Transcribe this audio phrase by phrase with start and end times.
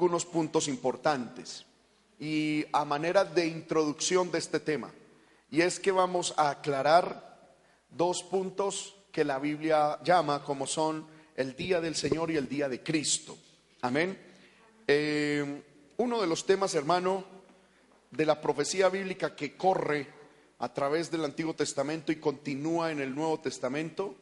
[0.00, 1.66] algunos puntos importantes
[2.18, 4.90] y a manera de introducción de este tema.
[5.50, 7.52] Y es que vamos a aclarar
[7.90, 12.66] dos puntos que la Biblia llama como son el día del Señor y el día
[12.70, 13.36] de Cristo.
[13.82, 14.18] Amén.
[14.86, 15.62] Eh,
[15.98, 17.22] uno de los temas, hermano,
[18.10, 20.06] de la profecía bíblica que corre
[20.60, 24.14] a través del Antiguo Testamento y continúa en el Nuevo Testamento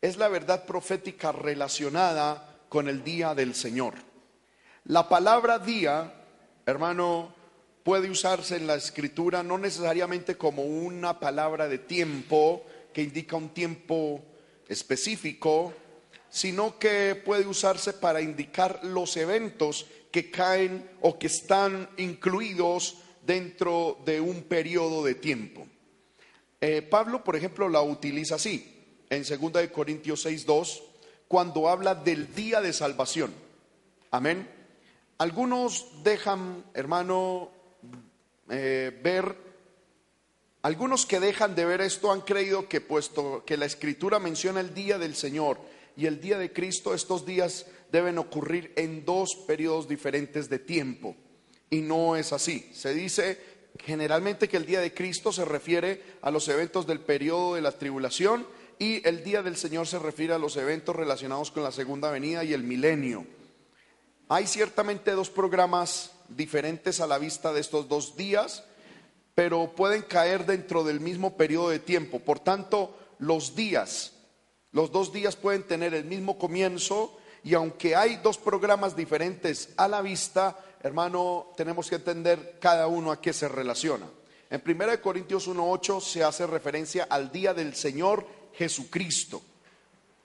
[0.00, 4.11] es la verdad profética relacionada con el día del Señor.
[4.86, 6.12] La palabra día,
[6.66, 7.32] hermano,
[7.84, 13.50] puede usarse en la escritura no necesariamente como una palabra de tiempo que indica un
[13.50, 14.20] tiempo
[14.68, 15.72] específico,
[16.28, 23.98] sino que puede usarse para indicar los eventos que caen o que están incluidos dentro
[24.04, 25.64] de un periodo de tiempo.
[26.60, 30.82] Eh, Pablo, por ejemplo, la utiliza así, en 2 Corintios 6.2,
[31.28, 33.32] cuando habla del día de salvación.
[34.10, 34.61] Amén.
[35.22, 37.48] Algunos dejan, hermano,
[38.50, 39.36] eh, ver,
[40.62, 44.74] algunos que dejan de ver esto han creído que puesto que la escritura menciona el
[44.74, 45.58] día del Señor
[45.96, 51.14] y el día de Cristo, estos días deben ocurrir en dos periodos diferentes de tiempo.
[51.70, 52.68] Y no es así.
[52.74, 53.38] Se dice
[53.78, 57.70] generalmente que el día de Cristo se refiere a los eventos del periodo de la
[57.70, 58.44] tribulación
[58.76, 62.42] y el día del Señor se refiere a los eventos relacionados con la segunda venida
[62.42, 63.24] y el milenio.
[64.28, 68.64] Hay ciertamente dos programas diferentes a la vista de estos dos días,
[69.34, 72.20] pero pueden caer dentro del mismo periodo de tiempo.
[72.20, 74.12] Por tanto, los días,
[74.72, 79.88] los dos días pueden tener el mismo comienzo y aunque hay dos programas diferentes a
[79.88, 84.06] la vista, hermano, tenemos que entender cada uno a qué se relaciona.
[84.50, 89.42] En 1 Corintios 1.8 se hace referencia al día del Señor Jesucristo.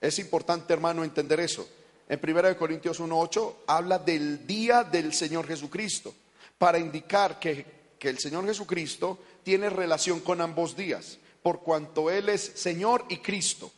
[0.02, 1.68] Es importante, hermano, entender eso.
[2.10, 6.14] En 1 Corintios 1.8 habla del día del Señor Jesucristo,
[6.58, 7.66] para indicar que,
[8.00, 13.18] que el Señor Jesucristo tiene relación con ambos días, por cuanto Él es Señor y
[13.18, 13.72] Cristo.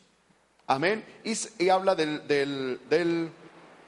[0.70, 1.04] Amén.
[1.24, 3.30] Y, habla del, del,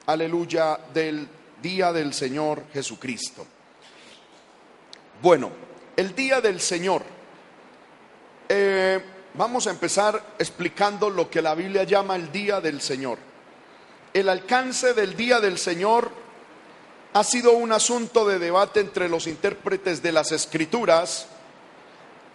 [0.05, 1.29] aleluya, del
[1.61, 3.47] día del Señor Jesucristo.
[5.21, 5.49] Bueno,
[5.95, 7.03] el día del Señor.
[8.49, 9.01] Eh,
[9.35, 13.17] vamos a empezar explicando lo que la Biblia llama el día del Señor.
[14.13, 16.11] El alcance del día del Señor
[17.13, 21.25] ha sido un asunto de debate entre los intérpretes de las escrituras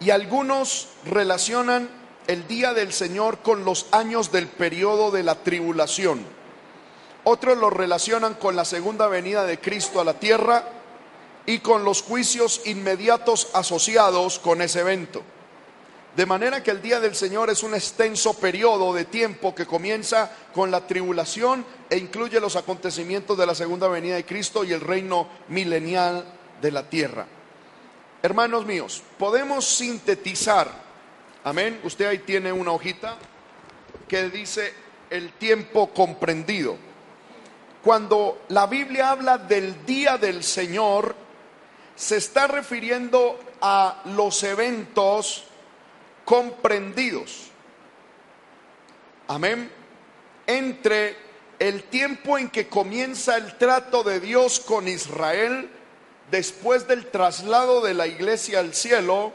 [0.01, 1.89] y algunos relacionan
[2.27, 6.25] el día del Señor con los años del periodo de la tribulación.
[7.23, 10.65] Otros lo relacionan con la segunda venida de Cristo a la tierra
[11.45, 15.23] y con los juicios inmediatos asociados con ese evento.
[16.19, 20.29] De manera que el día del Señor es un extenso periodo de tiempo que comienza
[20.53, 24.81] con la tribulación e incluye los acontecimientos de la segunda venida de Cristo y el
[24.81, 26.25] reino milenial
[26.61, 27.25] de la tierra.
[28.21, 30.69] Hermanos míos, podemos sintetizar
[31.45, 31.79] Amén.
[31.85, 33.15] Usted ahí tiene una hojita
[34.05, 34.73] que dice
[35.09, 36.75] el tiempo comprendido.
[37.81, 41.15] Cuando la Biblia habla del día del Señor,
[41.95, 45.45] se está refiriendo a los eventos
[46.29, 47.47] comprendidos.
[49.27, 49.71] Amén.
[50.45, 51.17] Entre
[51.57, 55.71] el tiempo en que comienza el trato de Dios con Israel,
[56.29, 59.33] después del traslado de la iglesia al cielo,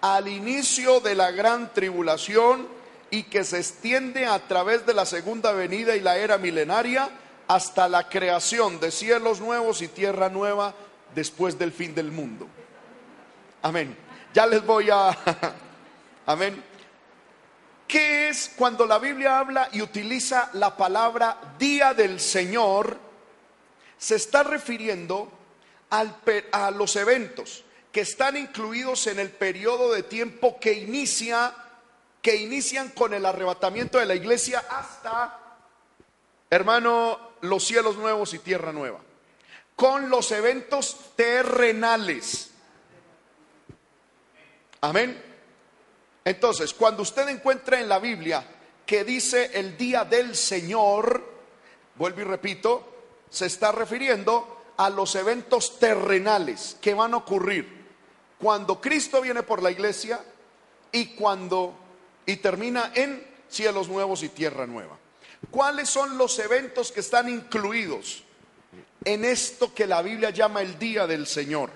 [0.00, 2.68] al inicio de la gran tribulación
[3.10, 7.10] y que se extiende a través de la segunda venida y la era milenaria
[7.48, 10.72] hasta la creación de cielos nuevos y tierra nueva
[11.16, 12.46] después del fin del mundo.
[13.60, 13.96] Amén.
[14.32, 15.18] Ya les voy a...
[16.26, 16.62] Amén.
[17.86, 22.96] ¿Qué es cuando la Biblia habla y utiliza la palabra día del Señor?
[23.98, 25.30] Se está refiriendo
[25.90, 26.16] al,
[26.52, 31.54] a los eventos que están incluidos en el periodo de tiempo que inicia
[32.22, 35.38] que inician con el arrebatamiento de la iglesia hasta
[36.48, 39.00] hermano los cielos nuevos y tierra nueva
[39.74, 42.50] con los eventos terrenales.
[44.80, 45.31] Amén.
[46.24, 48.44] Entonces, cuando usted encuentra en la Biblia
[48.86, 51.24] que dice el día del Señor,
[51.96, 52.88] vuelvo y repito,
[53.30, 57.82] se está refiriendo a los eventos terrenales que van a ocurrir
[58.38, 60.20] cuando Cristo viene por la iglesia
[60.90, 61.74] y cuando
[62.26, 64.98] y termina en cielos nuevos y tierra nueva.
[65.50, 68.24] ¿Cuáles son los eventos que están incluidos
[69.04, 71.70] en esto que la Biblia llama el día del Señor?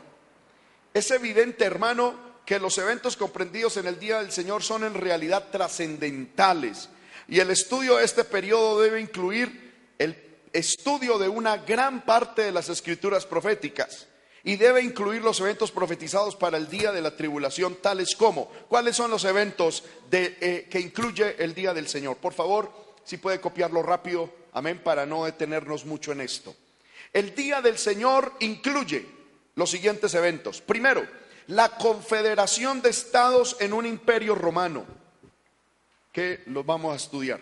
[0.95, 2.15] Es evidente, hermano,
[2.47, 6.89] que los eventos comprendidos en el día del Señor son en realidad trascendentales
[7.29, 10.17] y el estudio de este periodo debe incluir el,
[10.53, 14.07] estudio de una gran parte de las escrituras proféticas
[14.43, 18.97] y debe incluir los eventos profetizados para el día de la tribulación, tales como, ¿cuáles
[18.97, 22.17] son los eventos de, eh, que incluye el día del Señor?
[22.19, 22.71] Por favor,
[23.05, 26.55] si puede copiarlo rápido, amén, para no detenernos mucho en esto.
[27.13, 29.05] El día del Señor incluye
[29.57, 30.61] los siguientes eventos.
[30.61, 31.07] Primero,
[31.49, 34.85] la confederación de estados en un imperio romano,
[36.13, 37.41] que los vamos a estudiar.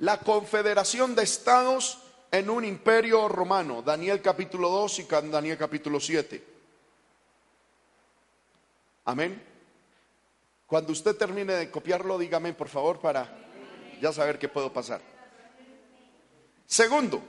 [0.00, 1.98] La confederación de estados
[2.30, 6.44] en un imperio romano, Daniel capítulo 2 y Daniel capítulo 7.
[9.04, 9.42] Amén.
[10.66, 13.26] Cuando usted termine de copiarlo, dígame por favor para
[14.00, 15.00] ya saber qué puedo pasar.
[16.66, 17.22] Segundo,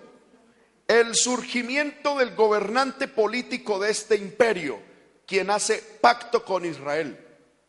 [0.86, 4.89] el surgimiento del gobernante político de este imperio,
[5.30, 7.16] quien hace pacto con Israel,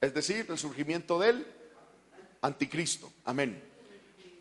[0.01, 1.47] es decir, el surgimiento del
[2.41, 3.13] anticristo.
[3.27, 3.63] Amén.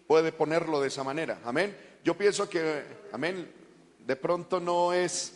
[0.07, 1.37] Puede ponerlo de esa manera.
[1.43, 1.77] Amén.
[2.01, 2.81] Yo pienso que,
[3.11, 3.51] amén,
[4.07, 5.33] de pronto no es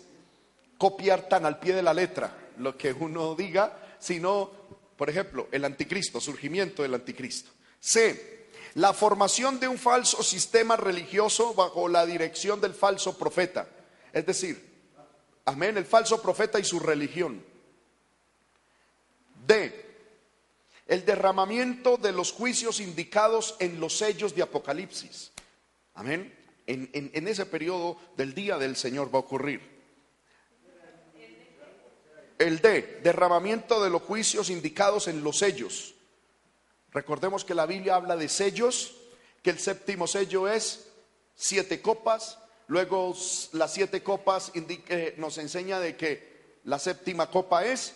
[0.77, 4.49] copiar tan al pie de la letra lo que uno diga, sino,
[4.95, 7.51] por ejemplo, el anticristo, surgimiento del anticristo.
[7.81, 8.47] C.
[8.75, 13.67] La formación de un falso sistema religioso bajo la dirección del falso profeta.
[14.13, 14.71] Es decir,
[15.43, 17.51] amén, el falso profeta y su religión.
[19.45, 19.83] D.
[20.87, 25.31] El derramamiento de los juicios indicados en los sellos de Apocalipsis.
[25.93, 26.33] Amén.
[26.65, 29.73] En, en ese periodo del día del Señor va a ocurrir.
[32.39, 35.93] El D, derramamiento de los juicios indicados en los sellos.
[36.91, 38.95] Recordemos que la Biblia habla de sellos,
[39.41, 40.89] que el séptimo sello es
[41.35, 43.15] siete copas, luego
[43.53, 47.95] las siete copas eh, nos enseña de que la séptima copa es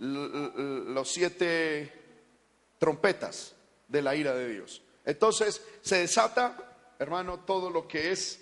[0.00, 1.92] los siete
[2.78, 3.54] trompetas
[3.86, 4.82] de la ira de Dios.
[5.04, 8.40] Entonces se desata, hermano, todo lo que es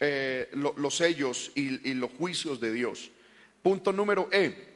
[0.00, 3.10] eh, los sellos y, los juicios de Dios.
[3.62, 4.68] Punto número E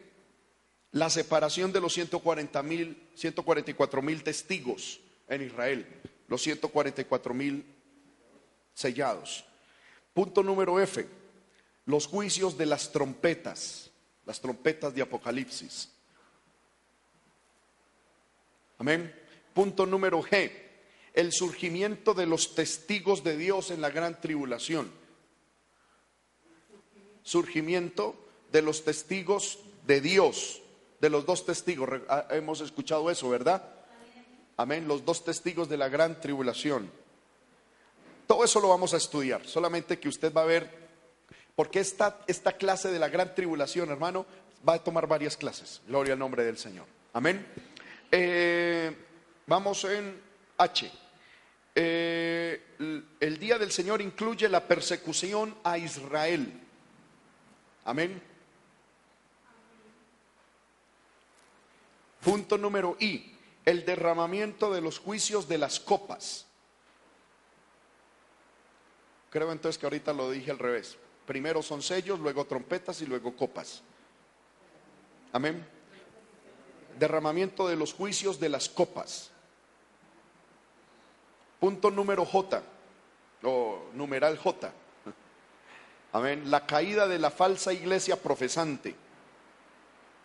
[0.93, 5.87] la separación de los 140 mil, 144 mil testigos en Israel,
[6.28, 7.64] los 144 mil
[8.75, 9.44] sellados.
[10.12, 11.06] Punto número F,
[11.87, 13.90] los juicios de las trompetas,
[14.26, 15.88] las trompetas de Apocalipsis.
[18.82, 19.14] Amén.
[19.55, 20.50] Punto número G,
[21.14, 24.90] el surgimiento de los testigos de Dios en la gran tribulación.
[27.23, 28.17] Surgimiento
[28.50, 30.62] de los testigos de Dios
[31.00, 31.88] de los dos testigos.
[32.08, 33.62] Ah, hemos escuchado eso, ¿verdad?
[34.56, 34.88] Amén.
[34.88, 36.90] Los dos testigos de la gran tribulación.
[38.26, 39.46] Todo eso lo vamos a estudiar.
[39.46, 40.69] Solamente que usted va a ver,
[41.55, 44.26] porque esta, esta clase de la gran tribulación, hermano,
[44.69, 45.82] va a tomar varias clases.
[45.87, 46.87] Gloria al nombre del Señor.
[47.12, 47.46] Amén.
[48.14, 48.94] Eh,
[49.47, 50.20] vamos en
[50.59, 50.93] H.
[51.75, 56.61] Eh, el día del Señor incluye la persecución a Israel.
[57.87, 58.23] Amén.
[62.23, 66.47] Punto número I, el derramamiento de los juicios de las copas.
[69.31, 70.99] Creo entonces que ahorita lo dije al revés.
[71.25, 73.82] Primero son sellos, luego trompetas y luego copas.
[75.32, 75.67] Amén.
[76.98, 79.30] Derramamiento de los juicios de las copas.
[81.60, 82.62] Punto número J,
[83.42, 84.72] o numeral J.
[86.12, 86.50] Amén.
[86.50, 88.94] La caída de la falsa iglesia profesante.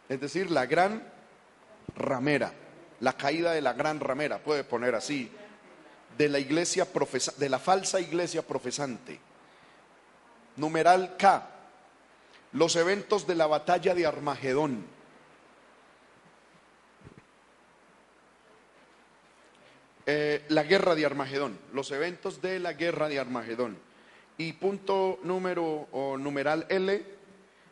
[0.10, 1.08] Es decir, la gran
[1.96, 2.52] ramera,
[3.00, 5.32] la caída de la gran ramera, puede poner así,
[6.18, 6.88] de la iglesia
[7.38, 9.20] de la falsa iglesia profesante.
[10.56, 11.48] Numeral K,
[12.54, 14.97] los eventos de la batalla de Armagedón.
[20.10, 23.78] Eh, la guerra de Armagedón, los eventos de la guerra de Armagedón.
[24.38, 27.04] Y punto número o numeral L,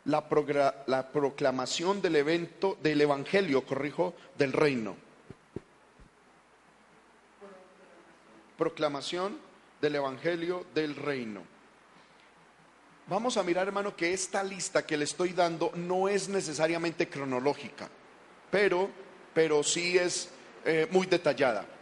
[0.04, 4.96] la, proclamación del evento, del evangelio, corrijo, del reino.
[8.58, 9.38] Proclamación
[9.80, 11.40] del evangelio del reino.
[13.06, 17.88] Vamos a mirar, hermano, que esta lista que le estoy dando no es necesariamente cronológica,
[18.50, 18.90] pero,
[19.32, 20.28] pero sí es
[20.66, 21.75] eh, muy detallada.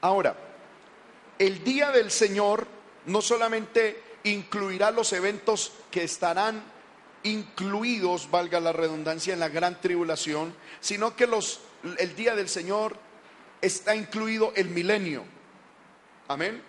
[0.00, 0.36] Ahora,
[1.38, 2.66] el día del Señor
[3.06, 6.62] no solamente incluirá los eventos que estarán
[7.22, 11.60] incluidos, valga la redundancia, en la gran tribulación, sino que los,
[11.98, 12.96] el día del Señor
[13.60, 15.24] está incluido el milenio.
[16.28, 16.62] Amén.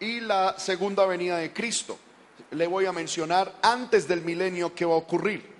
[0.00, 1.98] Y la segunda venida de Cristo.
[2.50, 5.56] Le voy a mencionar antes del milenio que va a ocurrir.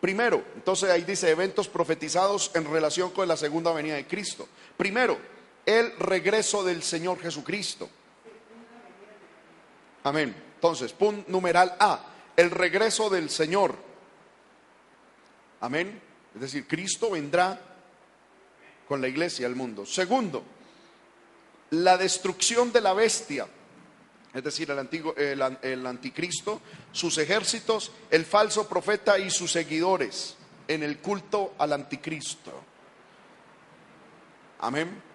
[0.00, 4.48] Primero, entonces ahí dice eventos profetizados en relación con la segunda venida de Cristo.
[4.76, 5.16] Primero,
[5.66, 7.88] el regreso del Señor Jesucristo.
[10.04, 10.34] Amén.
[10.54, 12.04] Entonces, punto numeral A,
[12.36, 13.76] el regreso del Señor.
[15.60, 16.00] Amén.
[16.34, 17.60] Es decir, Cristo vendrá
[18.88, 19.86] con la iglesia al mundo.
[19.86, 20.42] Segundo,
[21.70, 23.46] la destrucción de la bestia,
[24.34, 30.36] es decir, el, antiguo, el, el anticristo, sus ejércitos, el falso profeta y sus seguidores
[30.66, 32.52] en el culto al anticristo.
[34.60, 35.11] Amén.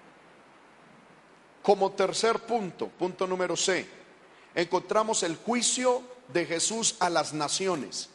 [1.67, 3.85] Como tercer punto, punto número C,
[4.55, 8.09] encontramos el juicio de Jesús a las naciones.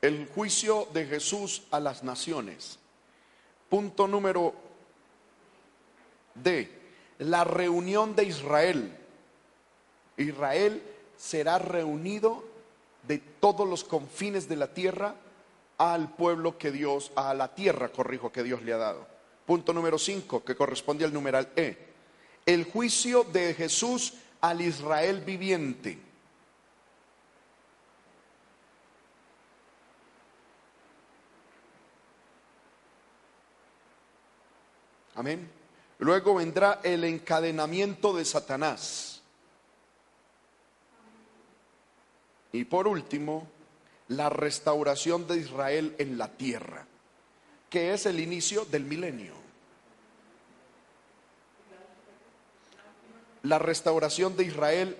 [0.00, 2.78] El juicio de Jesús a las naciones.
[3.68, 4.54] Punto número
[6.36, 6.70] D,
[7.18, 8.96] la reunión de Israel.
[10.16, 10.80] Israel
[11.16, 12.44] será reunido
[13.08, 15.16] de todos los confines de la tierra
[15.78, 19.06] al pueblo que Dios, a la tierra, corrijo, que Dios le ha dado.
[19.44, 21.76] Punto número 5, que corresponde al numeral E.
[22.44, 25.98] El juicio de Jesús al Israel viviente.
[35.14, 35.50] Amén.
[35.98, 39.22] Luego vendrá el encadenamiento de Satanás.
[42.52, 43.48] Y por último,
[44.08, 46.86] la restauración de Israel en la tierra,
[47.68, 49.34] que es el inicio del milenio.
[53.42, 54.96] La restauración de Israel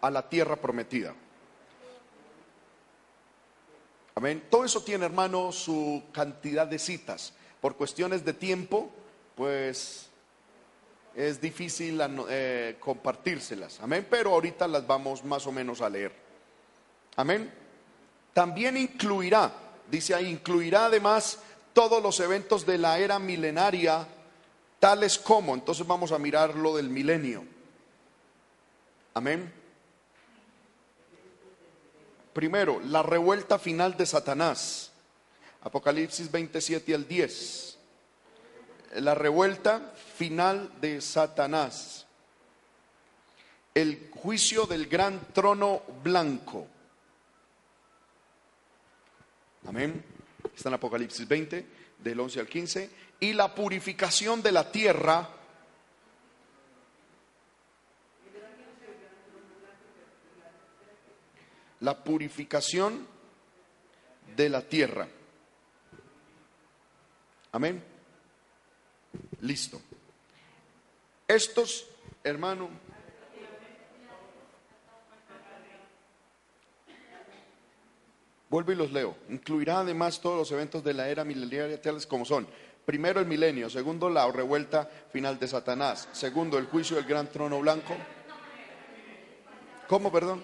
[0.00, 1.14] a la tierra prometida.
[4.14, 4.44] Amén.
[4.50, 7.34] Todo eso tiene, hermano, su cantidad de citas.
[7.60, 8.90] Por cuestiones de tiempo,
[9.34, 10.08] pues
[11.14, 13.80] es difícil eh, compartírselas.
[13.80, 14.06] Amén.
[14.08, 16.12] Pero ahorita las vamos más o menos a leer.
[17.16, 17.65] Amén.
[18.36, 19.50] También incluirá,
[19.90, 21.38] dice ahí, incluirá además
[21.72, 24.06] todos los eventos de la era milenaria,
[24.78, 27.46] tales como, entonces vamos a mirar lo del milenio.
[29.14, 29.50] Amén.
[32.34, 34.90] Primero, la revuelta final de Satanás.
[35.62, 37.78] Apocalipsis 27 al 10.
[38.96, 42.04] La revuelta final de Satanás.
[43.74, 46.66] El juicio del gran trono blanco.
[49.68, 50.04] Amén.
[50.54, 51.66] Está en Apocalipsis 20,
[51.98, 52.90] del 11 al 15.
[53.20, 55.28] Y la purificación de la tierra.
[61.80, 63.06] La purificación
[64.36, 65.08] de la tierra.
[67.52, 67.82] Amén.
[69.40, 69.80] Listo.
[71.26, 71.86] Estos,
[72.22, 72.70] hermano,
[78.48, 79.16] Vuelvo y los leo.
[79.28, 82.46] Incluirá además todos los eventos de la era milenaria tales como son.
[82.84, 87.60] Primero el milenio, segundo la revuelta final de Satanás, segundo el juicio del gran trono
[87.60, 87.96] blanco.
[89.88, 90.42] ¿Cómo, perdón?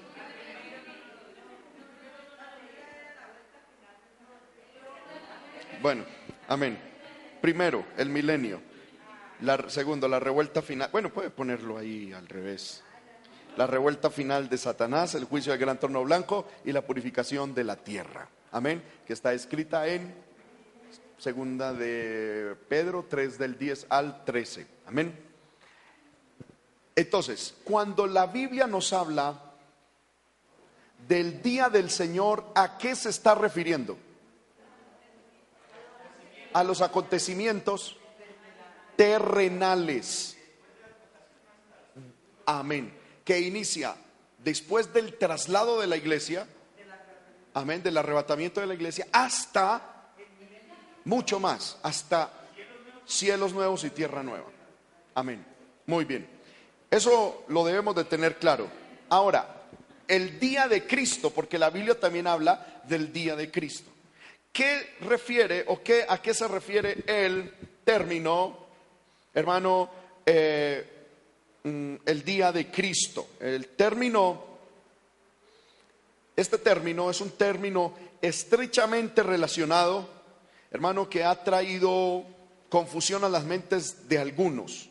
[5.81, 6.05] Bueno,
[6.49, 6.79] amén.
[7.41, 8.61] Primero, el milenio.
[9.41, 10.89] La, segundo, la revuelta final.
[10.91, 12.83] Bueno, puede ponerlo ahí al revés
[13.57, 17.65] la revuelta final de Satanás, el juicio del gran torno blanco y la purificación de
[17.65, 18.29] la tierra.
[18.51, 18.83] Amén.
[19.07, 20.15] Que está escrita en
[21.19, 24.67] segunda de Pedro 3 del 10 al 13.
[24.87, 25.19] Amén.
[26.97, 29.39] Entonces, cuando la Biblia nos habla
[31.07, 33.97] del día del Señor, ¿a qué se está refiriendo?
[36.53, 37.97] A los acontecimientos
[38.97, 40.37] terrenales.
[42.45, 43.97] Amén que inicia
[44.39, 46.47] después del traslado de la iglesia,
[47.55, 50.13] amén, del arrebatamiento de la iglesia, hasta
[51.05, 52.33] mucho más, hasta
[53.07, 54.47] cielos nuevos y tierra nueva.
[55.15, 55.45] Amén.
[55.87, 56.27] Muy bien.
[56.91, 58.69] Eso lo debemos de tener claro.
[59.09, 59.63] Ahora,
[60.09, 63.91] el día de Cristo, porque la Biblia también habla del día de Cristo.
[64.53, 68.67] ¿Qué refiere o qué, a qué se refiere el término,
[69.33, 69.91] hermano,
[70.27, 70.92] eh,
[71.65, 73.29] el día de Cristo.
[73.41, 74.45] El término,
[76.35, 80.09] este término es un término estrechamente relacionado,
[80.71, 82.25] hermano, que ha traído
[82.69, 84.89] confusión a las mentes de algunos.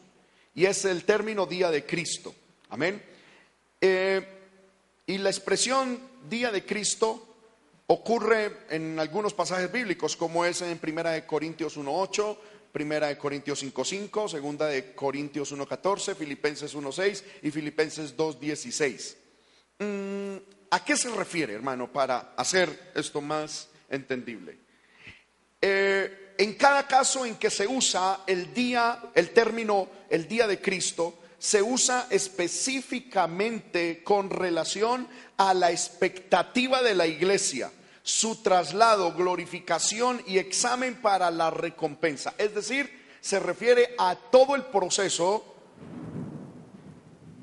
[0.53, 2.33] Y es el término día de Cristo.
[2.69, 3.01] Amén.
[3.79, 4.25] Eh,
[5.07, 5.99] y la expresión
[6.29, 7.27] día de Cristo
[7.87, 12.37] ocurre en algunos pasajes bíblicos, como es en Primera de Corintios 1.8,
[12.71, 19.15] Primera de Corintios 5.5, segunda de Corintios 1.14, Filipenses 1.6 y Filipenses 2.16.
[19.79, 20.37] Mm,
[20.69, 24.57] ¿A qué se refiere, hermano, para hacer esto más entendible?
[25.61, 30.59] Eh, en cada caso en que se usa el día, el término el día de
[30.61, 37.71] Cristo, se usa específicamente con relación a la expectativa de la iglesia,
[38.03, 42.34] su traslado, glorificación y examen para la recompensa.
[42.38, 45.46] Es decir, se refiere a todo el proceso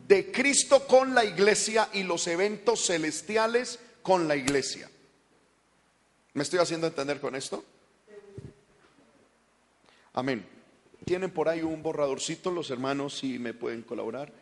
[0.09, 4.91] de Cristo con la iglesia y los eventos celestiales con la iglesia.
[6.35, 7.65] ¿Me estoy haciendo entender con esto?
[10.15, 10.45] Amén.
[11.05, 14.33] ¿Tienen por ahí un borradorcito los hermanos si me pueden colaborar?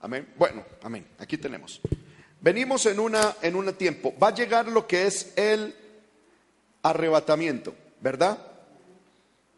[0.00, 0.32] Amén.
[0.36, 1.06] Bueno, amén.
[1.18, 1.80] Aquí tenemos.
[2.40, 4.14] Venimos en una en un tiempo.
[4.20, 5.74] Va a llegar lo que es el
[6.82, 8.38] arrebatamiento, ¿verdad?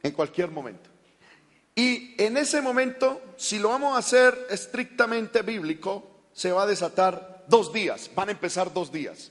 [0.02, 0.90] En cualquier momento.
[1.74, 7.44] Y en ese momento, si lo vamos a hacer estrictamente bíblico, se va a desatar
[7.48, 9.30] dos días, van a empezar dos días.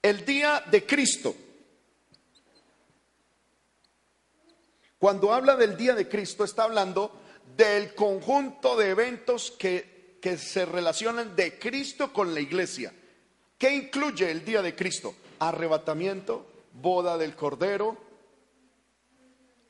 [0.00, 1.34] El día de Cristo,
[4.98, 7.12] Cuando habla del día de Cristo, está hablando
[7.56, 9.95] del conjunto de eventos que,
[10.26, 12.92] que se relacionan de Cristo con la iglesia.
[13.56, 15.14] ¿Qué incluye el día de Cristo?
[15.38, 17.96] Arrebatamiento, boda del Cordero,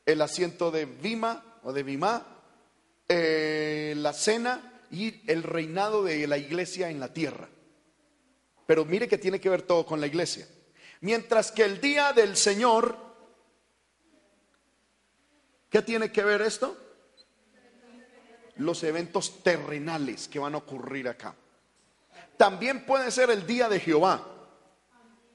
[0.06, 2.26] el asiento de Vima o de Vimá,
[3.06, 7.50] eh, la cena y el reinado de la iglesia en la tierra.
[8.64, 10.48] Pero mire que tiene que ver todo con la iglesia.
[11.02, 13.04] Mientras que el día del Señor
[15.68, 16.74] ¿Qué tiene que ver esto?
[18.58, 21.34] Los eventos terrenales que van a ocurrir acá.
[22.36, 24.26] También puede ser el día de Jehová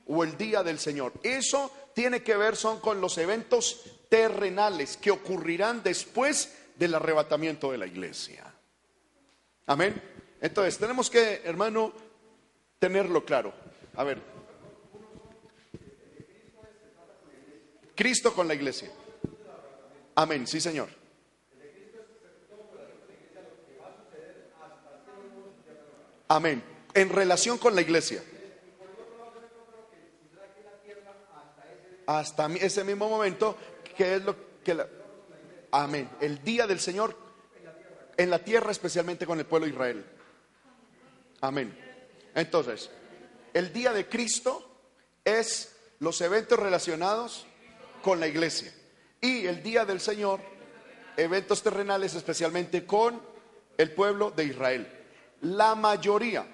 [0.08, 1.14] o el día del Señor.
[1.24, 7.78] Eso tiene que ver son con los eventos terrenales que ocurrirán después del arrebatamiento de
[7.78, 8.44] la iglesia.
[9.68, 10.02] Amén.
[10.42, 11.94] Entonces, tenemos que, hermano,
[12.80, 13.54] tenerlo claro.
[13.96, 14.22] A ver.
[17.96, 18.92] Cristo con la iglesia.
[20.16, 21.01] Amén, sí Señor.
[26.32, 26.64] Amén.
[26.94, 28.24] En relación con la iglesia.
[32.06, 33.58] Hasta ese mismo momento,
[33.98, 34.88] que es lo que la...
[35.72, 36.10] Amén.
[36.22, 37.18] El día del Señor
[38.16, 40.06] en la tierra, especialmente con el pueblo de Israel.
[41.42, 41.78] Amén.
[42.34, 42.90] Entonces,
[43.54, 44.66] el día de Cristo
[45.26, 47.46] es los eventos relacionados
[48.02, 48.74] con la iglesia
[49.20, 50.40] y el día del Señor,
[51.18, 53.22] eventos terrenales especialmente con
[53.78, 55.01] el pueblo de Israel.
[55.42, 56.46] La mayoría,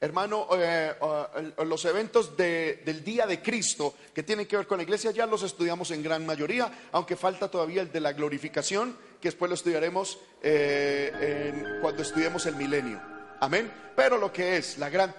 [0.00, 0.94] hermano, eh,
[1.36, 5.26] eh, los eventos del día de Cristo que tienen que ver con la iglesia ya
[5.26, 9.54] los estudiamos en gran mayoría, aunque falta todavía el de la glorificación, que después lo
[9.54, 13.00] estudiaremos eh, cuando estudiemos el milenio.
[13.40, 13.70] Amén.
[13.94, 15.14] Pero lo que es la gran,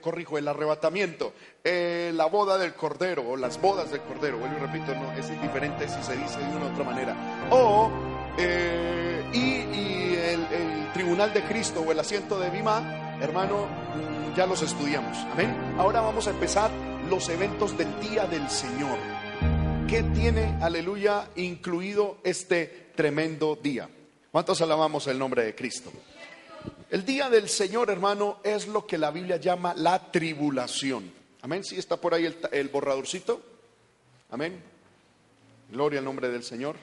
[0.00, 1.32] corrijo, el arrebatamiento,
[1.64, 5.88] la boda del cordero o las bodas del cordero, vuelvo y repito, no, es indiferente
[5.88, 7.48] si se dice de una u otra manera.
[7.50, 7.90] O,
[9.32, 13.66] y, el, tribunal de Cristo o el asiento de Bima, hermano,
[14.36, 15.16] ya los estudiamos.
[15.32, 15.74] Amén.
[15.78, 16.70] Ahora vamos a empezar
[17.08, 18.98] los eventos del día del Señor.
[19.88, 23.88] ¿Qué tiene, aleluya, incluido este tremendo día?
[24.30, 25.90] ¿Cuántos alabamos el nombre de Cristo?
[26.90, 31.10] El día del Señor, hermano, es lo que la Biblia llama la tribulación.
[31.40, 31.64] Amén.
[31.64, 33.42] ¿Sí está por ahí el, borradorcito?
[34.30, 34.62] Amén.
[35.70, 36.76] Gloria al nombre del Señor.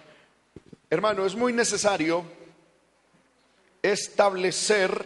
[0.89, 2.23] Hermano, es muy necesario
[3.81, 5.05] establecer,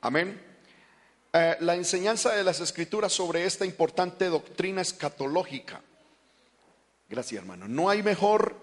[0.00, 0.40] amén,
[1.32, 5.82] eh, la enseñanza de las escrituras sobre esta importante doctrina escatológica.
[7.08, 7.68] Gracias, hermano.
[7.68, 8.56] No hay mejor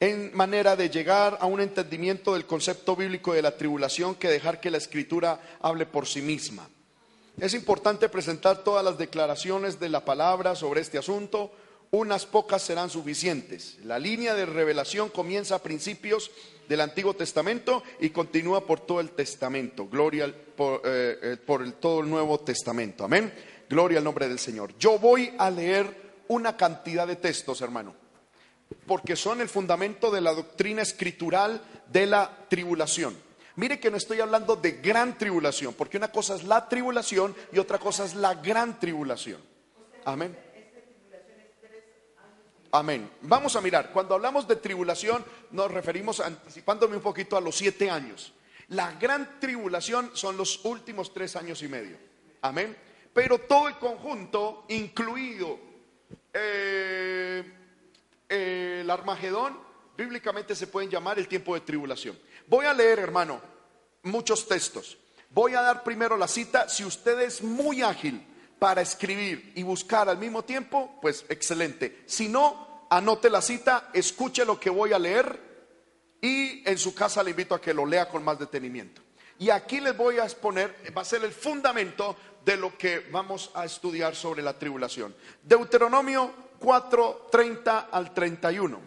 [0.00, 4.60] en manera de llegar a un entendimiento del concepto bíblico de la tribulación que dejar
[4.60, 6.68] que la escritura hable por sí misma.
[7.38, 11.52] Es importante presentar todas las declaraciones de la palabra sobre este asunto,
[11.90, 13.78] unas pocas serán suficientes.
[13.84, 16.30] La línea de revelación comienza a principios
[16.68, 19.86] del Antiguo Testamento y continúa por todo el Testamento.
[19.88, 23.04] Gloria por, eh, eh, por el, todo el Nuevo Testamento.
[23.04, 23.32] Amén.
[23.68, 24.74] Gloria al nombre del Señor.
[24.78, 27.94] Yo voy a leer una cantidad de textos, hermano
[28.86, 33.16] porque son el fundamento de la doctrina escritural de la tribulación.
[33.56, 37.58] Mire que no estoy hablando de gran tribulación, porque una cosa es la tribulación y
[37.58, 39.40] otra cosa es la gran tribulación.
[40.04, 40.36] Amén.
[42.72, 43.10] Amén.
[43.22, 47.90] Vamos a mirar, cuando hablamos de tribulación nos referimos, anticipándome un poquito, a los siete
[47.90, 48.32] años.
[48.68, 51.96] La gran tribulación son los últimos tres años y medio.
[52.42, 52.76] Amén.
[53.12, 55.58] Pero todo el conjunto, incluido
[56.32, 57.52] eh,
[58.28, 59.58] el Armagedón,
[59.96, 62.16] bíblicamente se pueden llamar el tiempo de tribulación.
[62.46, 63.40] Voy a leer, hermano,
[64.04, 64.96] muchos textos.
[65.30, 66.68] Voy a dar primero la cita.
[66.68, 68.24] Si usted es muy ágil
[68.60, 72.04] para escribir y buscar al mismo tiempo, pues excelente.
[72.06, 75.40] Si no, anote la cita, escuche lo que voy a leer
[76.20, 79.00] y en su casa le invito a que lo lea con más detenimiento.
[79.38, 83.50] Y aquí les voy a exponer, va a ser el fundamento de lo que vamos
[83.54, 85.16] a estudiar sobre la tribulación.
[85.42, 88.78] Deuteronomio 4, 30 al 31.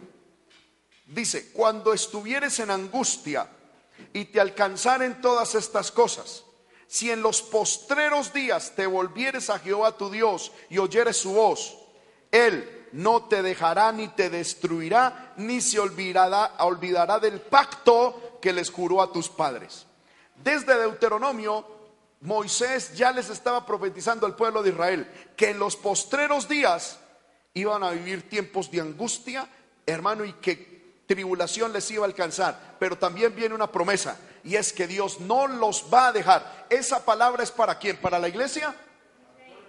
[1.06, 3.48] Dice, cuando estuvieres en angustia
[4.12, 6.43] y te alcanzaren todas estas cosas,
[6.94, 11.76] si en los postreros días te volvieres a Jehová tu Dios y oyeres su voz,
[12.30, 18.70] Él no te dejará ni te destruirá, ni se olvidará, olvidará del pacto que les
[18.70, 19.88] juró a tus padres.
[20.36, 21.66] Desde Deuteronomio,
[22.20, 27.00] Moisés ya les estaba profetizando al pueblo de Israel que en los postreros días
[27.54, 29.48] iban a vivir tiempos de angustia,
[29.84, 30.73] hermano, y que
[31.06, 32.76] tribulación les iba a alcanzar.
[32.78, 36.66] Pero también viene una promesa, y es que Dios no los va a dejar.
[36.70, 37.96] Esa palabra es para quién?
[37.96, 38.74] ¿Para la iglesia?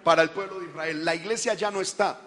[0.04, 1.06] Para el pueblo de Israel.
[1.06, 2.20] La iglesia ya no está.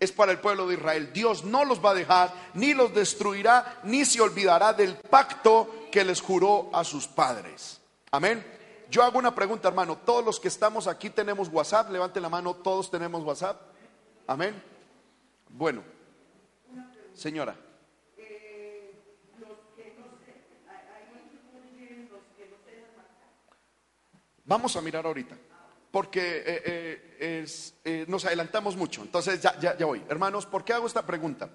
[0.00, 1.12] Es para el pueblo de Israel.
[1.12, 6.04] Dios no los va a dejar, ni los destruirá, ni se olvidará del pacto que
[6.04, 7.80] les juró a sus padres.
[8.10, 8.44] Amén.
[8.90, 9.98] Yo hago una pregunta, hermano.
[9.98, 11.90] Todos los que estamos aquí tenemos WhatsApp.
[11.90, 12.54] Levanten la mano.
[12.54, 13.60] Todos tenemos WhatsApp.
[14.26, 14.62] Amén.
[15.48, 15.82] Bueno,
[17.14, 17.56] señora.
[24.48, 25.36] Vamos a mirar ahorita,
[25.90, 26.62] porque eh,
[27.20, 27.46] eh,
[27.84, 29.02] eh, nos adelantamos mucho.
[29.02, 30.02] Entonces ya, voy.
[30.08, 31.50] Hermanos, ¿por qué hago esta pregunta?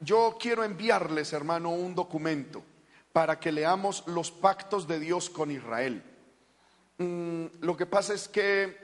[0.00, 2.62] yo quiero enviarles, hermano, un documento
[3.12, 6.02] para que leamos los pactos de Dios con Israel.
[6.98, 8.76] Mm, lo que pasa es que,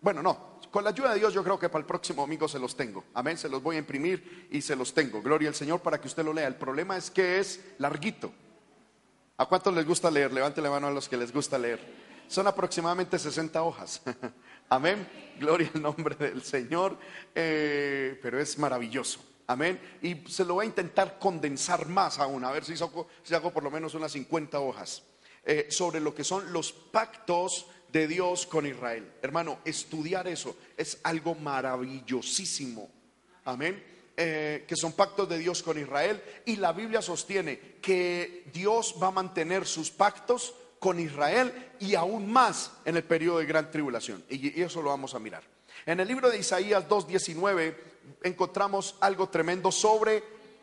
[0.00, 2.58] bueno, no, con la ayuda de Dios yo creo que para el próximo domingo se
[2.58, 3.04] los tengo.
[3.14, 5.22] Amén, se los voy a imprimir y se los tengo.
[5.22, 6.48] Gloria al Señor para que usted lo lea.
[6.48, 8.32] El problema es que es larguito.
[9.36, 10.32] ¿A cuántos les gusta leer?
[10.32, 11.80] Levante la mano a los que les gusta leer.
[12.28, 14.02] Son aproximadamente 60 hojas.
[14.68, 15.06] Amén.
[15.38, 16.98] Gloria al nombre del Señor.
[17.34, 19.20] Eh, pero es maravilloso.
[19.46, 19.80] Amén.
[20.02, 22.44] Y se lo voy a intentar condensar más aún.
[22.44, 25.02] A ver si hago, si hago por lo menos unas 50 hojas.
[25.44, 29.12] Eh, sobre lo que son los pactos de Dios con Israel.
[29.20, 32.90] Hermano, estudiar eso es algo maravillosísimo.
[33.44, 33.91] Amén.
[34.14, 39.06] Eh, que son pactos de Dios con Israel, y la Biblia sostiene que Dios va
[39.06, 44.22] a mantener sus pactos con Israel y aún más en el periodo de gran tribulación.
[44.28, 45.42] Y, eso lo vamos a mirar.
[45.86, 47.74] En el libro de Isaías 2.19
[48.24, 50.22] encontramos algo tremendo sobre,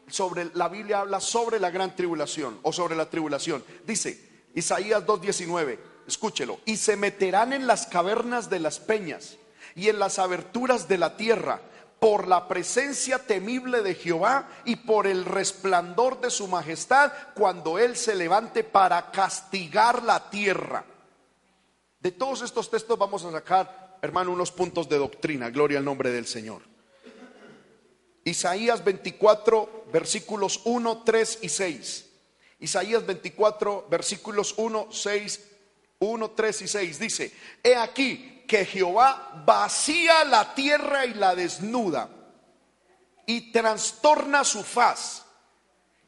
[0.10, 3.64] sobre, la Biblia habla sobre la gran tribulación o sobre la tribulación.
[3.84, 9.38] Dice Isaías 2.19, escúchelo, y se meterán en las cavernas de las peñas
[9.74, 11.62] y en las aberturas de la tierra
[12.00, 17.96] por la presencia temible de Jehová y por el resplandor de su majestad cuando Él
[17.96, 20.86] se levante para castigar la tierra.
[22.00, 25.50] De todos estos textos vamos a sacar, hermano, unos puntos de doctrina.
[25.50, 26.62] Gloria al nombre del Señor.
[28.24, 32.06] Isaías 24, versículos 1, 3 y 6.
[32.60, 35.50] Isaías 24, versículos 1, 6,
[36.00, 37.34] 1, 3 y 6 dice,
[37.64, 42.10] he aquí, que Jehová vacía la tierra y la desnuda
[43.28, 45.24] y trastorna su faz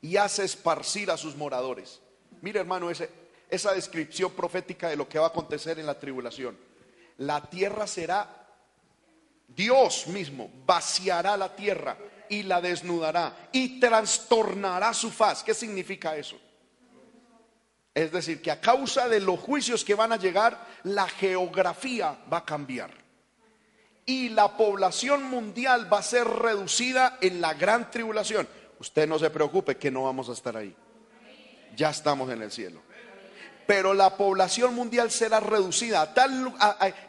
[0.02, 2.02] y hace esparcir a sus moradores.
[2.42, 6.58] Mire hermano, esa descripción profética de lo que va a acontecer en la tribulación.
[7.20, 8.48] La tierra será,
[9.48, 11.96] Dios mismo vaciará la tierra
[12.28, 15.44] y la desnudará y trastornará su faz.
[15.44, 16.40] ¿Qué significa eso?
[17.94, 22.38] Es decir, que a causa de los juicios que van a llegar, la geografía va
[22.38, 22.92] a cambiar.
[24.06, 28.48] Y la población mundial va a ser reducida en la gran tribulación.
[28.80, 30.76] Usted no se preocupe que no vamos a estar ahí.
[31.76, 32.82] Ya estamos en el cielo.
[33.68, 36.14] Pero la población mundial será reducida.
[36.14, 36.54] Tal,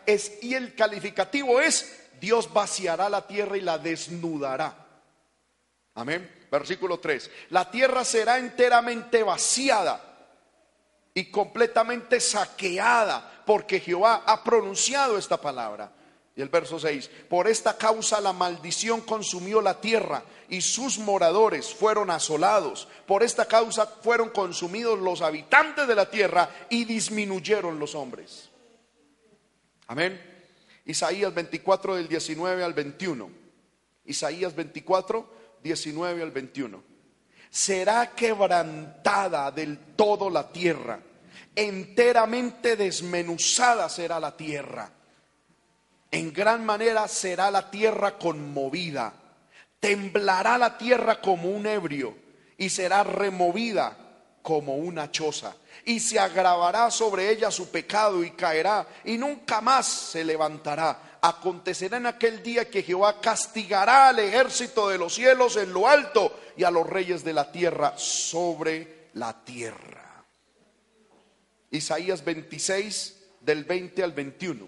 [0.05, 4.77] es, y el calificativo es, Dios vaciará la tierra y la desnudará.
[5.95, 6.47] Amén.
[6.51, 7.31] Versículo 3.
[7.51, 10.12] La tierra será enteramente vaciada
[11.15, 15.93] y completamente saqueada, porque Jehová ha pronunciado esta palabra.
[16.35, 21.75] Y el verso 6, por esta causa la maldición consumió la tierra y sus moradores
[21.75, 22.89] fueron asolados.
[23.07, 28.49] Por esta causa fueron consumidos los habitantes de la tierra y disminuyeron los hombres.
[29.89, 30.21] Amén.
[30.87, 33.31] Isaías 24 del 19 al 21.
[34.07, 35.31] Isaías 24,
[35.63, 36.92] 19 al 21
[37.53, 40.99] será quebrantada del todo la tierra,
[41.55, 44.91] enteramente desmenuzada será la tierra.
[46.11, 49.13] En gran manera será la tierra conmovida,
[49.79, 52.17] temblará la tierra como un ebrio
[52.57, 53.99] y será removida
[54.41, 59.87] como una choza, y se agravará sobre ella su pecado y caerá, y nunca más
[59.87, 61.12] se levantará.
[61.25, 66.37] Acontecerá en aquel día que Jehová castigará al ejército de los cielos en lo alto
[66.57, 70.25] y a los reyes de la tierra sobre la tierra.
[71.71, 74.67] Isaías 26 del 20 al 21.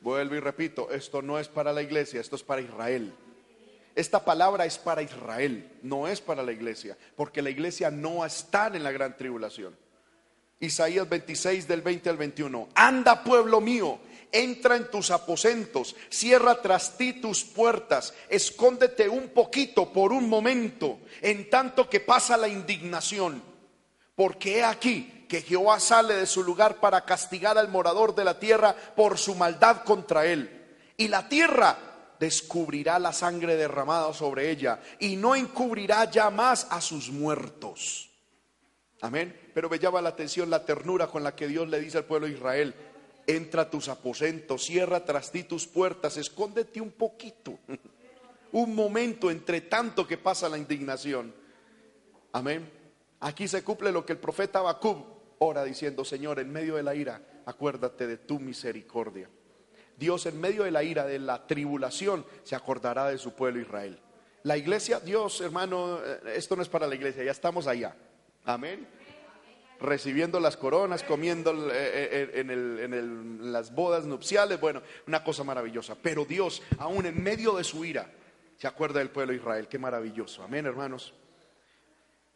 [0.00, 3.12] Vuelvo y repito, esto no es para la iglesia, esto es para Israel.
[3.94, 8.68] Esta palabra es para Israel, no es para la iglesia, porque la iglesia no está
[8.68, 9.76] en la gran tribulación.
[10.60, 12.68] Isaías 26 del 20 al 21.
[12.74, 13.98] Anda pueblo mío,
[14.32, 20.98] entra en tus aposentos, cierra tras ti tus puertas, escóndete un poquito por un momento,
[21.20, 23.42] en tanto que pasa la indignación.
[24.14, 28.38] Porque he aquí que Jehová sale de su lugar para castigar al morador de la
[28.40, 30.76] tierra por su maldad contra él.
[30.96, 31.78] Y la tierra
[32.18, 38.10] descubrirá la sangre derramada sobre ella y no encubrirá ya más a sus muertos.
[39.00, 39.47] Amén.
[39.58, 42.28] Pero me llama la atención la ternura con la que Dios le dice al pueblo
[42.28, 42.72] de Israel,
[43.26, 47.58] entra a tus aposentos, cierra tras ti tus puertas, escóndete un poquito,
[48.52, 51.34] un momento entre tanto que pasa la indignación.
[52.30, 52.70] Amén.
[53.18, 55.04] Aquí se cumple lo que el profeta Habacuc
[55.40, 59.28] ora diciendo, Señor, en medio de la ira, acuérdate de tu misericordia.
[59.98, 63.98] Dios en medio de la ira, de la tribulación, se acordará de su pueblo Israel.
[64.44, 67.96] La iglesia, Dios, hermano, eh, esto no es para la iglesia, ya estamos allá.
[68.44, 68.97] Amén.
[69.80, 75.94] Recibiendo las coronas, comiendo eh, eh, en, las bodas nupciales, bueno, una cosa maravillosa.
[75.94, 78.10] Pero Dios, aún en medio de su ira,
[78.56, 79.68] se acuerda del pueblo de Israel.
[79.68, 80.42] Qué maravilloso.
[80.42, 81.14] Amén, hermanos.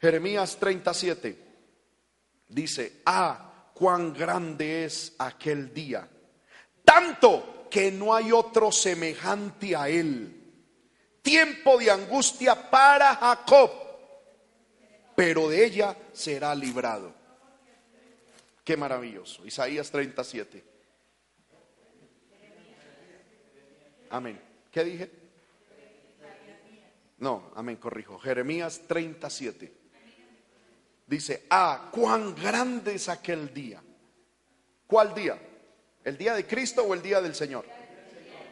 [0.00, 1.38] Jeremías 37
[2.48, 6.08] dice, ah, cuán grande es aquel día
[6.84, 10.38] tanto que no hay otro semejante a él.
[11.22, 13.70] Tiempo de angustia para Jacob,
[15.16, 17.14] pero de ella será librado.
[18.64, 19.44] Qué maravilloso.
[19.44, 20.64] Isaías 37.
[24.10, 24.40] Amén.
[24.70, 25.10] ¿Qué dije?
[27.18, 28.18] No, amén, corrijo.
[28.18, 29.72] Jeremías 37.
[31.06, 33.82] Dice, ah, cuán grande es aquel día.
[34.86, 35.38] ¿Cuál día?
[36.04, 37.64] ¿El día de Cristo o el día del Señor?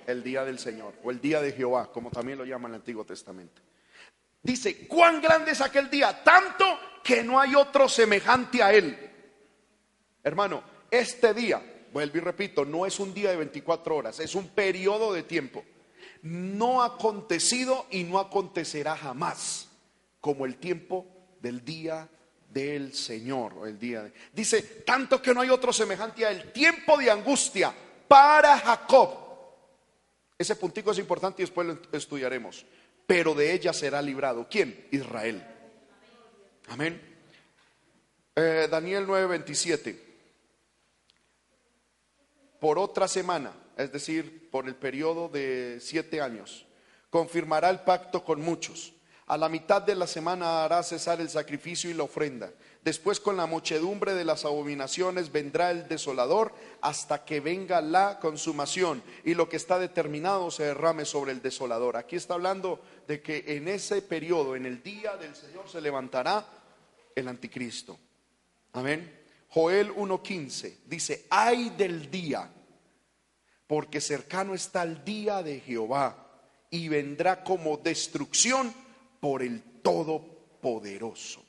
[0.06, 3.04] El día del Señor o el día de Jehová, como también lo llama el Antiguo
[3.04, 3.60] Testamento.
[4.42, 6.64] Dice, cuán grande es aquel día, tanto
[7.04, 9.09] que no hay otro semejante a él.
[10.22, 14.48] Hermano, este día, vuelvo y repito, no es un día de 24 horas, es un
[14.48, 15.64] periodo de tiempo.
[16.22, 19.68] No ha acontecido y no acontecerá jamás
[20.20, 21.06] como el tiempo
[21.40, 22.08] del día
[22.50, 23.54] del Señor.
[23.66, 26.52] El día Dice, tanto que no hay otro semejante a él.
[26.52, 27.74] Tiempo de angustia
[28.06, 29.18] para Jacob.
[30.36, 32.66] Ese puntico es importante y después lo estudiaremos.
[33.06, 34.46] Pero de ella será librado.
[34.50, 34.88] ¿Quién?
[34.90, 35.44] Israel.
[36.68, 37.00] Amén.
[38.36, 40.09] Eh, Daniel 9:27.
[42.60, 46.66] Por otra semana, es decir, por el periodo de siete años,
[47.08, 48.92] confirmará el pacto con muchos
[49.30, 52.50] a la mitad de la semana hará cesar el sacrificio y la ofrenda.
[52.82, 59.04] Después con la muchedumbre de las abominaciones vendrá el desolador hasta que venga la consumación
[59.24, 61.96] y lo que está determinado se derrame sobre el desolador.
[61.96, 66.44] Aquí está hablando de que en ese periodo, en el día del Señor, se levantará
[67.14, 68.00] el anticristo.
[68.72, 69.19] Amén.
[69.50, 72.50] Joel 1.15 dice, ay del día,
[73.66, 76.26] porque cercano está el día de Jehová
[76.70, 78.72] y vendrá como destrucción
[79.18, 81.44] por el Todopoderoso.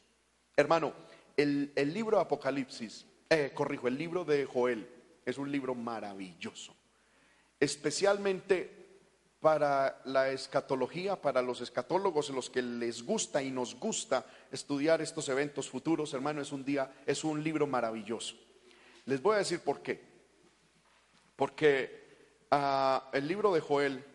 [0.55, 0.93] Hermano,
[1.37, 4.87] el, libro de Apocalipsis, eh, corrijo, el libro de Joel
[5.25, 6.75] es un libro maravilloso,
[7.59, 8.80] especialmente
[9.41, 15.27] para la escatología, para los escatólogos, los que les gusta y nos gusta estudiar estos
[15.29, 18.35] eventos futuros, hermano, es un día, es un libro maravilloso.
[19.05, 19.99] Les voy a decir por qué.
[21.35, 24.05] Porque ah, el libro de Joel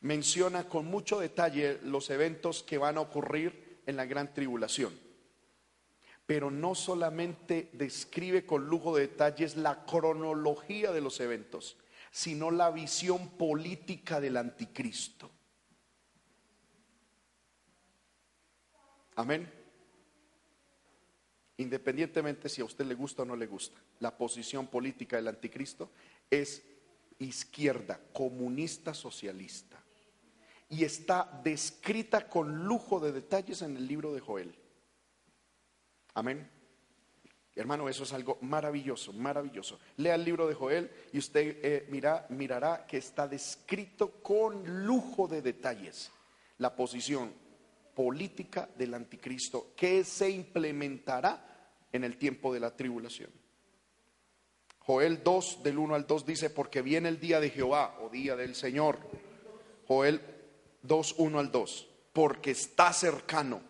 [0.00, 4.92] menciona con mucho detalle los eventos que van a ocurrir en la gran tribulación.
[6.26, 11.76] Pero no solamente describe con lujo de detalles la cronología de los eventos,
[12.12, 15.30] sino la visión política del anticristo.
[19.16, 19.50] Amén.
[21.56, 25.90] Independientemente si a usted le gusta o no le gusta, la posición política del anticristo
[26.30, 26.62] es
[27.18, 29.82] izquierda, comunista, socialista
[30.68, 34.54] y está descrita con lujo de detalles en el libro de Joel.
[36.12, 36.50] Amén.
[37.54, 39.78] Hermano, eso es algo maravilloso, maravilloso.
[39.98, 45.28] Lea el libro de Joel y usted eh, mira, mirará que está descrito con lujo
[45.28, 46.10] de detalles
[46.58, 47.32] la posición
[47.94, 51.44] política del anticristo que se implementará
[51.92, 53.30] en el tiempo de la tribulación.
[54.78, 58.34] Joel 2 del 1 al 2 dice, porque viene el día de Jehová o día
[58.34, 58.98] del Señor.
[59.86, 60.20] Joel
[60.82, 63.60] 2, 1 al 2, porque está cercano,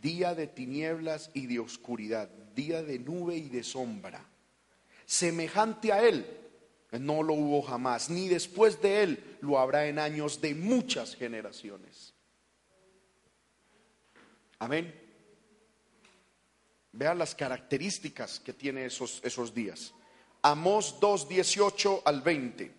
[0.00, 4.24] día de tinieblas y de oscuridad, día de nube y de sombra.
[5.04, 6.26] Semejante a él,
[6.92, 12.14] no lo hubo jamás, ni después de él lo habrá en años de muchas generaciones.
[14.58, 14.94] Amén.
[16.92, 19.94] Vean las características que tiene esos, esos días.
[20.42, 22.72] Amós 2, 18 al 20.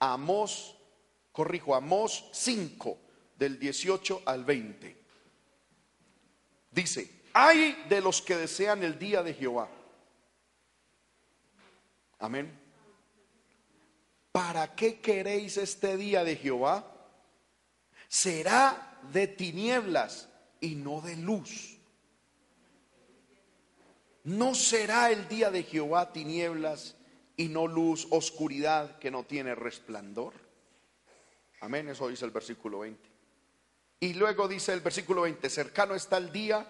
[0.00, 0.74] Amós,
[1.32, 2.98] corrijo, Amós 5,
[3.38, 4.96] del 18 al 20.
[6.70, 9.68] Dice, hay de los que desean el día de Jehová.
[12.18, 12.52] Amén.
[14.32, 16.92] ¿Para qué queréis este día de Jehová?
[18.08, 20.28] Será de tinieblas
[20.60, 21.78] y no de luz.
[24.24, 26.96] No será el día de Jehová tinieblas
[27.36, 30.34] y no luz, oscuridad que no tiene resplandor.
[31.60, 33.08] Amén, eso dice el versículo 20.
[34.00, 36.66] Y luego dice el versículo 20, cercano está el día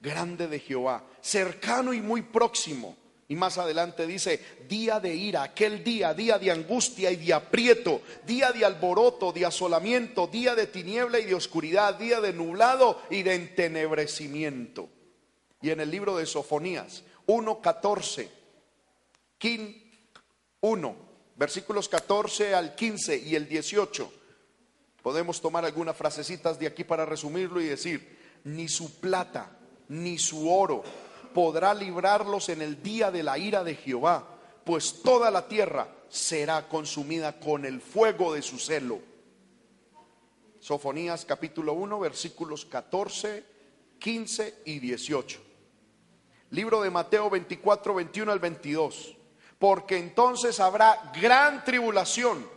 [0.00, 2.96] grande de Jehová, cercano y muy próximo.
[3.28, 8.02] Y más adelante dice, día de ira, aquel día, día de angustia y de aprieto,
[8.24, 13.24] día de alboroto, de asolamiento, día de tiniebla y de oscuridad, día de nublado y
[13.24, 14.90] de entenebrecimiento
[15.66, 18.28] y en el libro de Sofonías 1.14,
[20.60, 20.96] 1,
[21.36, 24.12] versículos 14 al 15 y el 18.
[25.02, 29.55] Podemos tomar algunas frasecitas de aquí para resumirlo y decir, ni su plata,
[29.88, 30.82] ni su oro
[31.36, 34.26] podrá librarlos en el día de la ira de Jehová,
[34.64, 39.00] pues toda la tierra será consumida con el fuego de su celo.
[40.60, 43.44] Sofonías capítulo 1, versículos 14,
[43.98, 45.40] 15 y 18.
[46.50, 49.16] Libro de Mateo 24, 21 al 22.
[49.58, 52.48] Porque entonces habrá gran tribulación,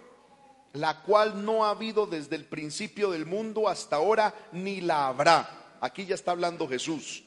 [0.73, 5.58] la cual no ha habido desde el principio del mundo hasta ahora, ni la habrá.
[5.81, 7.23] Aquí ya está hablando Jesús.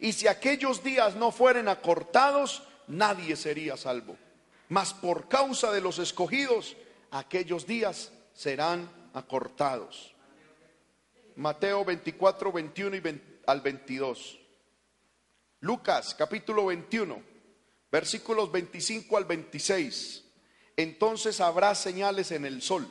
[0.00, 4.16] Y si aquellos días no fueren acortados, nadie sería salvo.
[4.68, 6.76] Mas por causa de los escogidos,
[7.10, 10.14] aquellos días serán acortados.
[11.36, 14.38] Mateo 24, 21 y al 22.
[15.60, 17.20] Lucas capítulo 21,
[17.90, 20.24] versículos 25 al 26.
[20.76, 22.88] Entonces habrá señales en el sol,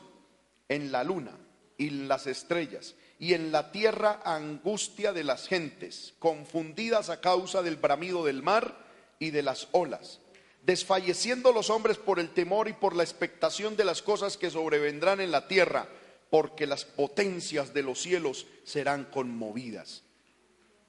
[0.67, 1.37] en la luna
[1.77, 7.61] y en las estrellas, y en la tierra angustia de las gentes, confundidas a causa
[7.61, 8.77] del bramido del mar
[9.19, 10.19] y de las olas,
[10.63, 15.21] desfalleciendo los hombres por el temor y por la expectación de las cosas que sobrevendrán
[15.21, 15.87] en la tierra,
[16.29, 20.03] porque las potencias de los cielos serán conmovidas.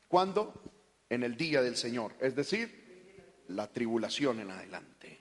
[0.08, 0.54] ¿Cuándo?
[1.10, 5.18] en el día del Señor, es decir, la tribulación en adelante.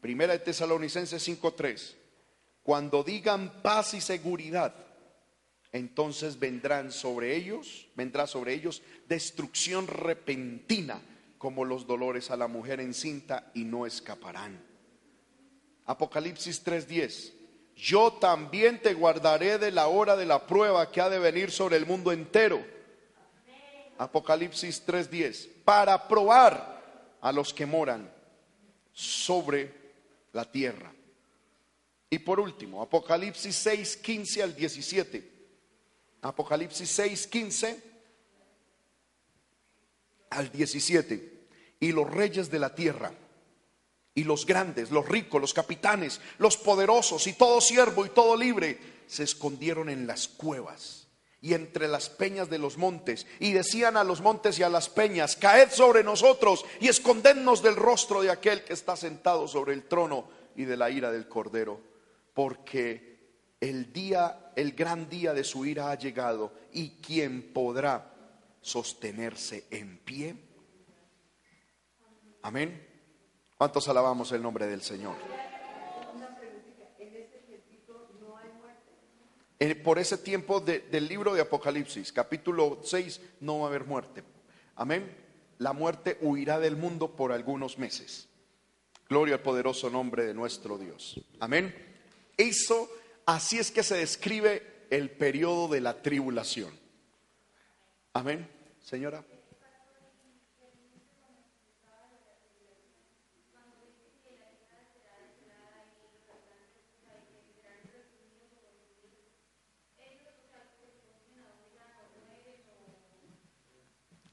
[0.00, 1.96] Primera de Tesalonicenses 5:3.
[2.62, 4.74] Cuando digan paz y seguridad,
[5.72, 11.00] entonces vendrán sobre ellos, vendrá sobre ellos destrucción repentina,
[11.38, 14.62] como los dolores a la mujer encinta y no escaparán.
[15.86, 17.32] Apocalipsis 3:10.
[17.76, 21.76] Yo también te guardaré de la hora de la prueba que ha de venir sobre
[21.76, 22.62] el mundo entero
[24.00, 28.10] Apocalipsis 3:10, para probar a los que moran
[28.94, 29.74] sobre
[30.32, 30.90] la tierra.
[32.08, 35.29] Y por último, Apocalipsis 6:15 al 17.
[36.22, 37.82] Apocalipsis 6:15
[40.30, 41.40] al 17.
[41.80, 43.12] Y los reyes de la tierra,
[44.14, 48.78] y los grandes, los ricos, los capitanes, los poderosos, y todo siervo y todo libre,
[49.06, 51.08] se escondieron en las cuevas
[51.42, 54.90] y entre las peñas de los montes, y decían a los montes y a las
[54.90, 59.84] peñas, caed sobre nosotros y escondednos del rostro de aquel que está sentado sobre el
[59.84, 61.80] trono y de la ira del cordero,
[62.34, 63.09] porque
[63.60, 68.12] el día, el gran día de su ira ha llegado, y quién podrá
[68.60, 70.36] sostenerse en pie.
[72.42, 72.86] Amén.
[73.56, 75.16] ¿Cuántos alabamos el nombre del Señor?
[79.84, 84.24] por ese tiempo del libro de Apocalipsis, capítulo 6, no va a haber muerte.
[84.74, 85.14] Amén.
[85.58, 88.26] La muerte huirá del mundo por algunos meses.
[89.06, 91.20] Gloria al poderoso nombre de nuestro Dios.
[91.40, 91.74] Amén.
[92.38, 92.88] Eso,
[93.30, 96.76] Así es que se describe el periodo de la tribulación.
[98.12, 98.50] Amén,
[98.82, 99.24] señora.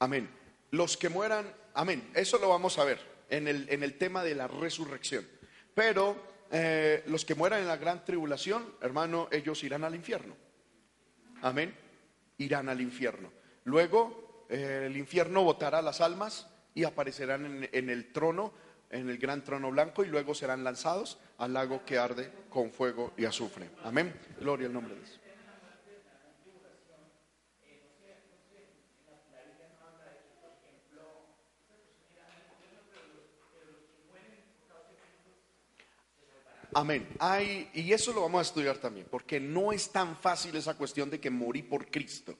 [0.00, 0.28] Amén.
[0.72, 2.10] Los que mueran, amén.
[2.16, 2.98] Eso lo vamos a ver
[3.30, 5.24] en el, en el tema de la resurrección.
[5.76, 10.34] Pero eh, los que mueran en la gran tribulación, hermano, ellos irán al infierno.
[11.42, 11.74] Amén.
[12.38, 13.30] Irán al infierno.
[13.64, 18.52] Luego eh, el infierno votará las almas y aparecerán en, en el trono,
[18.90, 23.12] en el gran trono blanco, y luego serán lanzados al lago que arde con fuego
[23.16, 23.70] y azufre.
[23.84, 24.14] Amén.
[24.40, 25.20] Gloria al nombre de Dios.
[36.78, 37.08] Amén.
[37.74, 41.18] Y eso lo vamos a estudiar también, porque no es tan fácil esa cuestión de
[41.18, 42.36] que morí por Cristo.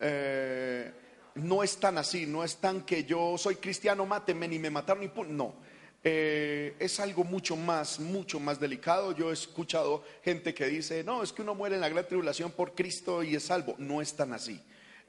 [0.00, 0.90] Eh,
[1.34, 5.02] no es tan así, no es tan que yo soy cristiano, mátenme ni me mataron
[5.04, 5.56] ni No,
[6.02, 9.12] eh, es algo mucho más, mucho más delicado.
[9.12, 12.52] Yo he escuchado gente que dice, no, es que uno muere en la gran tribulación
[12.52, 13.74] por Cristo y es salvo.
[13.76, 14.58] No es tan así.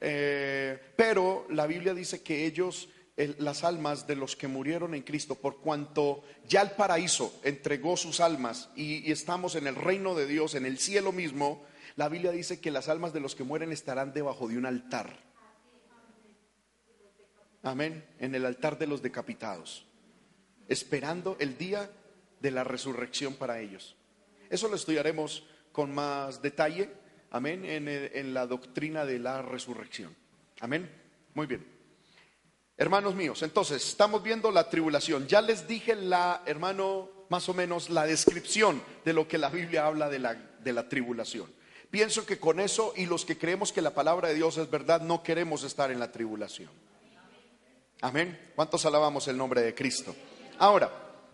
[0.01, 5.35] Eh, pero la Biblia dice que ellos las almas de los que murieron en Cristo,
[5.35, 10.53] por cuanto ya el paraíso entregó sus almas y, estamos en el reino de Dios,
[10.55, 11.63] en el cielo mismo,
[11.95, 15.17] la Biblia dice que las almas de los que mueren estarán debajo de un altar.
[17.63, 19.85] Amén, en el altar de los decapitados,
[20.67, 21.89] esperando el día
[22.41, 23.95] de la resurrección para ellos.
[24.49, 26.91] Eso lo estudiaremos con más detalle,
[27.31, 30.13] amén, en, en la doctrina de la resurrección.
[30.59, 30.91] Amén,
[31.33, 31.74] muy bien.
[32.77, 35.27] Hermanos míos, entonces estamos viendo la tribulación.
[35.27, 39.85] Ya les dije la, hermano, más o menos la descripción de lo que la Biblia
[39.85, 41.49] habla de la, de la tribulación.
[41.89, 44.99] Pienso que con eso y los que creemos que la palabra de Dios es verdad,
[44.99, 46.69] no queremos estar en la tribulación.
[48.01, 48.51] Amén.
[48.55, 50.13] ¿Cuántos alabamos el nombre de Cristo?
[50.59, 50.91] Ahora,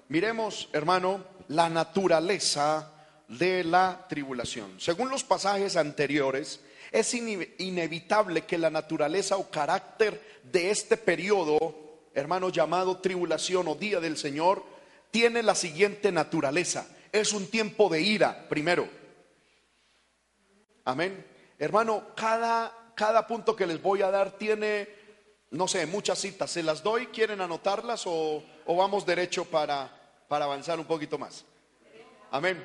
[0.09, 2.93] miremos, hermano, la naturaleza
[3.27, 4.79] de la tribulación.
[4.79, 6.59] Según los pasajes anteriores,
[6.91, 14.01] es inevitable que la naturaleza o carácter de este periodo, hermano, llamado tribulación o día
[14.01, 14.63] del Señor,
[15.09, 16.85] tiene la siguiente naturaleza.
[17.13, 18.89] Es un tiempo de ira, primero.
[20.83, 21.25] Amén.
[21.57, 24.89] Hermano, cada, cada punto que les voy a dar tiene,
[25.51, 26.51] no sé, muchas citas.
[26.51, 27.07] ¿Se las doy?
[27.07, 29.89] ¿Quieren anotarlas o, o vamos derecho para,
[30.27, 31.45] para avanzar un poquito más?
[32.31, 32.61] Amén.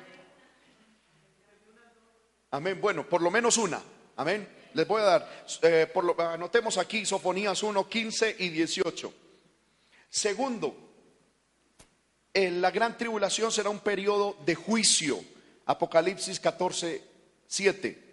[2.51, 2.81] Amén.
[2.81, 3.81] Bueno, por lo menos una.
[4.17, 4.47] Amén.
[4.73, 9.13] Les voy a dar, eh, por lo, anotemos aquí Sofonías 1, 15 y 18.
[10.09, 10.75] Segundo,
[12.33, 15.23] en la gran tribulación será un periodo de juicio.
[15.65, 17.01] Apocalipsis 14,
[17.47, 18.03] 7.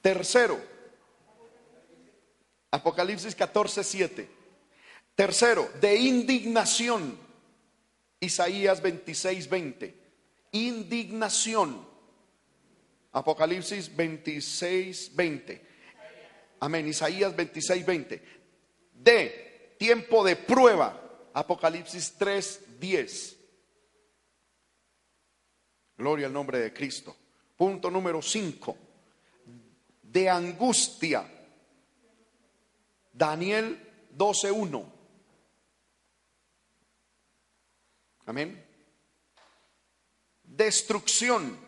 [0.00, 0.60] Tercero,
[2.70, 4.30] Apocalipsis 14, 7.
[5.14, 7.18] Tercero, de indignación.
[8.20, 9.94] Isaías 26, 20.
[10.52, 11.95] Indignación.
[13.16, 15.66] Apocalipsis 26, 20.
[16.60, 16.86] Amén.
[16.86, 18.22] Isaías 26, 20.
[18.92, 21.00] De tiempo de prueba.
[21.32, 23.36] Apocalipsis 3, 10.
[25.96, 27.16] Gloria al nombre de Cristo.
[27.56, 28.76] Punto número 5.
[30.02, 31.26] De angustia.
[33.14, 34.92] Daniel 12, 1.
[38.26, 38.62] Amén.
[40.42, 41.65] Destrucción.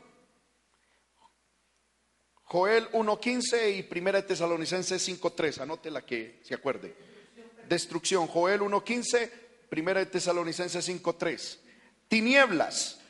[2.51, 6.95] Joel 1.15 y 1 Tesalonicenses 5.3, anote la que se acuerde.
[7.69, 9.31] Destrucción, Joel 1.15,
[9.71, 11.59] 1 Tesalonicenses 5.3.
[12.09, 13.01] Tinieblas.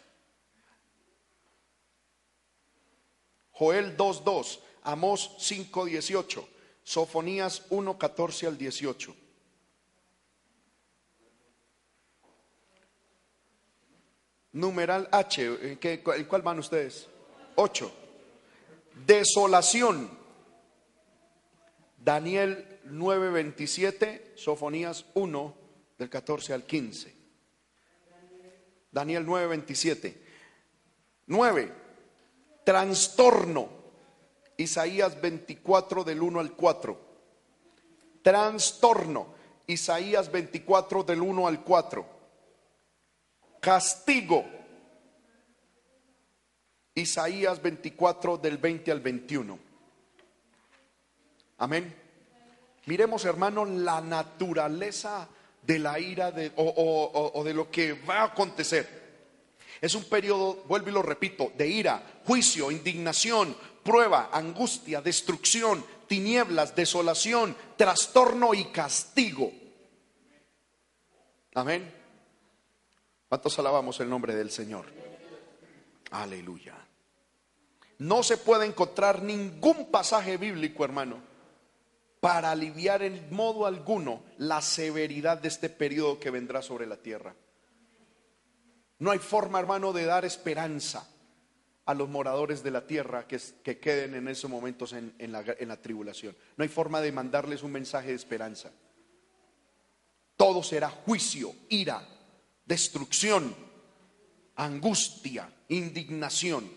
[3.52, 6.44] Joel 2.2, Amós 5.18,
[6.82, 9.16] Sofonías 1.14 al 18.
[14.50, 17.06] Numeral H, ¿en cuál van ustedes?
[17.54, 18.07] 8
[19.06, 20.10] desolación.
[21.98, 25.54] Daniel 9:27, Sofonías 1
[25.98, 27.14] del 14 al 15.
[28.90, 30.16] Daniel 9:27.
[31.26, 31.72] 9.
[32.64, 33.68] Trastorno.
[34.56, 37.00] Isaías 24 del 1 al 4.
[38.22, 39.34] Trastorno.
[39.66, 42.06] Isaías 24 del 1 al 4.
[43.60, 44.57] Castigo.
[47.00, 49.58] Isaías 24 del 20 al 21.
[51.58, 51.94] Amén.
[52.86, 55.28] Miremos, hermano, la naturaleza
[55.62, 58.98] de la ira de, o, o de lo que va a acontecer.
[59.80, 66.74] Es un periodo, vuelvo y lo repito, de ira, juicio, indignación, prueba, angustia, destrucción, tinieblas,
[66.74, 69.52] desolación, trastorno y castigo.
[71.54, 71.94] Amén.
[73.28, 74.86] ¿Cuántos alabamos el nombre del Señor?
[76.10, 76.87] Aleluya.
[77.98, 81.20] No se puede encontrar ningún pasaje bíblico, hermano,
[82.20, 87.34] para aliviar en modo alguno la severidad de este periodo que vendrá sobre la tierra.
[89.00, 91.08] No hay forma, hermano, de dar esperanza
[91.86, 95.68] a los moradores de la tierra que, que queden en esos momentos en, la, en
[95.68, 96.36] la tribulación.
[96.56, 98.70] No hay forma de mandarles un mensaje de esperanza.
[100.36, 102.06] Todo será juicio, ira,
[102.64, 103.54] destrucción,
[104.56, 106.70] angustia, indignación.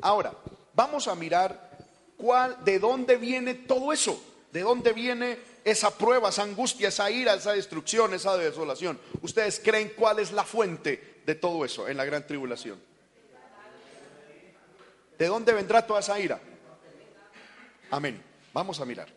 [0.00, 0.34] Ahora,
[0.74, 1.70] vamos a mirar
[2.16, 7.34] cuál, de dónde viene todo eso, de dónde viene esa prueba, esa angustia, esa ira,
[7.34, 8.98] esa destrucción, esa desolación.
[9.22, 12.80] ¿Ustedes creen cuál es la fuente de todo eso en la gran tribulación?
[15.18, 16.40] ¿De dónde vendrá toda esa ira?
[17.90, 18.22] Amén.
[18.52, 19.08] Vamos a mirar.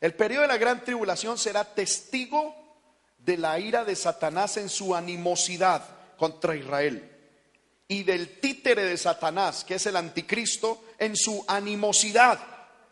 [0.00, 2.54] El periodo de la gran tribulación será testigo
[3.18, 5.84] de la ira de Satanás en su animosidad
[6.16, 7.11] contra Israel
[7.92, 12.38] y del títere de Satanás, que es el anticristo, en su animosidad,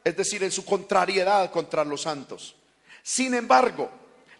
[0.04, 2.54] es decir, en su contrariedad contra los santos.
[3.02, 3.90] Sin embargo,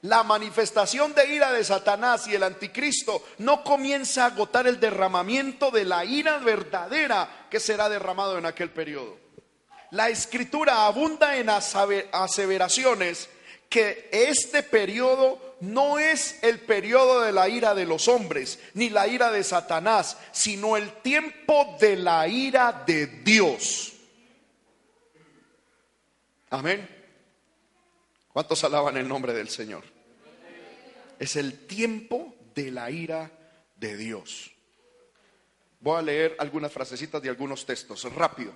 [0.03, 5.71] la manifestación de ira de Satanás y el anticristo no comienza a agotar el derramamiento
[5.71, 9.17] de la ira verdadera que será derramado en aquel periodo.
[9.93, 13.31] La escritura abunda en aseveraciones
[13.71, 19.07] que este periodo no es el periodo de la ira de los hombres, ni la
[19.07, 23.93] ira de Satanás, sino el tiempo de la ira de Dios.
[26.51, 26.89] Amén.
[28.33, 29.85] ¿Cuántos alaban el nombre del Señor?
[31.19, 33.31] Es el tiempo de la ira
[33.77, 34.51] de Dios.
[35.81, 38.53] Voy a leer algunas frasecitas de algunos textos, rápido.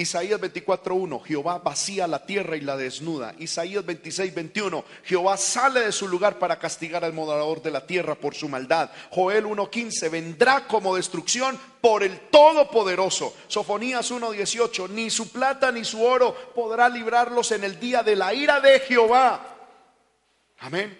[0.00, 3.34] Isaías 24:1, Jehová vacía la tierra y la desnuda.
[3.38, 8.34] Isaías 26:21, Jehová sale de su lugar para castigar al morador de la tierra por
[8.34, 8.90] su maldad.
[9.10, 13.34] Joel 1:15, vendrá como destrucción por el Todopoderoso.
[13.46, 18.32] Sofonías 1:18, ni su plata ni su oro podrá librarlos en el día de la
[18.32, 19.56] ira de Jehová.
[20.60, 20.96] Amén.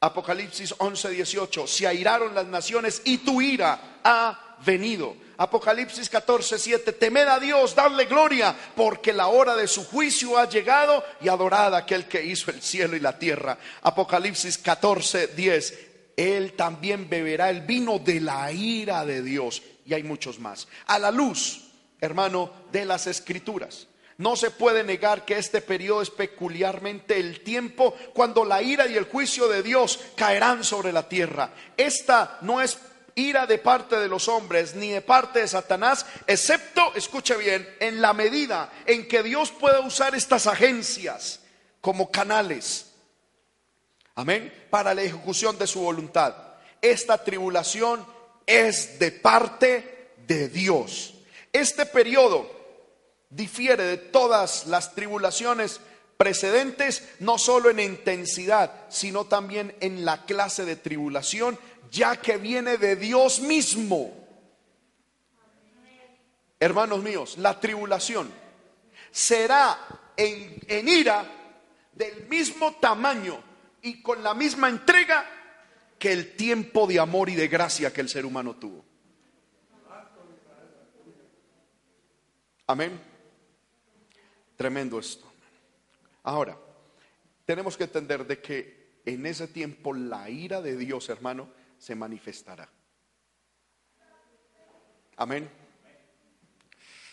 [0.00, 5.27] Apocalipsis 11:18, se airaron las naciones y tu ira ha venido.
[5.38, 10.48] Apocalipsis 14, 7, temed a Dios, dadle gloria, porque la hora de su juicio ha
[10.48, 13.56] llegado y adorad a aquel que hizo el cielo y la tierra.
[13.82, 15.78] Apocalipsis 14, 10,
[16.16, 19.62] él también beberá el vino de la ira de Dios.
[19.86, 20.66] Y hay muchos más.
[20.88, 21.70] A la luz,
[22.00, 23.86] hermano, de las escrituras.
[24.16, 28.96] No se puede negar que este periodo es peculiarmente el tiempo cuando la ira y
[28.96, 31.52] el juicio de Dios caerán sobre la tierra.
[31.76, 32.76] Esta no es
[33.18, 38.00] ira de parte de los hombres ni de parte de Satanás, excepto, escuche bien, en
[38.00, 41.40] la medida en que Dios pueda usar estas agencias
[41.80, 42.92] como canales,
[44.14, 46.34] amén, para la ejecución de su voluntad.
[46.80, 48.06] Esta tribulación
[48.46, 51.14] es de parte de Dios.
[51.52, 52.48] Este periodo
[53.30, 55.80] difiere de todas las tribulaciones
[56.16, 61.58] precedentes, no solo en intensidad, sino también en la clase de tribulación
[61.90, 64.14] ya que viene de Dios mismo.
[66.60, 68.30] Hermanos míos, la tribulación
[69.10, 69.78] será
[70.16, 71.24] en, ira
[71.92, 73.42] del mismo tamaño
[73.82, 75.24] y con la misma entrega
[75.98, 78.84] que el tiempo de amor y de gracia que el ser humano tuvo.
[82.66, 83.00] Amén.
[84.56, 85.26] Tremendo esto.
[86.24, 86.58] Ahora,
[87.46, 91.48] tenemos que entender de que en ese tiempo la ira de Dios, hermano,
[91.78, 92.68] se manifestará.
[95.16, 95.50] Amén.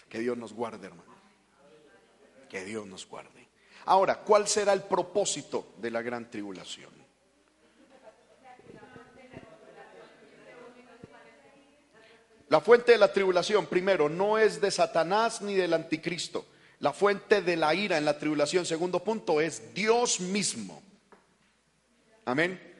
[0.10, 1.16] Que Dios nos guarde, hermano.
[2.50, 3.48] Que Dios nos guarde.
[3.86, 6.94] Ahora, ¿cuál será el propósito de la gran tribulación?
[12.50, 16.46] La fuente de la tribulación, primero, no es de Satanás ni del anticristo.
[16.80, 20.82] La fuente de la ira en la tribulación, segundo punto, es Dios mismo.
[22.26, 22.75] Amén.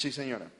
[0.00, 0.50] Sí, señora.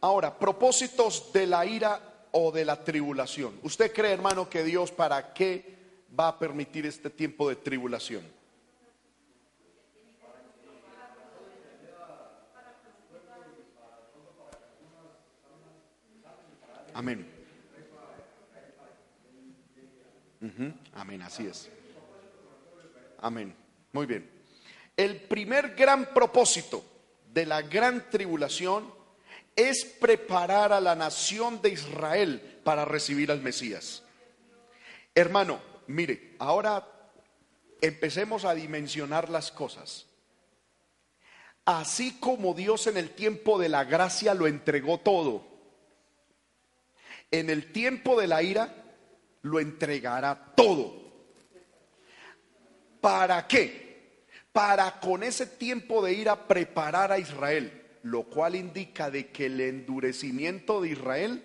[0.00, 3.60] Ahora, propósitos de la ira o de la tribulación.
[3.62, 5.76] ¿Usted cree, hermano, que Dios para qué
[6.18, 8.24] va a permitir este tiempo de tribulación?
[16.92, 17.24] Amén.
[20.92, 21.70] Amén, así es.
[23.18, 23.54] Amén.
[23.92, 24.28] Muy bien.
[24.96, 26.93] El primer gran propósito
[27.34, 28.94] de la gran tribulación
[29.56, 34.04] es preparar a la nación de Israel para recibir al Mesías.
[35.14, 36.86] Hermano, mire, ahora
[37.80, 40.06] empecemos a dimensionar las cosas.
[41.64, 45.44] Así como Dios en el tiempo de la gracia lo entregó todo,
[47.32, 48.74] en el tiempo de la ira
[49.42, 51.02] lo entregará todo.
[53.00, 53.83] ¿Para qué?
[54.54, 57.72] Para con ese tiempo de ir a preparar a Israel,
[58.04, 61.42] lo cual indica de que el endurecimiento de Israel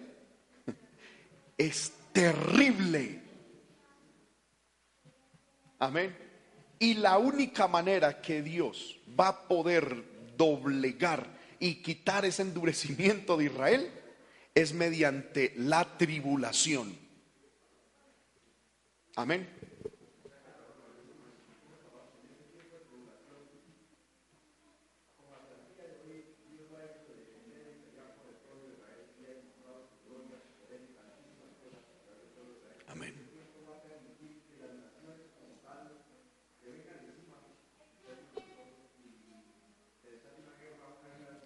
[1.58, 3.20] es terrible.
[5.80, 6.16] Amén.
[6.78, 10.04] Y la única manera que Dios va a poder
[10.38, 11.26] doblegar
[11.60, 13.92] y quitar ese endurecimiento de Israel
[14.54, 16.96] es mediante la tribulación.
[19.16, 19.59] Amén.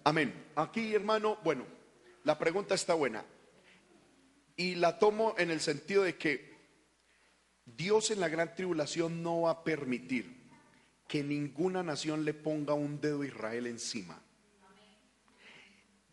[0.04, 0.34] Amén.
[0.54, 1.64] Aquí, hermano, bueno,
[2.24, 3.24] la pregunta está buena.
[4.54, 6.54] Y la tomo en el sentido de que
[7.64, 10.44] Dios en la gran tribulación no va a permitir
[11.08, 14.20] que ninguna nación le ponga un dedo a Israel encima.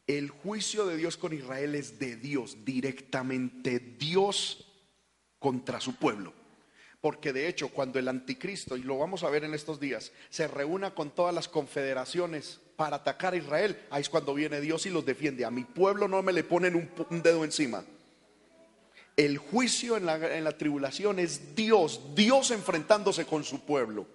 [0.07, 4.67] El juicio de Dios con Israel es de Dios, directamente Dios
[5.37, 6.33] contra su pueblo.
[7.01, 10.47] Porque de hecho, cuando el anticristo, y lo vamos a ver en estos días, se
[10.47, 14.89] reúna con todas las confederaciones para atacar a Israel, ahí es cuando viene Dios y
[14.89, 15.45] los defiende.
[15.45, 17.85] A mi pueblo no me le ponen un, dedo encima.
[19.15, 24.07] El juicio en la, en la tribulación es Dios, Dios enfrentándose con su pueblo.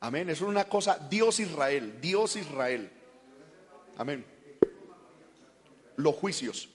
[0.00, 0.28] Amén.
[0.28, 2.90] Es una cosa, Dios Israel, Dios Israel.
[3.96, 4.26] Amén.
[5.96, 6.68] Los juicios,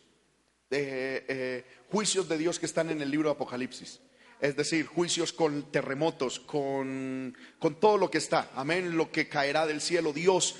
[0.71, 3.99] eh, eh, juicios de Dios que están en el libro de Apocalipsis.
[4.39, 8.49] Es decir, juicios con terremotos, con, con todo lo que está.
[8.55, 8.97] Amén.
[8.97, 10.13] Lo que caerá del cielo.
[10.13, 10.55] Dios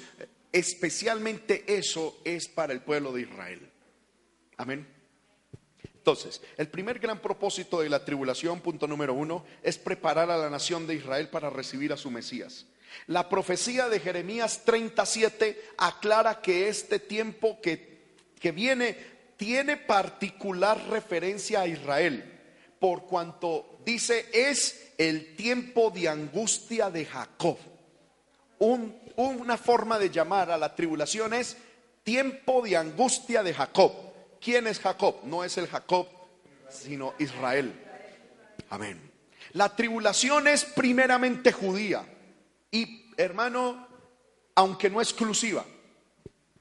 [0.52, 3.70] Especialmente eso es para el pueblo de Israel.
[4.58, 4.88] Amén.
[6.02, 10.50] Entonces, el primer gran propósito de la tribulación, punto número uno, es preparar a la
[10.50, 12.66] nación de Israel para recibir a su Mesías.
[13.08, 18.02] La profecía de Jeremías 37 aclara que este tiempo que,
[18.40, 18.98] que viene
[19.38, 22.40] tiene particular referencia a Israel,
[22.80, 27.58] por cuanto dice es el tiempo de angustia de Jacob.
[28.60, 31.58] Un una forma de llamar a la tribulación es
[32.04, 33.94] tiempo de angustia de Jacob.
[34.40, 35.18] ¿Quién es Jacob?
[35.24, 36.08] No es el Jacob,
[36.70, 37.74] sino Israel.
[38.70, 39.12] Amén.
[39.54, 42.06] La tribulación es primeramente judía
[42.72, 43.88] y hermano,
[44.56, 45.66] aunque no exclusiva,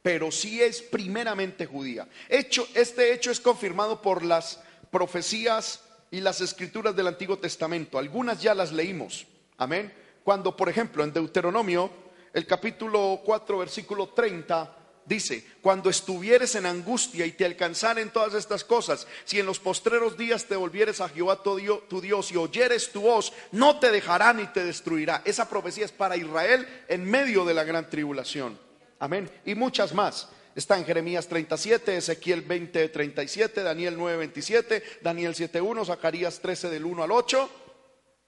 [0.03, 2.09] pero sí es primeramente judía.
[2.29, 7.99] Hecho, este hecho es confirmado por las profecías y las escrituras del Antiguo Testamento.
[7.99, 9.27] Algunas ya las leímos.
[9.57, 9.93] Amén.
[10.25, 11.91] Cuando, por ejemplo, en Deuteronomio
[12.33, 18.63] el capítulo 4, versículo 30, dice, cuando estuvieres en angustia y te alcanzaren todas estas
[18.65, 23.03] cosas, si en los postreros días te volvieres a Jehová tu Dios, y oyeres tu
[23.03, 25.23] voz, no te dejará ni te destruirá.
[25.25, 28.59] Esa profecía es para Israel en medio de la gran tribulación.
[29.01, 29.31] Amén.
[29.45, 30.29] Y muchas más.
[30.55, 36.71] Está en Jeremías 37, Ezequiel 20, 37, Daniel 9, 27, Daniel 7, 1, Zacarías 13
[36.71, 37.51] del 1 al 8.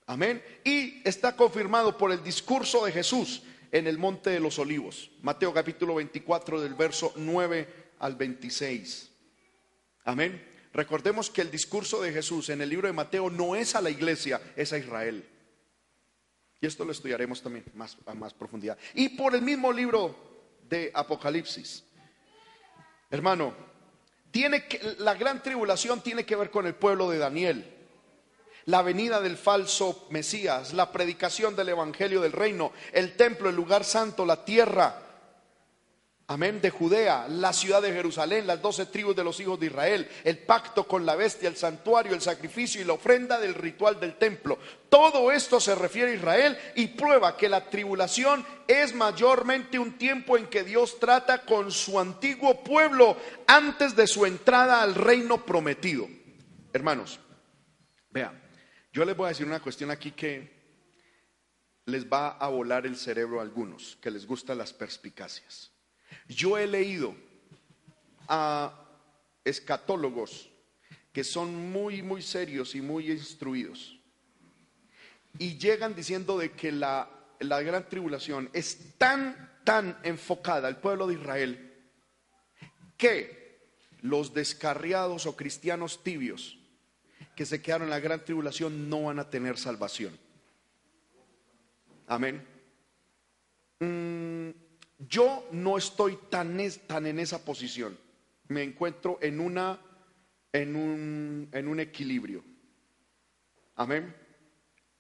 [0.06, 0.42] Amén.
[0.64, 3.42] Y está confirmado por el discurso de Jesús
[3.72, 5.10] en el Monte de los Olivos.
[5.22, 7.66] Mateo capítulo 24 del verso 9
[7.98, 9.10] al 26.
[10.04, 10.46] Amén.
[10.74, 13.90] Recordemos que el discurso de Jesús en el libro de Mateo no es a la
[13.90, 15.26] iglesia, es a Israel.
[16.60, 18.78] Y esto lo estudiaremos también más, a más profundidad.
[18.94, 20.14] Y por el mismo libro
[20.68, 21.84] de Apocalipsis.
[23.10, 23.54] Hermano,
[24.30, 27.81] tiene que, la gran tribulación tiene que ver con el pueblo de Daniel
[28.66, 33.84] la venida del falso Mesías, la predicación del Evangelio del Reino, el templo, el lugar
[33.84, 35.02] santo, la tierra,
[36.28, 40.08] amén, de Judea, la ciudad de Jerusalén, las doce tribus de los hijos de Israel,
[40.24, 44.16] el pacto con la bestia, el santuario, el sacrificio y la ofrenda del ritual del
[44.16, 44.58] templo.
[44.88, 50.36] Todo esto se refiere a Israel y prueba que la tribulación es mayormente un tiempo
[50.36, 56.08] en que Dios trata con su antiguo pueblo antes de su entrada al reino prometido.
[56.72, 57.20] Hermanos,
[58.10, 58.41] vean.
[58.92, 60.50] Yo les voy a decir una cuestión aquí que
[61.86, 65.72] les va a volar el cerebro a algunos, que les gustan las perspicacias.
[66.28, 67.16] Yo he leído
[68.28, 68.78] a
[69.44, 70.50] escatólogos
[71.12, 73.98] que son muy, muy serios y muy instruidos
[75.38, 77.08] y llegan diciendo de que la,
[77.40, 81.72] la gran tribulación es tan, tan enfocada al pueblo de Israel
[82.96, 83.60] que
[84.02, 86.58] los descarriados o cristianos tibios
[87.34, 90.18] que se quedaron en la gran tribulación no van a tener salvación.
[92.06, 92.46] Amén.
[93.80, 94.50] Mm,
[95.08, 97.98] yo no estoy tan, tan en esa posición.
[98.48, 99.80] Me encuentro en una
[100.52, 102.44] en un, en un equilibrio.
[103.74, 104.14] Amén.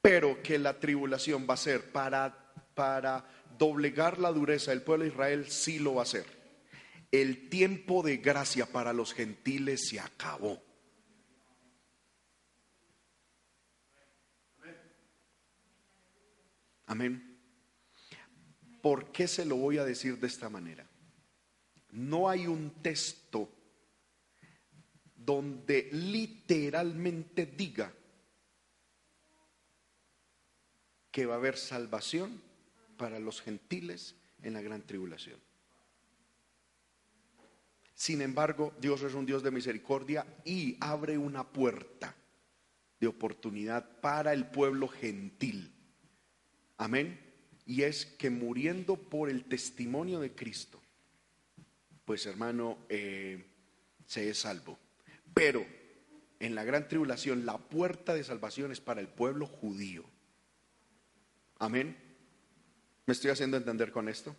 [0.00, 3.24] pero que la tribulación va a ser para, para
[3.56, 6.26] doblegar la dureza del pueblo de Israel, sí lo va a hacer.
[7.12, 10.60] El tiempo de gracia para los gentiles se acabó.
[16.86, 17.38] Amén.
[18.80, 20.88] ¿Por qué se lo voy a decir de esta manera?
[21.90, 23.50] No hay un texto
[25.14, 27.92] donde literalmente diga
[31.10, 32.42] que va a haber salvación
[32.96, 35.38] para los gentiles en la gran tribulación.
[37.94, 42.16] Sin embargo, Dios es un Dios de misericordia y abre una puerta
[42.98, 45.71] de oportunidad para el pueblo gentil.
[46.82, 47.16] Amén.
[47.64, 50.82] Y es que muriendo por el testimonio de Cristo,
[52.04, 53.44] pues hermano, eh,
[54.04, 54.80] se es salvo.
[55.32, 55.64] Pero
[56.40, 60.02] en la gran tribulación la puerta de salvación es para el pueblo judío.
[61.60, 61.96] Amén.
[63.06, 64.34] ¿Me estoy haciendo entender con esto?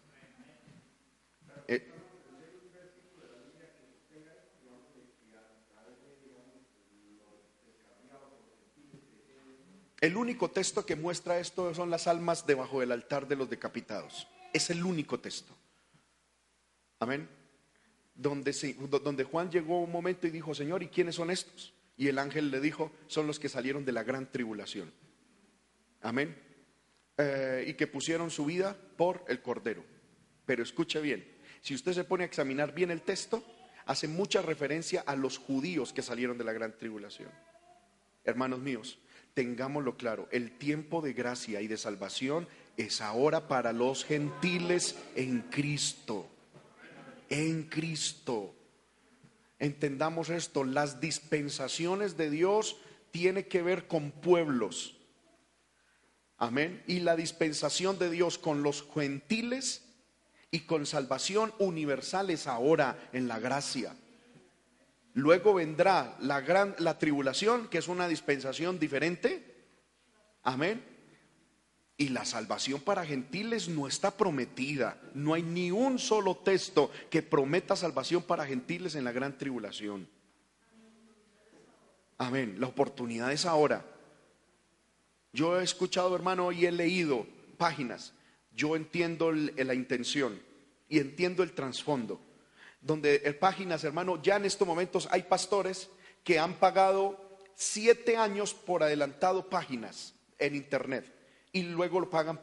[1.69, 1.89] Eh,
[10.03, 14.27] el único texto que muestra esto son las almas debajo del altar de los decapitados.
[14.51, 15.55] Es el único texto.
[16.99, 17.29] Amén.
[18.13, 21.73] Donde, Juan llegó un momento y dijo, Señor, ¿y quiénes son estos?
[21.95, 24.91] Y el ángel le dijo, son los que salieron de la gran tribulación.
[26.01, 26.37] Amén.
[27.17, 29.85] Eh, y que pusieron su vida por el Cordero.
[30.45, 31.25] Pero escuche bien,
[31.61, 33.41] si usted se pone a examinar bien el texto,
[33.85, 37.31] hace mucha referencia a los judíos que salieron de la gran tribulación.
[38.25, 38.99] Hermanos míos,
[39.33, 45.41] tengámoslo claro, el tiempo de gracia y de salvación es ahora para los gentiles en
[45.41, 46.27] Cristo.
[47.29, 48.53] En Cristo.
[49.59, 52.77] Entendamos esto, las dispensaciones de Dios
[53.11, 54.95] tienen que ver con pueblos
[56.43, 56.83] Amén.
[56.87, 59.85] Y la dispensación de Dios con los gentiles
[60.51, 63.95] y con salvación universal es ahora en la gracia.
[65.13, 69.53] Luego vendrá la gran la tribulación, que es una dispensación diferente.
[70.41, 70.83] Amén.
[71.95, 74.99] Y la salvación para gentiles no está prometida.
[75.13, 80.07] No hay ni un solo texto que prometa salvación para gentiles en la gran tribulación.
[82.17, 82.55] Amén.
[82.59, 83.85] La oportunidad es ahora.
[85.31, 88.13] Yo he escuchado, hermano, y he leído páginas.
[88.55, 90.39] Yo entiendo la intención
[90.89, 92.19] y entiendo el trasfondo.
[92.83, 95.89] Donde páginas, hermano, ya en estos momentos hay pastores
[96.23, 97.17] que han pagado
[97.55, 101.11] siete años por adelantado páginas en internet
[101.51, 102.39] y luego lo pagan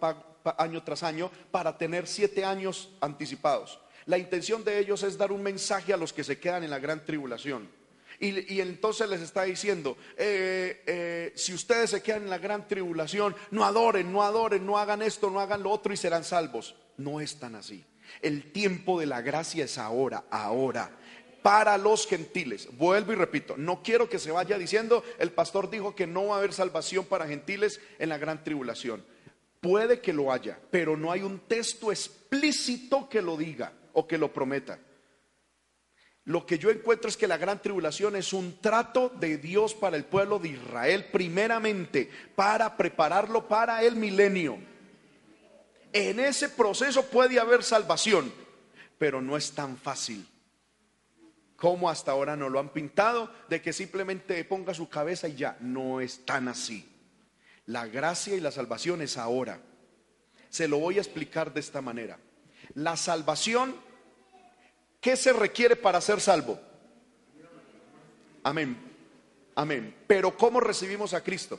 [0.58, 3.78] año tras año para tener siete años anticipados.
[4.06, 6.78] La intención de ellos es dar un mensaje a los que se quedan en la
[6.78, 7.68] gran tribulación
[8.20, 13.34] y, entonces les está diciendo, eh, eh, si ustedes se quedan en la gran tribulación,
[13.50, 16.76] no adoren, no adoren, no hagan esto, no hagan lo otro y serán salvos.
[16.98, 17.82] No es tan así.
[18.22, 20.90] El tiempo de la gracia es ahora, ahora
[21.42, 22.68] para los gentiles.
[22.76, 26.36] Vuelvo y repito, no quiero que se vaya diciendo, el pastor dijo que no va
[26.36, 29.04] a haber salvación para gentiles en la gran tribulación.
[29.60, 34.18] Puede que lo haya, pero no hay un texto explícito que lo diga o que
[34.18, 34.78] lo prometa.
[36.24, 39.96] Lo que yo encuentro es que la gran tribulación es un trato de Dios para
[39.96, 44.58] el pueblo de Israel, primeramente, para prepararlo para el milenio.
[45.92, 48.32] En ese proceso puede haber salvación,
[48.98, 50.26] pero no es tan fácil
[51.56, 55.58] como hasta ahora no lo han pintado, de que simplemente ponga su cabeza y ya,
[55.60, 56.88] no es tan así.
[57.66, 59.60] La gracia y la salvación es ahora.
[60.48, 62.18] Se lo voy a explicar de esta manera.
[62.72, 63.76] La salvación
[65.00, 66.60] ¿Qué se requiere para ser salvo?
[68.42, 68.76] Amén.
[69.54, 69.96] Amén.
[70.06, 71.58] Pero ¿cómo recibimos a Cristo?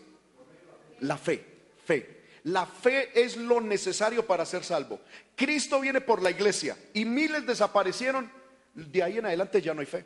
[1.00, 1.44] La fe.
[1.84, 2.21] Fe.
[2.44, 5.00] La fe es lo necesario para ser salvo.
[5.36, 8.32] Cristo viene por la iglesia y miles desaparecieron.
[8.74, 10.06] De ahí en adelante ya no hay fe.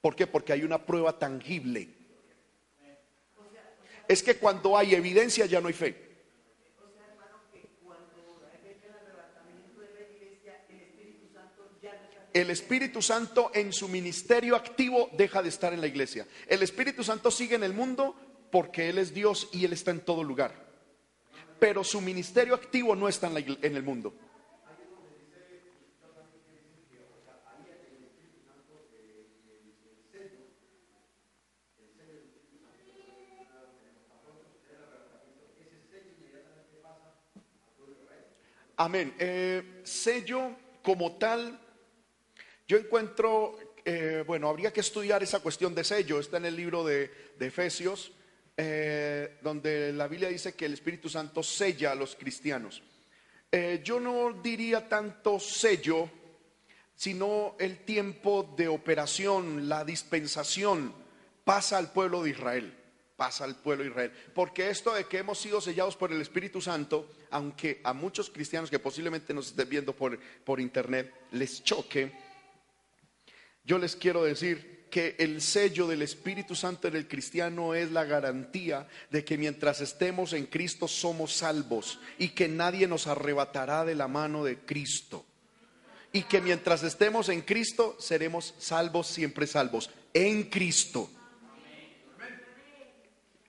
[0.00, 0.26] ¿Por qué?
[0.26, 1.88] Porque hay una prueba tangible.
[4.06, 6.04] Es que cuando hay evidencia ya no hay fe.
[12.34, 16.26] el Espíritu Santo en su ministerio activo deja de estar en la iglesia.
[16.48, 18.16] El Espíritu Santo sigue en el mundo
[18.50, 20.63] porque Él es Dios y Él está en todo lugar.
[21.64, 24.12] Pero su ministerio activo no está en, el mundo.
[38.76, 39.14] Amén.
[39.18, 41.58] Eh, sello como tal
[42.68, 46.84] yo encuentro, eh, bueno, habría que estudiar esa cuestión de sello, está en el libro
[46.84, 47.10] de,
[47.40, 48.12] Efesios,
[48.56, 52.82] eh, donde la Biblia dice que el Espíritu Santo sella a los cristianos.
[53.50, 56.10] Eh, yo no diría tanto sello,
[56.94, 60.92] sino el tiempo de operación, la dispensación
[61.44, 62.74] pasa al pueblo de Israel
[63.16, 64.12] pasa al pueblo de Israel.
[64.34, 68.70] Porque esto de que hemos sido sellados por el Espíritu Santo, aunque a muchos cristianos
[68.70, 72.12] que posiblemente nos estén viendo por, por internet les choque,
[73.64, 78.04] yo les quiero decir que el sello del Espíritu Santo en el cristiano es la
[78.04, 83.96] garantía de que mientras estemos en Cristo somos salvos y que nadie nos arrebatará de
[83.96, 85.26] la mano de Cristo.
[86.12, 91.10] Y que mientras estemos en Cristo seremos salvos, siempre salvos, en Cristo.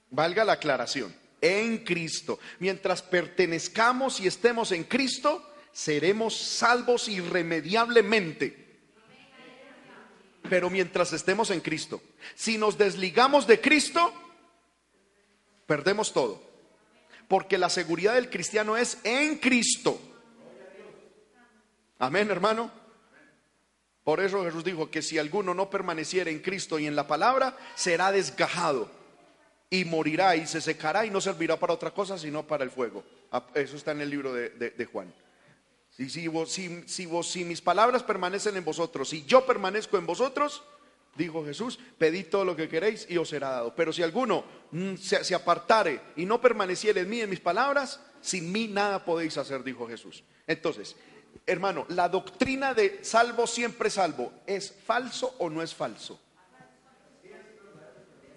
[0.10, 2.39] Valga la aclaración, en Cristo.
[2.58, 8.64] Mientras pertenezcamos y estemos en Cristo, seremos salvos irremediablemente
[10.50, 12.02] pero mientras estemos en Cristo.
[12.36, 14.14] Si nos desligamos de Cristo,
[15.66, 16.41] perdemos todo.
[17.28, 20.00] Porque la seguridad del cristiano es en Cristo.
[21.98, 22.72] Amén, hermano.
[24.04, 27.58] Por eso Jesús dijo que si alguno no permaneciera en Cristo y en la palabra,
[27.74, 28.91] será desgajado
[29.72, 33.04] y morirá y se secará y no servirá para otra cosa sino para el fuego.
[33.32, 35.12] Ah, eso está en el libro de, de Juan.
[35.98, 40.62] Si, si, mis palabras permanecen en vosotros, si yo permanezco en vosotros,
[41.16, 43.74] dijo Jesús, pedid todo lo que queréis y os será dado.
[43.76, 48.52] Pero si alguno mm, se, apartare y no permaneciere en mí, en mis palabras, sin
[48.52, 50.26] mí nada podéis hacer, dijo Jesús.
[50.46, 50.98] Entonces,
[51.46, 56.20] hermano, la doctrina de salvo siempre salvo, ¿es falso o no es falso?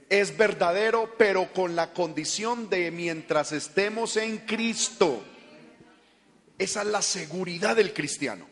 [0.09, 5.23] Es verdadero, pero con la condición de mientras estemos en Cristo.
[6.59, 8.47] Esa es la seguridad del cristiano.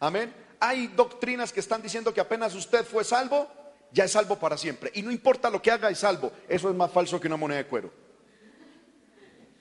[0.00, 0.34] Amén.
[0.60, 3.48] Hay doctrinas que están diciendo que apenas usted fue salvo,
[3.92, 4.90] ya es salvo para siempre.
[4.94, 6.32] Y no importa lo que haga, es salvo.
[6.48, 7.92] Eso es más falso que una moneda de cuero.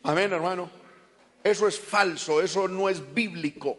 [0.03, 0.69] Amén, hermano.
[1.43, 3.77] Eso es falso, eso no es bíblico.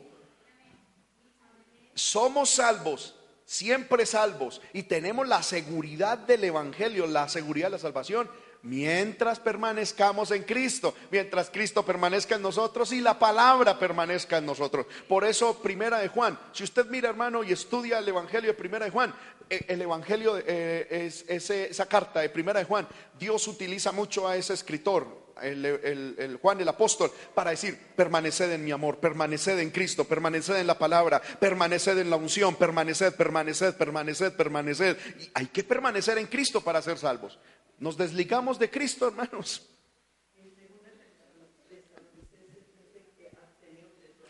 [1.95, 8.31] Somos salvos, siempre salvos, y tenemos la seguridad del Evangelio, la seguridad de la salvación
[8.63, 14.87] mientras permanezcamos en Cristo, mientras Cristo permanezca en nosotros y la palabra permanezca en nosotros.
[15.09, 18.85] Por eso, primera de Juan, si usted mira hermano y estudia el Evangelio de primera
[18.85, 19.15] de Juan,
[19.51, 22.87] eh, el Evangelio eh, es, esa carta de primera de Juan,
[23.19, 28.73] Dios utiliza mucho a ese escritor, el, Juan el apóstol para decir, permaneced en mi
[28.73, 34.33] amor, permaneced en Cristo, permaneced en la palabra, permaneced en la unción, permaneced, permaneced, permaneced,
[34.33, 34.97] permaneced.
[35.21, 37.39] Y hay que permanecer en Cristo para ser salvos.
[37.79, 39.67] Nos desligamos de Cristo, hermanos.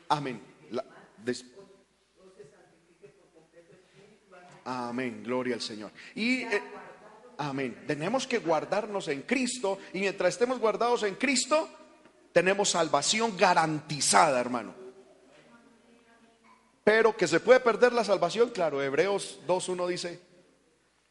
[0.08, 0.42] Amén.
[4.64, 5.90] amén, gloria al Señor.
[6.14, 6.62] Y eh,
[7.38, 7.84] amén.
[7.86, 11.68] Tenemos que guardarnos en Cristo y mientras estemos guardados en Cristo,
[12.32, 14.74] tenemos salvación garantizada, hermano.
[16.84, 20.20] Pero que se puede perder la salvación, claro, Hebreos 2.1 dice,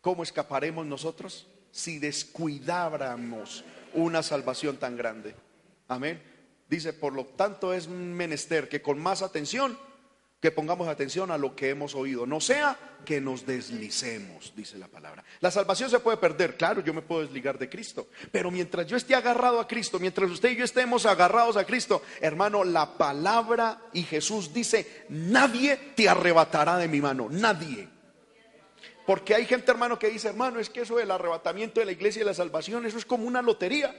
[0.01, 1.47] ¿cómo escaparemos nosotros?
[1.71, 3.63] Si descuidáramos
[3.93, 5.35] una salvación tan grande.
[5.87, 6.21] Amén.
[6.69, 9.77] Dice, por lo tanto es menester que con más atención,
[10.39, 14.87] que pongamos atención a lo que hemos oído, no sea que nos deslicemos, dice la
[14.87, 15.23] palabra.
[15.39, 18.97] La salvación se puede perder, claro, yo me puedo desligar de Cristo, pero mientras yo
[18.97, 23.81] esté agarrado a Cristo, mientras usted y yo estemos agarrados a Cristo, hermano, la palabra
[23.93, 27.96] y Jesús dice, nadie te arrebatará de mi mano, nadie.
[29.07, 32.23] Porque hay gente, hermano, que dice, hermano, es que eso del arrebatamiento de la iglesia
[32.23, 33.95] y la salvación, eso es como una lotería.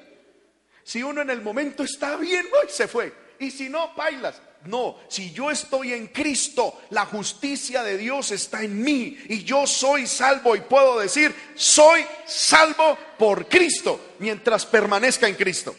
[0.85, 3.15] Si uno en el momento está bien, hoy se fue.
[3.39, 4.43] Y si no, bailas.
[4.67, 9.67] No, si yo estoy en Cristo, la justicia de Dios está en mí y yo
[9.67, 15.75] soy salvo y puedo decir, soy salvo por Cristo mientras permanezca en Cristo.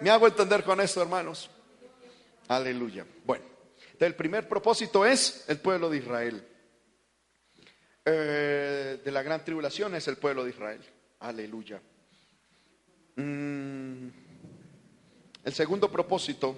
[0.00, 1.50] ¿Me hago entender con esto, hermanos?
[2.46, 3.04] Aleluya.
[3.24, 3.46] Bueno,
[3.98, 6.46] el primer propósito es el pueblo de Israel.
[8.08, 10.80] Eh, de la gran tribulación es el pueblo de Israel.
[11.18, 11.82] Aleluya.
[13.16, 14.08] Mm,
[15.42, 16.56] el segundo propósito.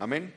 [0.00, 0.34] Amén.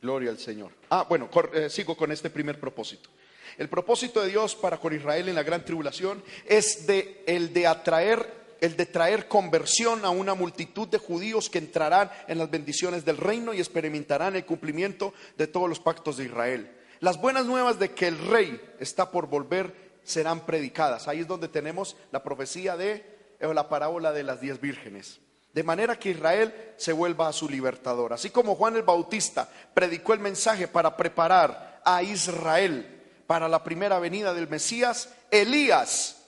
[0.00, 0.70] Gloria al Señor.
[0.90, 3.10] Ah, bueno, eh, sigo con este primer propósito.
[3.58, 7.66] El propósito de Dios para con Israel en la gran tribulación es de, el de
[7.66, 13.04] atraer el de traer conversión a una multitud de judíos que entrarán en las bendiciones
[13.04, 16.73] del reino y experimentarán el cumplimiento de todos los pactos de Israel.
[17.04, 21.06] Las buenas nuevas de que el rey está por volver serán predicadas.
[21.06, 25.20] Ahí es donde tenemos la profecía de o la parábola de las diez vírgenes.
[25.52, 28.14] De manera que Israel se vuelva a su libertador.
[28.14, 33.98] Así como Juan el Bautista predicó el mensaje para preparar a Israel para la primera
[33.98, 36.24] venida del Mesías, Elías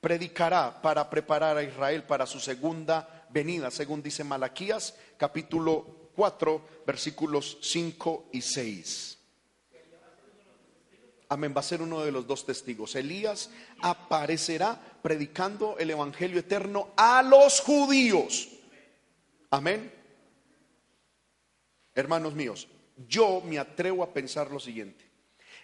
[0.00, 7.58] predicará para preparar a Israel para su segunda venida, según dice Malaquías capítulo 4, versículos
[7.60, 9.15] 5 y 6.
[11.28, 12.94] Amén, va a ser uno de los dos testigos.
[12.94, 13.50] Elías
[13.80, 18.48] aparecerá predicando el Evangelio eterno a los judíos.
[19.50, 19.92] Amén.
[21.94, 22.68] Hermanos míos,
[23.08, 25.04] yo me atrevo a pensar lo siguiente.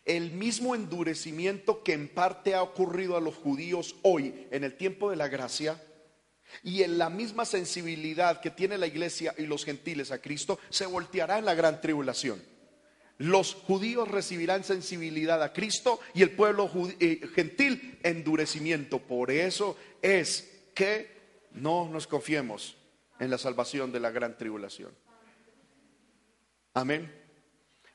[0.05, 5.11] El mismo endurecimiento que en parte ha ocurrido a los judíos hoy en el tiempo
[5.11, 5.81] de la gracia
[6.65, 10.87] y en la misma sensibilidad que tiene la iglesia y los gentiles a Cristo se
[10.87, 12.43] volteará en la gran tribulación.
[13.19, 18.99] Los judíos recibirán sensibilidad a Cristo y el pueblo eh, gentil endurecimiento.
[18.99, 21.13] Por eso es que
[21.53, 22.77] no nos confiemos
[23.19, 24.91] en la salvación de la gran tribulación.
[26.75, 27.13] Amén.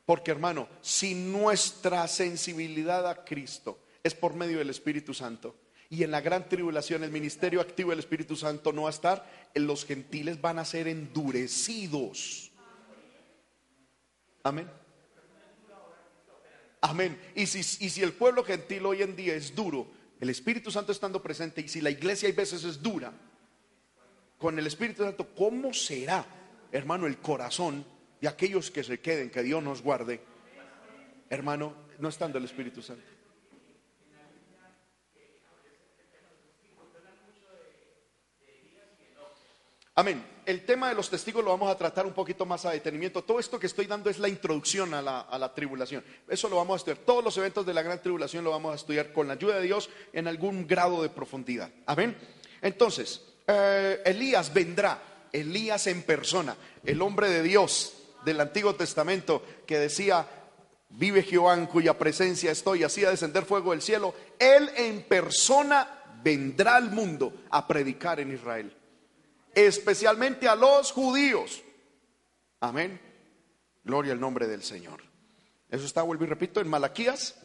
[0.05, 5.55] Porque hermano, si nuestra sensibilidad a Cristo es por medio del Espíritu Santo,
[5.89, 9.49] y en la gran tribulación el ministerio activo del Espíritu Santo no va a estar,
[9.55, 12.51] los gentiles van a ser endurecidos.
[14.43, 14.70] Amén.
[16.88, 17.20] Amén.
[17.36, 19.88] Y si, y si el pueblo gentil hoy en día es duro,
[20.22, 23.12] el Espíritu Santo estando presente, y si la iglesia hay veces es dura,
[24.38, 26.26] con el Espíritu Santo, ¿cómo será,
[26.72, 27.86] hermano, el corazón
[28.22, 30.22] de aquellos que se queden, que Dios nos guarde,
[31.30, 33.16] hermano, no estando el Espíritu Santo?
[39.98, 40.24] Amén.
[40.45, 43.24] El tema de los testigos lo vamos a tratar un poquito más a detenimiento.
[43.24, 46.04] Todo esto que estoy dando es la introducción a la, tribulación.
[46.28, 47.00] Eso lo vamos a estudiar.
[47.00, 49.64] Todos los eventos de la gran tribulación lo vamos a estudiar con la ayuda de
[49.64, 51.72] Dios en algún grado de profundidad.
[51.88, 52.16] Amén.
[52.62, 55.02] Entonces, eh, Elías vendrá.
[55.34, 57.93] Elías en persona, el hombre de Dios
[58.24, 60.28] del Antiguo Testamento que decía,
[60.89, 64.14] vive Jehová en cuya presencia estoy, hacía descender fuego del cielo.
[64.38, 68.78] Él en persona vendrá al mundo a predicar en Israel
[69.66, 71.64] especialmente a los judíos.
[72.60, 72.99] Amén.
[73.84, 75.01] Gloria al nombre del Señor.
[75.70, 77.36] Eso está, vuelvo y repito, en Malaquías,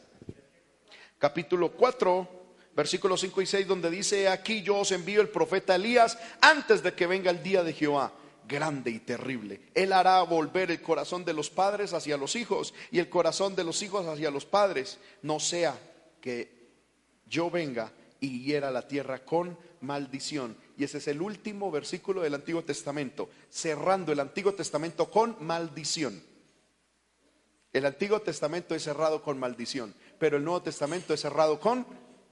[1.19, 2.29] capítulo 4,
[2.77, 6.93] versículos 5 y 6, donde dice, aquí yo os envío el profeta Elías antes de
[6.93, 8.13] que venga el día de Jehová
[8.47, 9.71] grande y terrible.
[9.75, 13.65] Él hará volver el corazón de los padres hacia los hijos y el corazón de
[13.65, 14.99] los hijos hacia los padres.
[15.23, 15.79] No sea
[16.21, 16.69] que
[17.27, 17.91] yo venga
[18.23, 20.57] y hiera la tierra con maldición.
[20.79, 26.23] Y ese es el último versículo del Antiguo Testamento, cerrando el Antiguo Testamento con maldición.
[27.73, 31.85] El Antiguo Testamento es cerrado con maldición, pero el Nuevo Testamento es cerrado con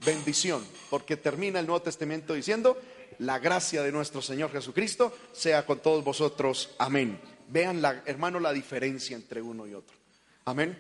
[0.05, 2.78] bendición, porque termina el Nuevo Testamento diciendo,
[3.18, 6.70] la gracia de nuestro Señor Jesucristo sea con todos vosotros.
[6.78, 7.20] Amén.
[7.49, 9.97] Vean, la, hermano, la diferencia entre uno y otro.
[10.45, 10.78] Amén.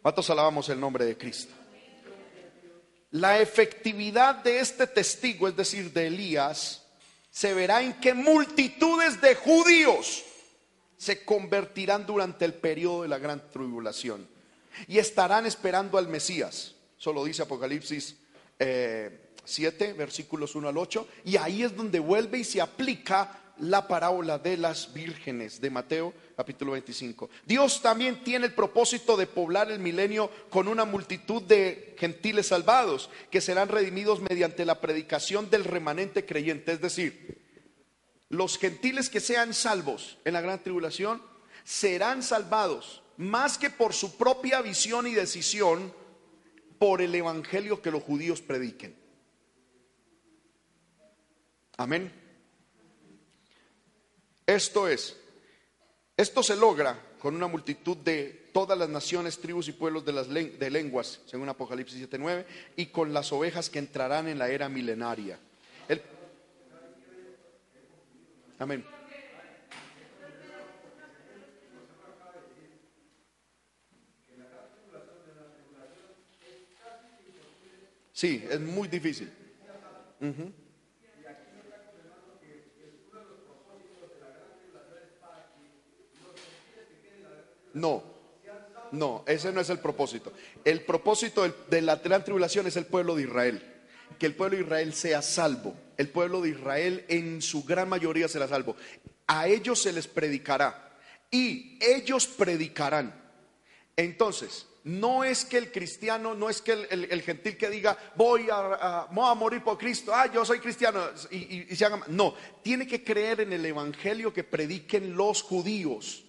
[0.00, 1.54] ¿Cuántos alabamos el nombre de Cristo?
[3.14, 6.82] La efectividad de este testigo, es decir, de Elías,
[7.30, 10.24] se verá en que multitudes de judíos
[10.96, 14.26] se convertirán durante el periodo de la gran tribulación
[14.88, 16.74] y estarán esperando al Mesías.
[16.98, 18.16] Solo dice Apocalipsis
[18.58, 23.86] 7, eh, versículos 1 al 8, y ahí es donde vuelve y se aplica la
[23.86, 27.30] parábola de las vírgenes de Mateo capítulo 25.
[27.46, 33.10] Dios también tiene el propósito de poblar el milenio con una multitud de gentiles salvados
[33.30, 36.72] que serán redimidos mediante la predicación del remanente creyente.
[36.72, 37.42] Es decir,
[38.28, 41.22] los gentiles que sean salvos en la gran tribulación
[41.62, 45.92] serán salvados más que por su propia visión y decisión,
[46.78, 48.96] por el evangelio que los judíos prediquen.
[51.76, 52.23] Amén.
[54.46, 55.16] Esto es,
[56.16, 60.28] esto se logra con una multitud de todas las naciones, tribus y pueblos de las
[60.28, 62.44] de lenguas, según Apocalipsis 7:9,
[62.76, 65.38] y con las ovejas que entrarán en la era milenaria.
[68.58, 68.84] Amén.
[78.12, 79.30] Sí, es muy difícil.
[87.74, 88.14] No,
[88.94, 90.32] no, ese no es el propósito.
[90.64, 93.62] El propósito de la gran tribulación es el pueblo de Israel.
[94.18, 95.74] Que el pueblo de Israel sea salvo.
[95.96, 98.76] El pueblo de Israel en su gran mayoría será salvo.
[99.26, 100.96] A ellos se les predicará
[101.30, 103.20] y ellos predicarán.
[103.96, 109.08] Entonces, no es que el cristiano, no es que el, gentil que diga voy a,
[109.34, 111.00] morir por Cristo, ah, yo soy cristiano
[111.30, 112.02] y, se haga.
[112.08, 116.23] No, tiene que creer en el evangelio que prediquen los judíos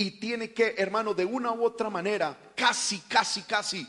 [0.00, 3.86] y tiene que, hermano, de una u otra manera, casi, casi, casi,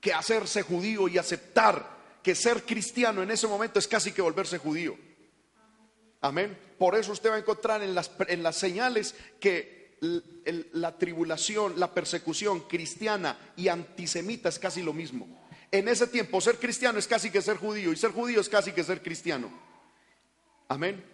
[0.00, 4.58] que hacerse judío y aceptar que ser cristiano en ese momento es casi que volverse
[4.58, 4.96] judío.
[6.20, 6.56] Amén.
[6.78, 9.98] Por eso usted va a encontrar en las, en las señales que
[10.74, 15.44] la tribulación, la persecución cristiana y antisemita es casi lo mismo.
[15.72, 18.70] En ese tiempo ser cristiano es casi que ser judío y ser judío es casi
[18.70, 19.50] que ser cristiano.
[20.68, 21.04] Amén.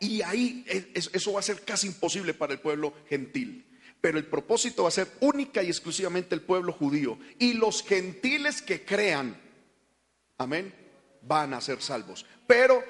[0.00, 3.68] Y ahí eso va a ser casi imposible para el pueblo gentil.
[4.00, 7.18] Pero el propósito va a ser única y exclusivamente el pueblo judío.
[7.38, 9.38] Y los gentiles que crean,
[10.38, 10.74] amén,
[11.22, 12.24] van a ser salvos.
[12.46, 12.82] Pero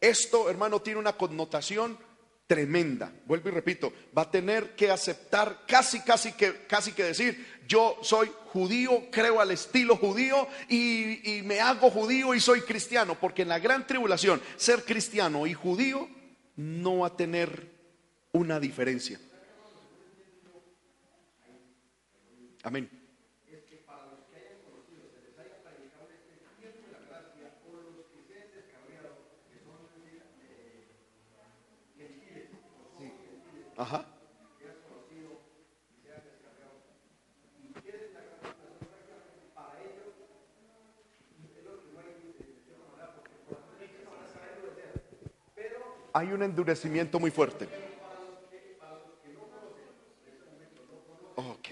[0.00, 1.98] esto, hermano, tiene una connotación
[2.46, 3.10] tremenda.
[3.24, 7.96] Vuelvo y repito, va a tener que aceptar casi, casi que, casi que decir, yo
[8.02, 13.42] soy judío, creo al estilo judío y, y me hago judío y soy cristiano, porque
[13.42, 16.08] en la gran tribulación ser cristiano y judío
[16.56, 17.72] no va a tener
[18.32, 19.18] una diferencia.
[22.64, 22.88] Amén.
[33.76, 34.06] Ajá.
[46.14, 47.68] Hay un endurecimiento muy fuerte.
[51.34, 51.68] Ok.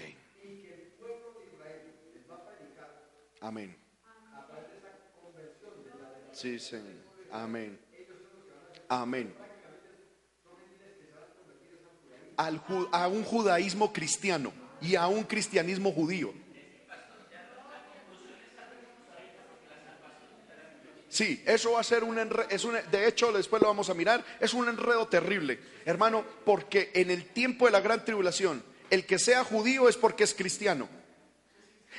[3.43, 3.77] Amén.
[6.31, 6.77] Sí, sí.
[7.31, 7.79] Amén.
[8.89, 9.43] Amén
[12.91, 16.33] a un judaísmo cristiano y a un cristianismo judío.
[21.09, 22.47] Sí, eso va a ser un enredo,
[22.91, 27.25] de hecho después lo vamos a mirar, es un enredo terrible, hermano, porque en el
[27.25, 30.89] tiempo de la gran tribulación, el que sea judío es porque es cristiano,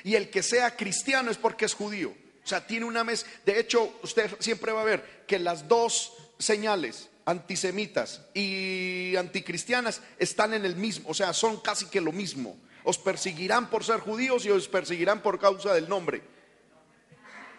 [0.03, 2.14] y el que sea cristiano es porque es judío.
[2.45, 6.12] O sea, tiene una mes, de hecho, usted siempre va a ver que las dos
[6.38, 12.59] señales antisemitas y anticristianas están en el mismo, o sea, son casi que lo mismo.
[12.84, 16.22] Os perseguirán por ser judíos y os perseguirán por causa del nombre.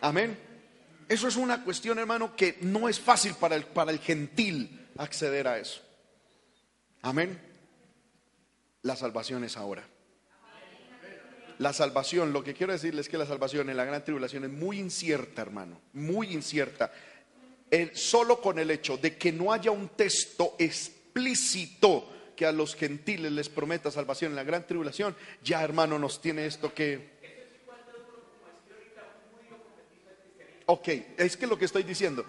[0.02, 0.38] Amén.
[1.10, 5.48] Eso es una cuestión, hermano, que no es fácil para el, para el gentil acceder
[5.48, 5.82] a eso.
[7.02, 7.42] Amén.
[8.84, 9.88] La salvación es ahora.
[11.60, 14.50] La salvación, lo que quiero decirles es que la salvación en la gran tribulación es
[14.50, 16.92] muy incierta, hermano, muy incierta.
[17.94, 23.32] Solo con el hecho de que no haya un texto explícito que a los gentiles
[23.32, 27.16] les prometa salvación en la gran tribulación, ya hermano nos tiene esto que...
[30.68, 30.88] Ok,
[31.18, 32.26] es que lo que estoy diciendo,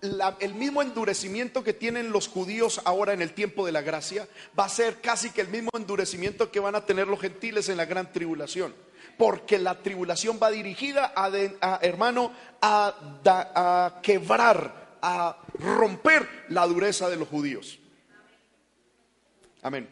[0.00, 4.28] el mismo endurecimiento que tienen los judíos ahora en el tiempo de la gracia
[4.58, 7.76] va a ser casi que el mismo endurecimiento que van a tener los gentiles en
[7.76, 8.74] la gran tribulación
[9.18, 12.32] porque la tribulación va dirigida a, hermano,
[12.62, 17.80] a, quebrar, a romper la dureza de los judíos.
[19.60, 19.88] Amén.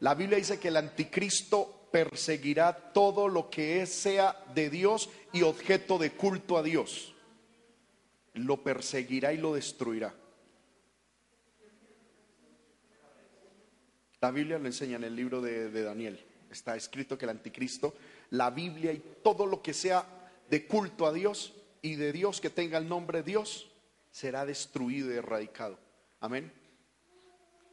[0.00, 5.98] La Biblia dice que el anticristo perseguirá todo lo que sea de Dios y objeto
[5.98, 7.14] de culto a Dios.
[8.34, 10.14] Lo perseguirá y lo destruirá.
[14.20, 16.24] La Biblia lo enseña en el libro de, Daniel.
[16.50, 17.94] Está escrito que el anticristo,
[18.30, 20.04] la Biblia y todo lo que sea
[20.50, 23.70] de culto a Dios y de Dios que tenga el nombre de Dios,
[24.10, 25.78] será destruido y erradicado.
[26.20, 26.52] Amén.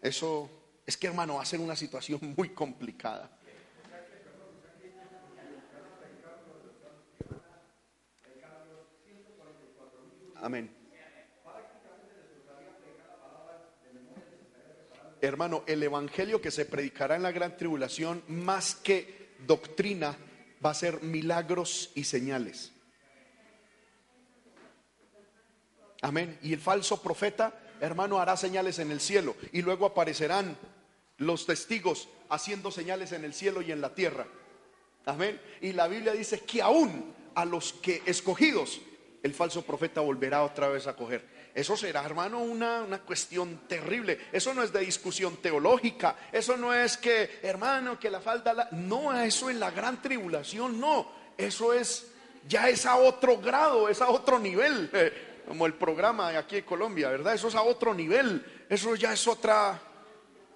[0.01, 0.49] Eso
[0.85, 3.34] es que hermano va a ser una situación muy complicada.
[10.45, 10.69] Amén.
[15.19, 20.15] hermano, el evangelio que se predicará en la gran tribulación, más que doctrina,
[20.63, 22.71] va a ser milagros y señales.
[26.03, 26.37] Amén.
[26.43, 30.55] Y el falso profeta, hermano, hará señales en el cielo y luego aparecerán
[31.17, 34.27] los testigos haciendo señales en el cielo y en la tierra.
[35.07, 35.41] Amén.
[35.61, 38.79] Y la Biblia dice que aún a los que escogidos,
[39.25, 41.25] el falso profeta volverá otra vez a coger.
[41.55, 44.27] Eso será, hermano, una, una, cuestión terrible.
[44.31, 46.15] Eso no es de discusión teológica.
[46.31, 48.53] Eso no es que, hermano, que la falta...
[48.53, 48.69] La...
[48.73, 51.11] No, eso en la gran tribulación, no.
[51.35, 52.11] Eso es,
[52.47, 54.91] ya es a otro grado, es a otro nivel.
[55.47, 57.33] como el programa aquí en Colombia, ¿verdad?
[57.33, 58.45] Eso es a otro nivel.
[58.69, 59.81] Eso ya es otra...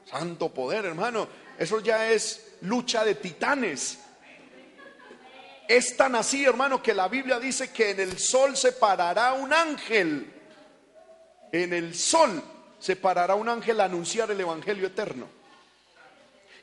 [0.06, 1.28] Santo poder, hermano.
[1.58, 4.00] Eso ya es lucha de titanes.
[5.70, 9.54] Es tan así, hermano, que la Biblia dice que en el sol se parará un
[9.54, 10.34] ángel
[11.52, 12.41] En el sol
[12.80, 15.28] se parará un ángel a anunciar el evangelio eterno.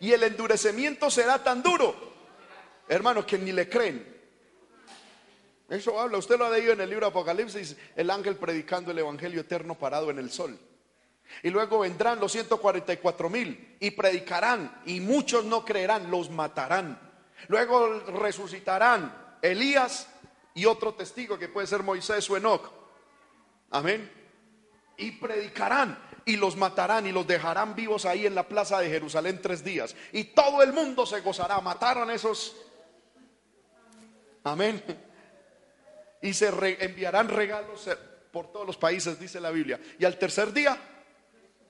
[0.01, 1.95] Y el endurecimiento será tan duro,
[2.89, 4.05] hermanos, que ni le creen.
[5.69, 9.43] Eso habla, usted lo ha leído en el libro Apocalipsis, el ángel predicando el evangelio
[9.43, 10.59] eterno parado en el sol.
[11.45, 17.06] Y luego vendrán los 144 mil y predicarán y muchos no creerán, los matarán.
[17.49, 20.09] Luego resucitarán Elías
[20.55, 22.71] y otro testigo que puede ser Moisés o Enoch.
[23.71, 24.11] Amén.
[24.97, 29.41] Y predicarán y los matarán y los dejarán vivos ahí en la plaza de Jerusalén
[29.43, 29.95] tres días.
[30.13, 31.61] Y todo el mundo se gozará.
[31.61, 32.57] Mataron esos.
[34.45, 34.83] Amén
[36.27, 36.49] y se
[36.81, 37.97] enviarán regalos eh,
[38.33, 39.81] por todos los países, dice la Biblia.
[39.99, 40.77] Y al tercer día,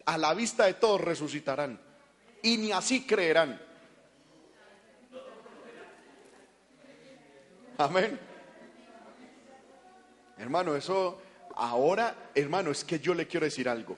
[0.05, 1.81] a la vista de todos resucitarán.
[2.43, 3.61] Y ni así creerán.
[7.79, 8.19] Amén.
[10.39, 11.21] Hermano, eso
[11.55, 13.97] ahora, hermano, es que yo le quiero decir algo.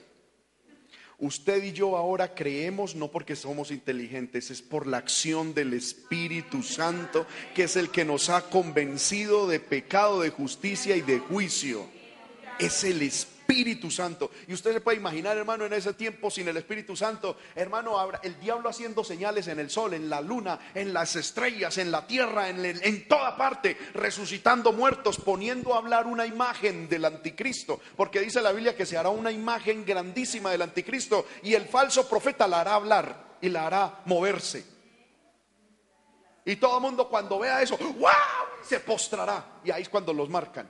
[1.17, 6.63] Usted y yo ahora creemos no porque somos inteligentes, es por la acción del Espíritu
[6.63, 11.85] Santo, que es el que nos ha convencido de pecado, de justicia y de juicio.
[12.57, 14.29] Es el Espíritu Espíritu Santo.
[14.47, 18.39] Y usted se puede imaginar, hermano, en ese tiempo sin el Espíritu Santo, hermano, el
[18.39, 22.49] diablo haciendo señales en el sol, en la luna, en las estrellas, en la tierra,
[22.49, 27.81] en, en toda parte, resucitando muertos, poniendo a hablar una imagen del anticristo.
[27.95, 32.07] Porque dice la Biblia que se hará una imagen grandísima del anticristo y el falso
[32.07, 34.63] profeta la hará hablar y la hará moverse.
[36.45, 38.09] Y todo el mundo cuando vea eso, ¡wow!
[38.63, 39.59] Se postrará.
[39.63, 40.69] Y ahí es cuando los marcan.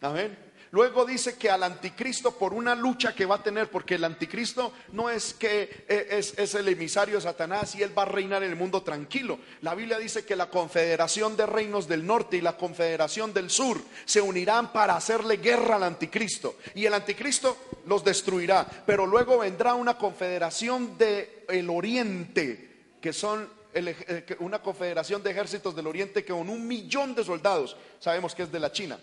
[0.00, 0.45] Amén.
[0.72, 4.72] Luego dice que al anticristo por una lucha que va a tener, porque el anticristo
[4.92, 8.50] no es que eh, es, el emisario de Satanás y él va a reinar en
[8.50, 9.38] el mundo tranquilo.
[9.62, 13.80] La Biblia dice que la confederación de reinos del norte y la confederación del sur
[14.04, 16.56] se unirán para hacerle guerra al anticristo.
[16.74, 17.56] Y el anticristo
[17.86, 18.66] los destruirá.
[18.84, 25.86] Pero luego vendrá una confederación del oriente, que son eh, una confederación de ejércitos del
[25.86, 28.98] oriente que con un millón de soldados, sabemos que es de la China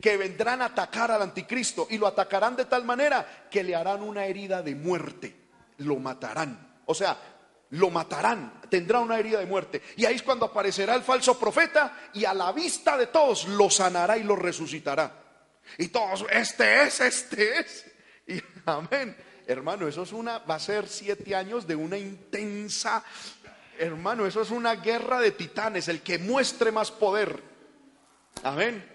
[0.00, 4.02] que vendrán a atacar al anticristo y lo atacarán de tal manera que le harán
[4.02, 5.36] una herida de muerte,
[5.78, 6.80] lo matarán.
[6.86, 7.16] O sea,
[7.70, 9.82] lo matarán, tendrá una herida de muerte.
[9.96, 13.70] Y ahí es cuando aparecerá el falso profeta y a la vista de todos lo
[13.70, 15.20] sanará y lo resucitará.
[15.78, 17.86] Y todos, este es, este es.
[18.26, 19.16] Y amén.
[19.46, 23.02] Hermano, eso es una, va a ser siete años de una intensa,
[23.78, 27.42] hermano, eso es una guerra de titanes, el que muestre más poder.
[28.44, 28.91] Amén.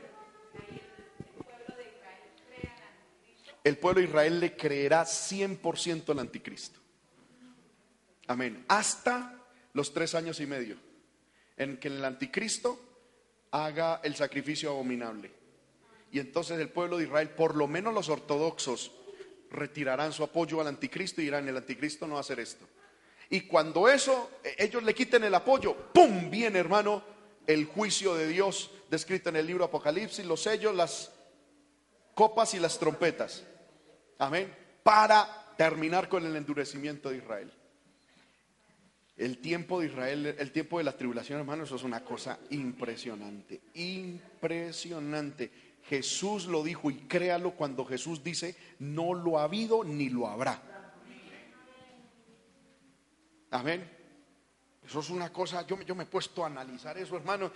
[3.67, 6.79] El pueblo de Israel le creerá 100% al anticristo.
[8.27, 8.63] Amén.
[8.69, 9.41] Hasta
[9.73, 10.77] los tres años y medio
[11.57, 12.79] en que el anticristo
[13.51, 15.31] haga el sacrificio abominable.
[16.11, 18.93] Y entonces el pueblo de Israel, por lo menos los ortodoxos,
[19.51, 22.65] retirarán su apoyo al anticristo y dirán, el anticristo no va a hacer esto.
[23.29, 26.29] Y cuando eso, e, ellos le quiten el apoyo, ¡pum!
[26.29, 27.03] Viene, hermano,
[27.45, 31.11] el juicio de Dios descrito en el libro Apocalipsis, los sellos, las
[32.13, 33.43] copas y las trompetas.
[34.19, 34.53] Amén.
[34.83, 37.51] Para terminar con el endurecimiento de Israel.
[39.17, 43.61] El tiempo de Israel, el tiempo de la tribulación, hermanos, eso es una cosa impresionante,
[43.73, 45.51] impresionante.
[45.89, 50.61] Jesús lo dijo y créalo cuando Jesús dice, no lo ha habido ni lo habrá.
[53.49, 53.89] Amén.
[54.85, 57.51] Eso es una cosa, yo, yo me he puesto a analizar eso, hermano.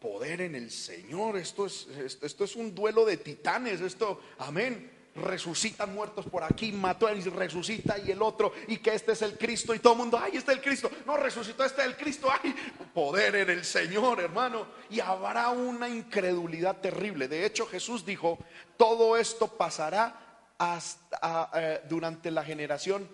[0.00, 1.88] Poder en el Señor, esto es,
[2.22, 7.98] esto es un duelo de titanes, esto, amén resucitan muertos por aquí, mató y resucita
[7.98, 10.52] y el otro, y que este es el Cristo, y todo el mundo, ay, este
[10.52, 12.54] es el Cristo, no resucitó, este es el Cristo, ay,
[12.94, 17.28] poder en el Señor, hermano, y habrá una incredulidad terrible.
[17.28, 18.38] De hecho, Jesús dijo,
[18.76, 23.08] todo esto pasará hasta eh, durante la generación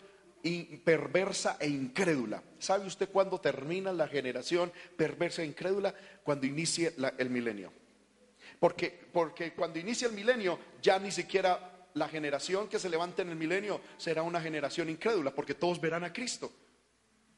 [0.84, 2.42] perversa e incrédula.
[2.58, 5.94] ¿Sabe usted cuándo termina la generación perversa e incrédula?
[6.22, 7.72] Cuando inicie el milenio.
[8.60, 13.30] Porque, porque cuando inicia el milenio ya ni siquiera la generación que se levante en
[13.30, 16.52] el milenio será una generación incrédula, porque todos verán a Cristo.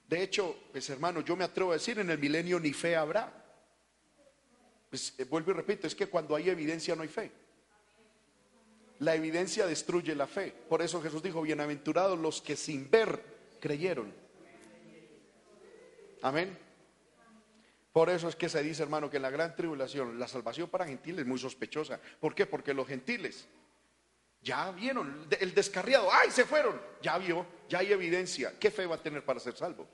[0.09, 3.32] De hecho, pues hermano, yo me atrevo a decir, en el milenio ni fe habrá.
[4.90, 7.30] Pues, eh, vuelvo y repito, es que cuando hay evidencia no hay fe.
[8.98, 10.52] La evidencia destruye la fe.
[10.68, 13.22] Por eso Jesús dijo, bienaventurados los que sin ver
[13.60, 14.12] creyeron.
[16.20, 16.59] Amén.
[17.93, 20.85] Por eso es que se dice, hermano, que en la gran tribulación la salvación para
[20.85, 22.01] gentiles es muy sospechosa.
[22.18, 22.44] ¿Por qué?
[22.44, 23.47] Porque los gentiles
[24.43, 26.81] ya vieron, el descarriado, ¡ay, se fueron!
[27.02, 28.55] Ya vio, ya hay evidencia.
[28.59, 29.86] ¿Qué fe va a tener para ser salvo?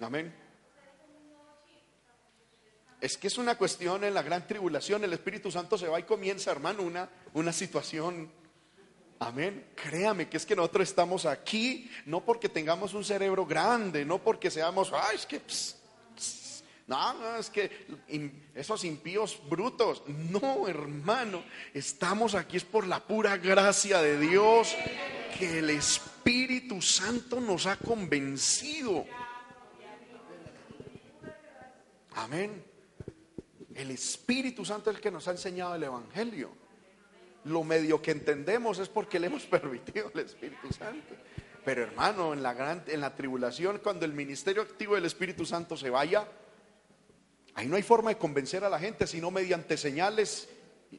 [0.00, 0.34] Amén.
[3.00, 6.04] Es que es una cuestión en la gran tribulación, el Espíritu Santo se va y
[6.04, 8.30] comienza, hermano, una, una situación.
[9.18, 9.72] Amén.
[9.74, 14.50] Créame que es que nosotros estamos aquí no porque tengamos un cerebro grande, no porque
[14.50, 15.42] seamos, ay, es que...
[16.86, 17.70] No, es que
[18.54, 21.42] esos impíos brutos, no, hermano,
[21.72, 24.76] estamos aquí es por la pura gracia de Dios
[25.38, 29.06] que el Espíritu Santo nos ha convencido.
[32.16, 32.62] Amén.
[33.74, 36.50] El Espíritu Santo es el que nos ha enseñado el Evangelio.
[37.44, 41.14] Lo medio que entendemos es porque le hemos permitido el Espíritu Santo.
[41.64, 45.78] Pero hermano, en la, gran, en la tribulación, cuando el ministerio activo del Espíritu Santo
[45.78, 46.28] se vaya,
[47.64, 50.50] Ahí no hay forma de convencer a la gente sino mediante señales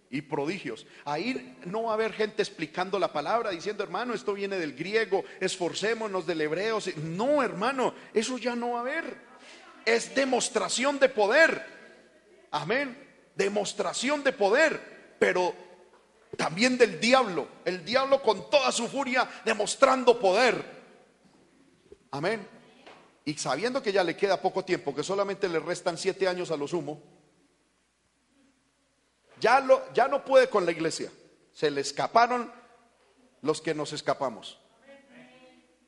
[0.09, 0.87] y prodigios.
[1.05, 5.23] Ahí no va a haber gente explicando la palabra, diciendo, hermano, esto viene del griego,
[5.39, 6.79] esforcémonos del hebreo.
[7.03, 9.15] No, hermano, eso ya no va a haber.
[9.85, 11.63] Es demostración de poder.
[12.49, 12.97] Amén.
[13.35, 15.53] Demostración de poder, pero
[16.35, 17.47] también del diablo.
[17.63, 20.65] El diablo con toda su furia demostrando poder.
[22.09, 22.54] Amén
[23.25, 26.57] y sabiendo que ya le queda poco tiempo, que solamente le restan siete años a
[26.57, 27.01] lo sumo,
[29.41, 31.11] ya, lo, ya no puede con la iglesia.
[31.51, 32.51] Se le escaparon
[33.41, 34.59] los que nos escapamos.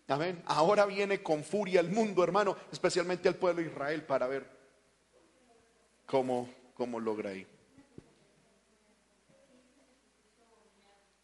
[0.07, 0.41] Amén.
[0.47, 4.47] Ahora viene con furia el mundo, hermano, especialmente al pueblo de Israel, para ver
[6.05, 7.45] cómo, cómo logra ahí.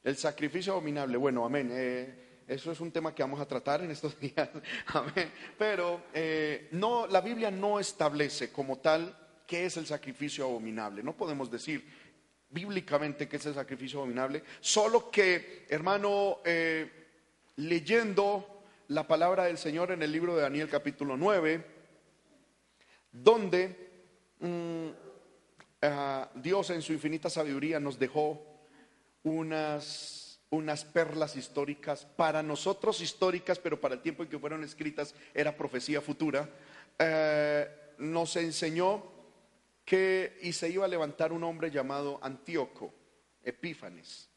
[0.03, 1.17] El sacrificio abominable.
[1.17, 1.69] Bueno, amén.
[1.71, 4.49] Eh, eso es un tema que vamos a tratar en estos días.
[4.87, 5.31] Amén.
[5.57, 9.17] Pero eh, no, la Biblia no establece como tal
[9.47, 11.03] qué es el sacrificio abominable.
[11.03, 11.83] No podemos decir
[12.49, 14.43] bíblicamente qué es el sacrificio abominable.
[14.59, 16.89] Solo que, hermano, eh,
[17.55, 21.65] leyendo la palabra del Señor en el libro de Daniel capítulo 9,
[23.11, 23.89] donde
[24.39, 24.87] mm,
[25.81, 28.45] ah, Dios en su infinita sabiduría nos dejó
[29.23, 30.22] unas
[30.53, 35.57] unas perlas históricas, para nosotros históricas, pero para el tiempo en que fueron escritas era
[35.57, 36.47] profecía futura,
[36.99, 37.67] eh,
[37.97, 39.03] nos enseñó
[39.83, 42.93] que y se iba a levantar un hombre llamado Antíoco,
[43.43, 44.29] Epífanes,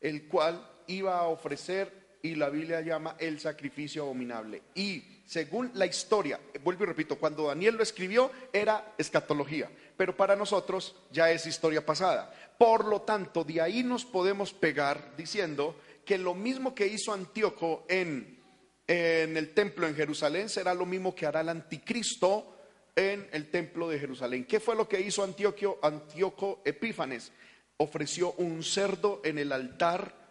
[0.00, 4.62] el cual iba a ofrecer, y la Biblia llama el sacrificio abominable.
[4.74, 10.36] Y según la historia, vuelvo y repito, cuando Daniel lo escribió era escatología, pero para
[10.36, 12.32] nosotros ya es historia pasada.
[12.58, 17.84] Por lo tanto, de ahí nos podemos pegar diciendo que lo mismo que hizo Antíoco
[17.88, 18.38] en,
[18.86, 22.54] el templo en Jerusalén será lo mismo que hará el anticristo
[22.94, 24.44] en el templo de Jerusalén.
[24.44, 27.32] ¿Qué fue lo que hizo Antíoco, Antíoco Epífanes?
[27.78, 30.25] Ofreció un cerdo en el altar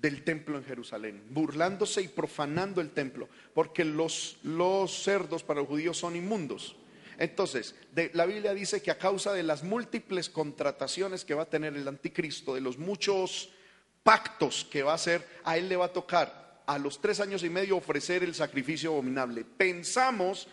[0.00, 5.68] del templo en Jerusalén, burlándose y profanando el templo, porque los, los cerdos para los
[5.68, 6.76] judíos son inmundos.
[7.18, 7.74] Entonces,
[8.14, 11.86] la Biblia dice que a causa de las múltiples contrataciones que va a tener el
[11.86, 13.50] anticristo, de los muchos
[14.02, 17.44] pactos que va a hacer, a él le va a tocar a los tres años
[17.44, 19.44] y medio ofrecer el sacrificio abominable.
[19.44, 20.48] Pensamos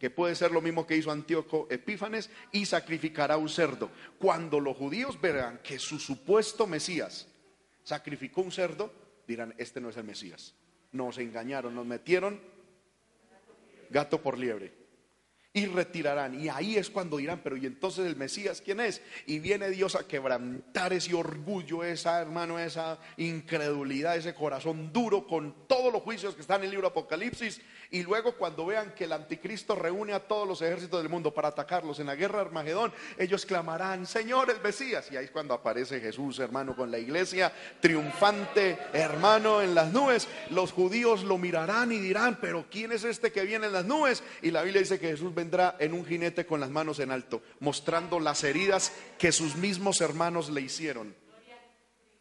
[0.00, 3.90] que puede ser lo mismo que hizo Antíoco Epífanes y sacrificará un cerdo.
[4.18, 7.28] Cuando los judíos verán que su supuesto Mesías
[7.90, 8.92] sacrificó un cerdo,
[9.26, 10.54] dirán, este no es el Mesías.
[10.92, 12.40] Nos engañaron, nos metieron
[13.90, 14.72] gato por liebre
[15.52, 16.40] y retirarán.
[16.40, 19.02] Y ahí es cuando dirán, pero ¿y entonces el Mesías quién es?
[19.26, 25.66] Y viene Dios a quebrantar ese orgullo, esa hermano, esa incredulidad, ese corazón duro con
[25.66, 27.60] todos los juicios que están en el libro Apocalipsis.
[27.92, 31.48] Y luego cuando vean que el anticristo reúne a todos los ejércitos del mundo para
[31.48, 35.10] atacarlos en la guerra Armagedón, ellos clamarán, Señor el Mesías.
[35.10, 40.28] Y ahí es cuando aparece Jesús, hermano, con la iglesia triunfante, hermano, en las nubes.
[40.50, 44.22] Los judíos lo mirarán y dirán, pero ¿quién es este que viene en las nubes?
[44.40, 47.42] Y la Biblia dice que Jesús vendrá en un jinete con las manos en alto,
[47.58, 51.12] mostrando las heridas que sus mismos hermanos le hicieron.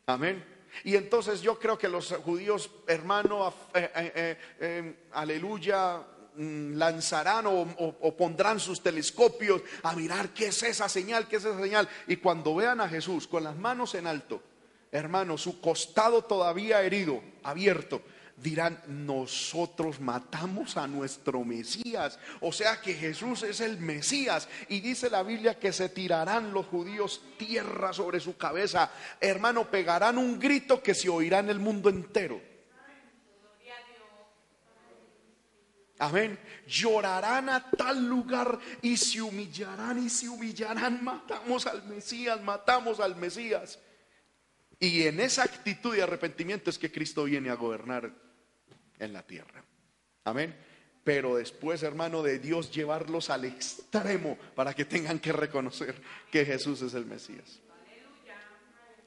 [0.07, 0.58] Amén.
[0.83, 6.01] Y entonces yo creo que los judíos, hermano, eh, eh, eh, aleluya,
[6.35, 7.61] mm, lanzarán o,
[8.01, 11.87] o, pondrán sus telescopios a mirar qué es esa señal, qué es esa señal.
[12.07, 14.41] Y cuando vean a Jesús con las manos en alto,
[14.91, 18.01] hermano, su costado todavía herido, abierto,
[18.41, 22.19] dirán, nosotros matamos a nuestro Mesías.
[22.41, 24.47] O sea que Jesús es el Mesías.
[24.67, 28.91] Y dice la Biblia que se tirarán los judíos tierra sobre su cabeza.
[29.19, 32.41] Hermano, pegarán un grito que se oirá en el mundo entero.
[36.01, 36.39] Amén.
[36.65, 41.03] Llorarán a tal lugar y se humillarán y se humillarán.
[41.03, 43.79] Matamos al Mesías, matamos al Mesías.
[44.79, 48.28] Y en esa actitud de arrepentimiento es que Cristo viene a gobernar
[48.99, 49.63] en la tierra.
[50.25, 50.55] Amén.
[51.03, 55.95] pero después, hermano, de Dios llevarlos al extremo para que tengan que reconocer
[56.31, 57.61] que Jesús es el Mesías.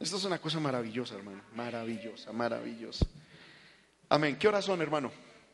[0.01, 3.06] Esto es una cosa maravillosa, hermano, maravillosa, maravillosa.
[4.09, 4.36] Amén.
[4.36, 5.12] ¿Qué horas son, hermano?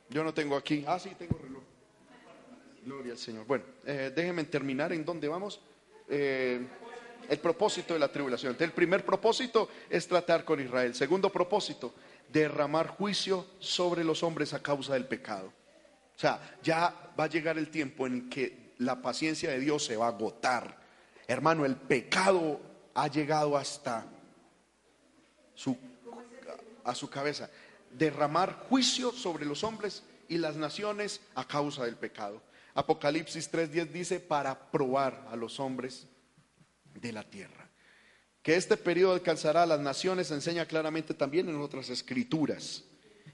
[0.08, 0.84] Yo no tengo aquí.
[0.86, 1.62] Ah, sí, tengo reloj.
[2.82, 3.44] Gloria al Señor.
[3.44, 5.60] Bueno, eh, déjenme terminar en dónde vamos.
[6.08, 6.66] Eh,
[7.28, 8.56] el propósito de la tribulación.
[8.58, 10.94] El primer propósito es tratar con Israel.
[10.94, 11.92] Segundo propósito,
[12.32, 15.52] derramar juicio sobre los hombres a causa del pecado.
[16.16, 19.96] O sea, ya va a llegar el tiempo en que la paciencia de Dios se
[19.96, 20.78] va a agotar.
[21.26, 22.60] Hermano, el pecado
[22.94, 24.06] ha llegado hasta
[25.54, 25.76] su,
[26.84, 27.50] a su cabeza.
[27.90, 32.42] Derramar juicio sobre los hombres y las naciones a causa del pecado.
[32.74, 36.06] Apocalipsis 3:10 dice, para probar a los hombres
[36.94, 37.57] de la tierra.
[38.48, 42.82] Que este periodo alcanzará a las naciones enseña claramente también en otras escrituras.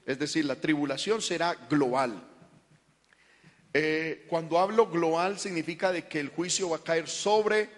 [0.05, 2.21] Es decir, la tribulación será global.
[3.73, 7.69] Eh, cuando hablo global significa de que el juicio va a caer sobre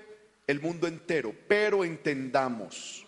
[0.47, 3.05] el mundo entero, pero entendamos.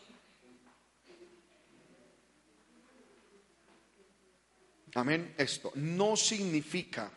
[4.94, 5.34] Amén.
[5.40, 7.12] Esto no significa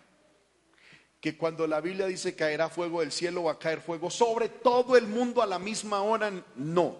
[1.23, 4.97] que cuando la Biblia dice caerá fuego del cielo, va a caer fuego sobre todo
[4.97, 6.32] el mundo a la misma hora.
[6.57, 6.99] No.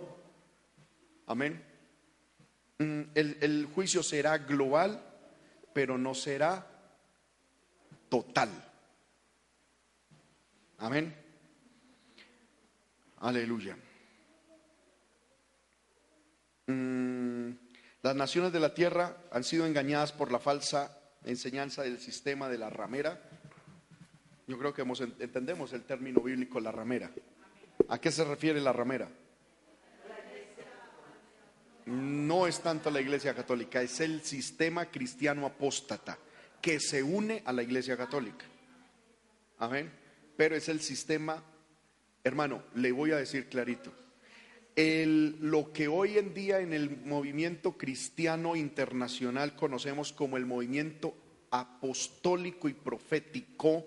[1.27, 1.61] Amén.
[2.79, 5.03] Mm, el, el juicio será global,
[5.73, 6.65] pero no será
[8.09, 8.49] total.
[10.79, 11.13] Amén.
[13.19, 13.77] Aleluya.
[16.69, 17.51] Mm,
[18.03, 22.59] las naciones de la tierra han sido engañadas por la falsa enseñanza del sistema de
[22.59, 23.32] la ramera
[24.47, 24.83] yo creo que
[25.21, 27.11] entendemos el término bíblico la ramera.
[27.89, 29.09] ¿A qué se refiere la ramera?
[31.87, 36.19] No es tanto la iglesia católica, es el sistema cristiano apóstata
[36.61, 38.47] que se une a la iglesia católica.
[39.59, 39.91] Amén.
[40.37, 41.43] Pero es el sistema,
[42.23, 43.93] hermano, le voy a decir clarito.
[44.75, 51.15] El, lo que hoy en día en el movimiento cristiano internacional conocemos como el movimiento
[51.51, 53.85] apostólico y profético,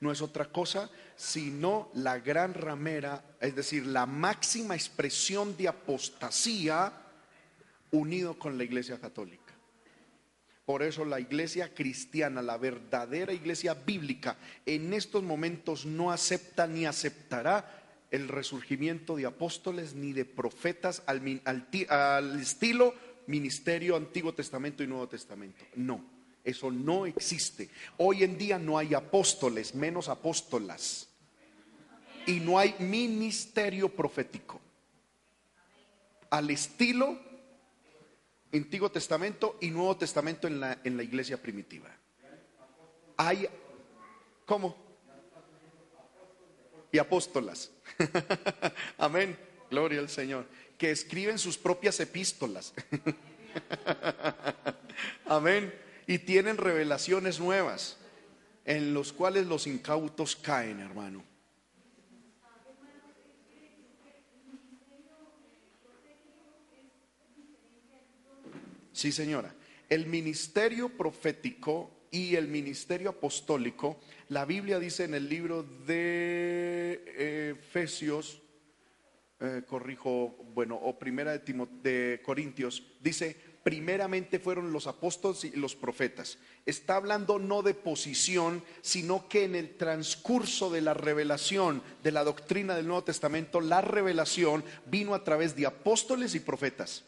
[0.00, 6.92] no es otra cosa sino la gran ramera, es decir, la máxima expresión de apostasía
[7.90, 9.42] unido con la iglesia católica.
[10.66, 14.36] Por eso la iglesia cristiana, la verdadera iglesia bíblica,
[14.66, 21.40] en estos momentos no acepta ni aceptará el resurgimiento de apóstoles ni de profetas al,
[21.44, 22.94] al estilo
[23.26, 25.64] ministerio Antiguo Testamento y Nuevo Testamento.
[25.76, 26.15] No.
[26.46, 27.68] Eso no existe.
[27.98, 31.08] Hoy en día no hay apóstoles, menos apóstolas.
[32.24, 34.60] Y no hay ministerio profético.
[36.30, 37.18] Al estilo
[38.52, 41.90] Antiguo Testamento y Nuevo Testamento en la, en la iglesia primitiva.
[43.16, 43.48] Hay,
[44.46, 44.76] ¿cómo?
[46.92, 47.72] Y apóstolas.
[48.98, 49.36] Amén.
[49.68, 50.46] Gloria al Señor.
[50.78, 52.72] Que escriben sus propias epístolas.
[55.26, 57.96] Amén y tienen revelaciones nuevas
[58.64, 61.22] en los cuales los incautos caen, hermano.
[68.92, 69.54] Sí, señora.
[69.88, 74.00] El ministerio profético y el ministerio apostólico,
[74.30, 78.40] la Biblia dice en el libro de Efesios,
[79.38, 83.36] eh, corrijo, bueno, o primera de, de Corintios, dice,
[83.66, 86.38] primeramente fueron los apóstoles y los profetas.
[86.66, 92.22] Está hablando no de posición, sino que en el transcurso de la revelación de la
[92.22, 97.02] doctrina del Nuevo Testamento, la revelación vino a través de apóstoles y profetas.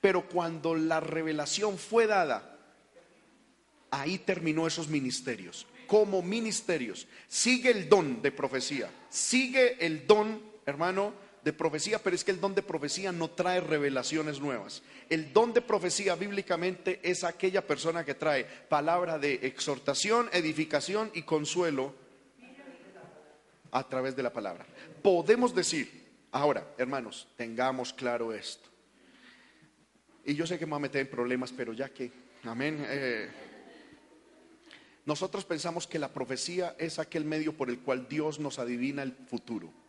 [0.00, 2.58] Pero cuando la revelación fue dada,
[3.92, 5.64] ahí terminó esos ministerios.
[5.86, 11.14] Como ministerios, sigue el don de profecía, sigue el don, hermano,
[11.44, 14.82] de profecía, pero es que el don de profecía no trae revelaciones nuevas.
[15.10, 21.22] El don de profecía bíblicamente es aquella persona que trae palabra de exhortación, edificación y
[21.22, 21.94] consuelo
[23.70, 24.64] a través de la palabra.
[25.02, 28.70] Podemos decir, ahora, hermanos, tengamos claro esto.
[30.24, 32.10] Y yo sé que me voy a meter en problemas, pero ya que,
[32.44, 32.82] amén.
[32.88, 33.28] Eh,
[35.04, 39.12] nosotros pensamos que la profecía es aquel medio por el cual Dios nos adivina el
[39.12, 39.83] futuro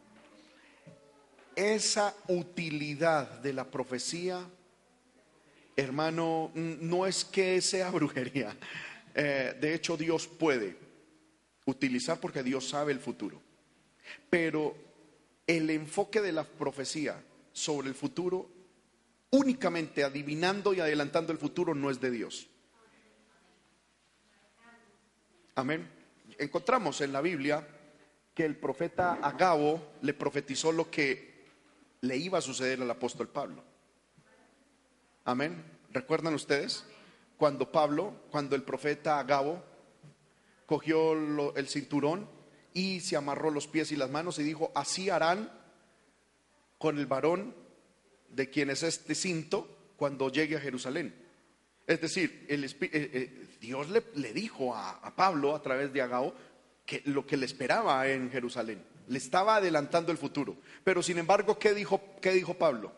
[1.55, 4.45] esa utilidad de la profecía,
[5.75, 8.55] hermano, no es que sea brujería.
[9.13, 10.77] Eh, de hecho, Dios puede
[11.65, 13.41] utilizar porque Dios sabe el futuro.
[14.29, 14.75] Pero
[15.47, 18.49] el enfoque de la profecía sobre el futuro,
[19.31, 22.47] únicamente adivinando y adelantando el futuro, no es de Dios.
[25.57, 25.89] Amén.
[26.37, 27.65] encontramos en la Biblia
[28.33, 31.34] que el profeta Agabo le profetizó lo que
[32.07, 33.63] le iba a suceder al apóstol Pablo.
[35.23, 35.63] Amén.
[35.91, 36.85] ¿Recuerdan ustedes?
[37.37, 39.63] Cuando Pablo, cuando el profeta Agabo
[40.65, 41.13] cogió
[41.55, 42.29] el cinturón
[42.73, 45.51] y se amarró los pies y las manos y dijo, así harán
[46.77, 47.55] con el varón
[48.29, 51.15] de quien es este cinto cuando llegue a Jerusalén.
[51.87, 56.33] Es decir, eh, eh, Dios le, dijo a, Pablo a través de Agao
[56.85, 58.83] que lo que le esperaba en Jerusalén.
[59.07, 60.57] Le estaba adelantando el futuro.
[60.83, 62.91] Pero sin embargo, ¿qué dijo, qué dijo Pablo?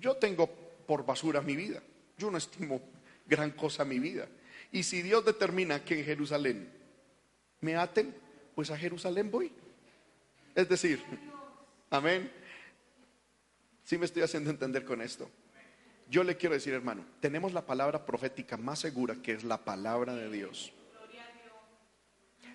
[0.00, 0.48] Yo tengo
[0.86, 1.82] por basura mi vida.
[2.18, 2.80] Yo no estimo
[3.26, 4.28] gran cosa mi vida.
[4.72, 6.70] Y si Dios determina que en Jerusalén
[7.60, 8.14] me aten,
[8.54, 9.52] pues a Jerusalén voy.
[10.54, 11.02] Es decir,
[11.90, 12.30] amén.
[13.84, 15.28] Si me estoy haciendo entender con esto.
[16.08, 20.14] Yo le quiero decir, hermano, tenemos la palabra profética más segura que es la palabra
[20.14, 20.72] de Dios.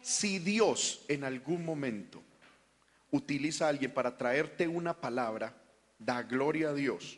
[0.06, 2.22] Si Dios en algún momento
[3.10, 5.60] utiliza a alguien para traerte una palabra,
[5.98, 7.18] da gloria a Dios.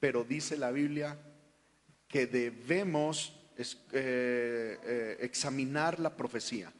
[0.00, 1.16] Pero dice la Biblia
[2.08, 6.72] que debemos eh, eh, examinar la profecía.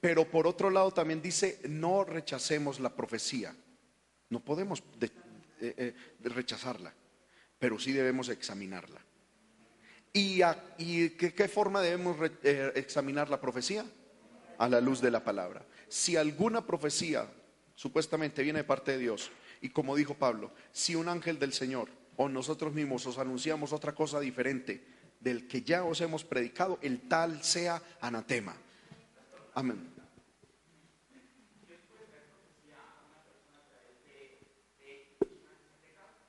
[0.00, 3.54] Pero por otro lado también dice, no rechacemos la profecía.
[4.28, 4.82] No podemos
[5.60, 6.92] eh, rechazarla,
[7.60, 9.00] pero sí debemos examinarla.
[10.12, 10.40] ¿Y,
[10.78, 12.16] y qué, forma debemos
[12.74, 13.86] examinar la profecía?
[14.60, 15.64] A la luz de la palabra.
[15.88, 17.26] Si alguna profecía
[17.74, 19.30] supuestamente viene de parte de Dios,
[19.62, 23.94] y como dijo Pablo, si un ángel del Señor o nosotros mismos os anunciamos otra
[23.94, 24.86] cosa diferente
[25.18, 28.54] del que ya os hemos predicado, el tal sea anatema.
[29.54, 29.94] Amén.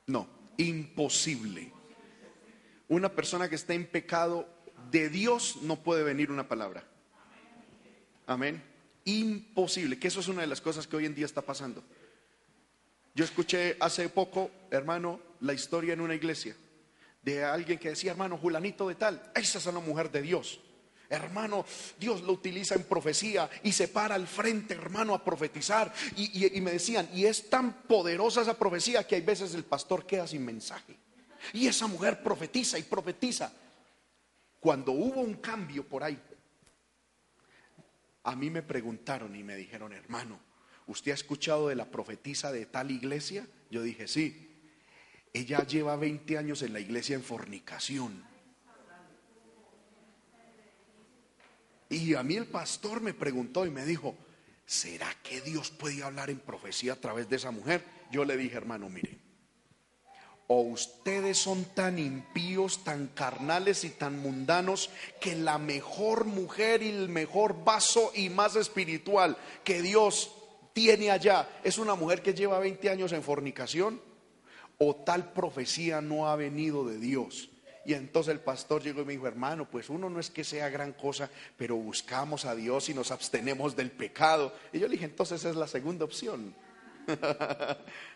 [0.08, 1.72] No, imposible.
[2.88, 4.48] Una persona que está en pecado
[4.90, 6.91] de Dios no puede venir una palabra.
[8.32, 8.64] Amén.
[9.06, 11.84] Imposible, que eso es una de las cosas que hoy en día está pasando.
[13.14, 16.56] Yo escuché hace poco, hermano, la historia en una iglesia
[17.22, 20.62] de alguien que decía, hermano, Julanito de tal, esa es una mujer de Dios.
[21.10, 21.66] Hermano,
[22.00, 25.94] Dios lo utiliza en profecía y se para al frente, hermano, a profetizar.
[26.16, 30.26] Y, me decían, y es tan poderosa esa profecía que hay veces el pastor queda
[30.26, 30.96] sin mensaje.
[31.52, 33.52] Y esa mujer profetiza y profetiza.
[34.62, 36.18] Cuando hubo un cambio por ahí,
[38.24, 40.40] a mí me preguntaron y me dijeron, hermano,
[40.88, 43.48] ¿usted ha escuchado de la profetisa de tal iglesia?
[43.70, 44.50] Yo dije, sí.
[45.34, 48.24] Ella lleva 20 años en la iglesia en fornicación.
[51.90, 54.16] Y a mí el pastor me preguntó y me dijo,
[54.66, 57.84] ¿será que Dios puede hablar en profecía a través de esa mujer?
[58.12, 59.18] Yo le dije, hermano, mire,
[60.54, 64.90] o ustedes son tan impíos, tan carnales y tan mundanos
[65.22, 70.36] que la mejor mujer y el mejor vaso y más espiritual que Dios
[70.74, 74.02] tiene allá es una mujer que lleva 20 años en fornicación,
[74.78, 77.50] o tal profecía no ha venido de Dios.
[77.86, 80.68] Y entonces el pastor llegó y me dijo, hermano, pues uno no es que sea
[80.68, 84.52] gran cosa, pero buscamos a Dios y nos abstenemos del pecado.
[84.74, 86.54] Y yo le dije, entonces es la segunda opción.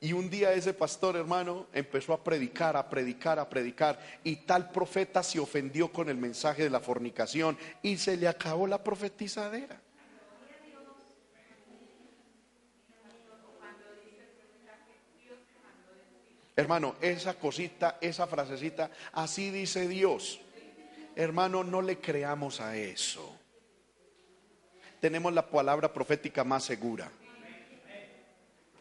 [0.00, 3.98] y un día ese pastor, hermano, empezó a predicar, a predicar, a predicar.
[4.22, 8.66] Y tal profeta se ofendió con el mensaje de la fornicación y se le acabó
[8.66, 9.80] la profetizadera.
[16.54, 20.40] Hermano, esa cosita, esa frasecita, así dice Dios.
[21.14, 23.34] Hermano, no le creamos a eso.
[25.00, 27.10] Tenemos la palabra profética más segura.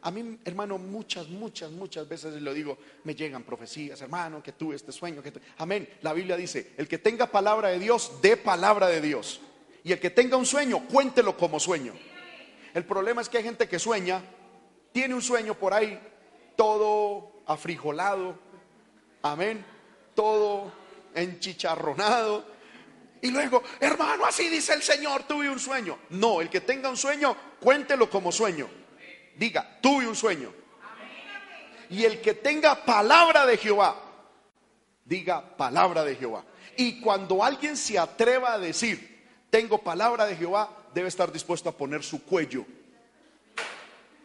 [0.06, 4.76] A mí, hermano, muchas, muchas, muchas veces lo digo, me llegan profecías, hermano, que tuve
[4.76, 5.90] este sueño, que Amén.
[6.04, 9.42] La Biblia dice, el que tenga palabra de Dios, dé palabra de Dios.
[9.84, 11.94] Y el que tenga un sueño, cuéntelo como sueño.
[12.76, 14.22] El problema es que hay gente que sueña,
[14.92, 16.00] tiene un sueño por ahí,
[16.56, 18.38] todo afrijolado,
[19.24, 19.66] amén,
[20.14, 20.72] todo
[21.16, 22.46] enchicharronado.
[23.24, 25.98] Y luego, hermano, así dice el Señor, tuve un sueño.
[26.12, 28.85] No, el que tenga un sueño, cuéntelo como sueño.
[29.38, 30.54] Diga, tuve un sueño.
[31.90, 33.96] Y el que tenga palabra de Jehová,
[35.04, 36.44] diga palabra de Jehová.
[36.78, 41.78] Y cuando alguien se atreva a decir, tengo palabra de Jehová, debe estar dispuesto a
[41.78, 42.66] poner su cuello.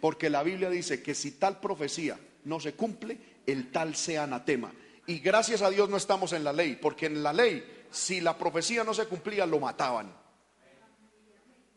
[0.01, 4.73] Porque la Biblia dice que si tal profecía no se cumple, el tal sea anatema.
[5.07, 8.39] Y gracias a Dios no estamos en la ley, porque en la ley, si la
[8.39, 10.13] profecía no se cumplía, lo mataban.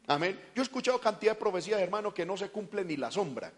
[0.07, 0.39] Amén.
[0.53, 3.51] Yo he escuchado cantidad de profecías, hermano, que no se cumple ni la sombra.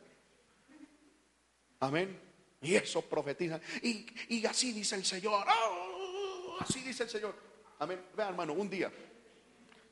[1.80, 2.20] Amén.
[2.62, 3.62] Y eso profetizan.
[3.82, 5.46] Y, así dice el Señor.
[5.48, 6.58] ¡Oh!
[6.60, 7.36] así dice el Señor.
[7.80, 8.02] Amén.
[8.16, 8.92] Vean, hermano, un día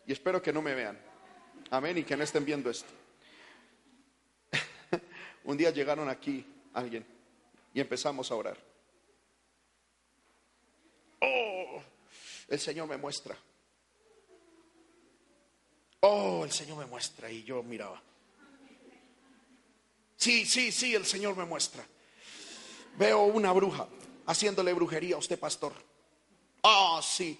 [0.05, 0.97] Y espero que no me vean.
[1.71, 1.97] Amén.
[1.97, 2.91] Y que no estén viendo esto.
[5.43, 7.05] Un día llegaron aquí alguien
[7.73, 8.57] y empezamos a orar.
[11.19, 11.81] Oh,
[12.47, 13.35] el Señor me muestra.
[16.05, 17.31] Oh, el Señor me muestra.
[17.31, 18.01] Y yo miraba.
[20.17, 21.85] Sí, sí, sí, el Señor me muestra.
[22.97, 23.87] Veo una bruja
[24.25, 25.73] haciéndole brujería a usted, pastor.
[26.63, 27.39] Ah, sí.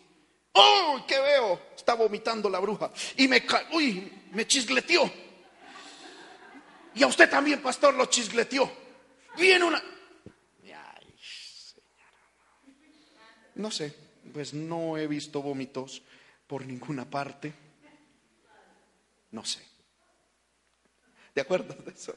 [0.54, 1.04] ¡Oh!
[1.06, 1.60] ¿Qué veo?
[1.76, 2.90] Está vomitando la bruja.
[3.18, 5.12] Y me, uy, me chisleteó.
[6.96, 8.72] Y a usted también, pastor, lo chisleteó.
[9.36, 9.84] Viene una.
[10.64, 11.14] Ay,
[13.56, 13.94] no sé,
[14.32, 16.02] pues no he visto vómitos
[16.48, 17.54] por ninguna parte.
[19.34, 19.60] No sé.
[21.34, 22.16] ¿De acuerdo de eso?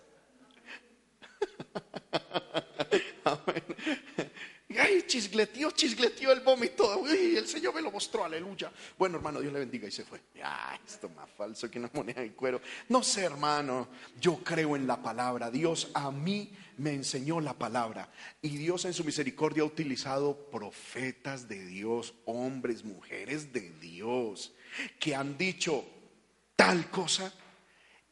[3.25, 3.65] Amén.
[4.79, 6.99] Ay, chisgleteó, chisgleteó el vómito.
[6.99, 8.71] Uy, el Señor me lo mostró, aleluya.
[8.99, 10.21] Bueno, hermano, Dios le bendiga y se fue.
[10.43, 12.61] Ay, esto más falso que una moneda de cuero.
[12.91, 13.89] No sé, hermano,
[14.21, 15.51] yo creo en la palabra.
[15.51, 18.13] Dios a mí me enseñó la palabra.
[18.43, 24.53] Y Dios en su misericordia ha utilizado profetas de Dios, hombres, mujeres de Dios,
[25.01, 25.96] que han dicho
[26.57, 27.33] tal cosa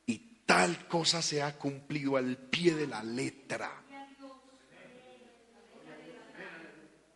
[0.07, 3.83] y tal cosa se ha cumplido al pie de la letra.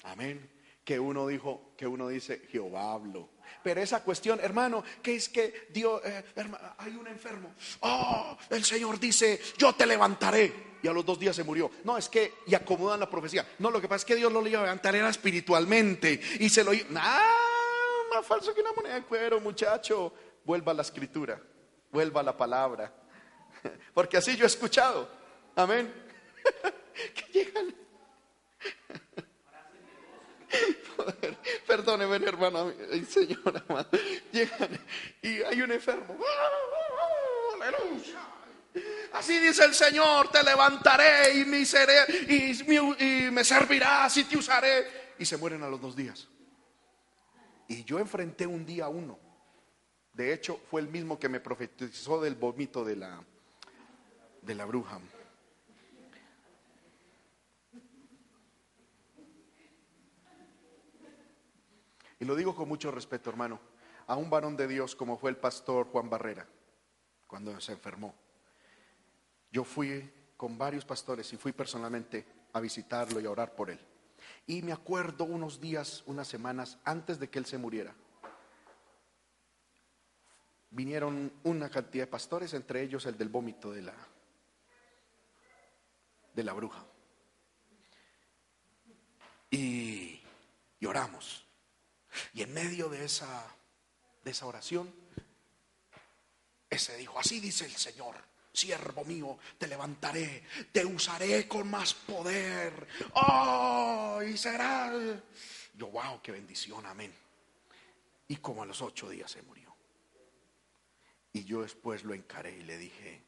[0.05, 0.51] Amén.
[0.83, 3.29] Que uno dijo, que uno dice, Jehová habló.
[3.63, 6.25] Pero esa cuestión, hermano, que es que Dios, eh,
[6.79, 7.55] hay un enfermo.
[7.81, 10.69] Oh, el Señor dice, yo te levantaré.
[10.83, 11.71] Y a los dos días se murió.
[11.85, 13.47] No, es que, y acomodan la profecía.
[13.59, 16.21] No, lo que pasa es que Dios lo iba a levantar, era espiritualmente.
[16.39, 17.35] Y se lo Ah,
[18.15, 20.15] más falso que una moneda de cuero, muchacho.
[20.45, 21.41] Vuelva a la escritura,
[21.91, 22.93] vuelva a la palabra.
[23.95, 25.09] Porque así yo he escuchado.
[25.57, 25.93] Amén.
[27.15, 27.75] que llegan
[31.67, 32.73] Perdóneme, hermano,
[33.09, 33.63] señora,
[34.33, 34.79] llegan
[35.23, 36.17] y hay un enfermo.
[39.13, 45.15] Así dice el Señor, te levantaré y me, seré, y, me servirás y te usaré.
[45.19, 46.29] Y se mueren a los dos días.
[47.67, 49.19] Y yo enfrenté un día a uno.
[50.19, 53.23] De hecho, fue el mismo que me profetizó del vómito de la,
[54.43, 54.99] de la bruja.
[62.19, 63.61] Y lo digo con mucho respeto, hermano,
[64.09, 66.49] a un varón de Dios como fue el pastor Juan Barrera,
[67.29, 68.13] cuando se enfermó.
[69.53, 73.79] Yo fui con varios pastores y fui personalmente a visitarlo y a orar por él.
[74.49, 77.95] Y me acuerdo unos días, unas semanas antes de que él se muriera.
[80.71, 83.95] Vinieron una cantidad de pastores, entre ellos el del vómito de la,
[86.35, 86.85] de la bruja.
[89.51, 90.21] Y,
[90.79, 91.47] y oramos.
[92.35, 93.47] Y en medio de esa,
[94.23, 94.93] de esa oración,
[96.69, 98.17] ese dijo, así dice el Señor,
[98.53, 102.87] siervo mío, te levantaré, te usaré con más poder.
[103.15, 104.93] Oh, y será.
[105.75, 107.15] Yo, wow, qué bendición, amén.
[108.27, 109.68] Y como a los ocho días se murió.
[111.39, 113.23] Y yo después lo encaré y le dije,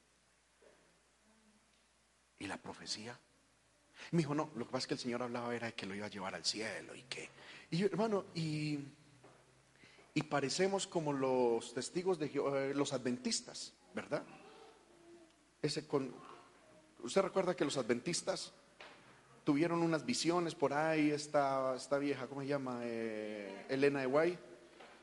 [2.41, 3.17] ¿y la profecía?
[4.11, 5.95] Me dijo, no, lo que pasa es que el Señor hablaba era de que lo
[5.95, 7.29] iba a llevar al cielo y que
[7.71, 8.81] y hermano, y,
[10.13, 14.25] y parecemos como los testigos de eh, los adventistas, ¿verdad?
[15.63, 16.13] Ese con,
[17.05, 18.53] Usted recuerda que los adventistas
[19.45, 22.81] tuvieron unas visiones por ahí, esta, esta vieja, ¿cómo se llama?
[22.83, 24.39] Eh, Elena de Guay,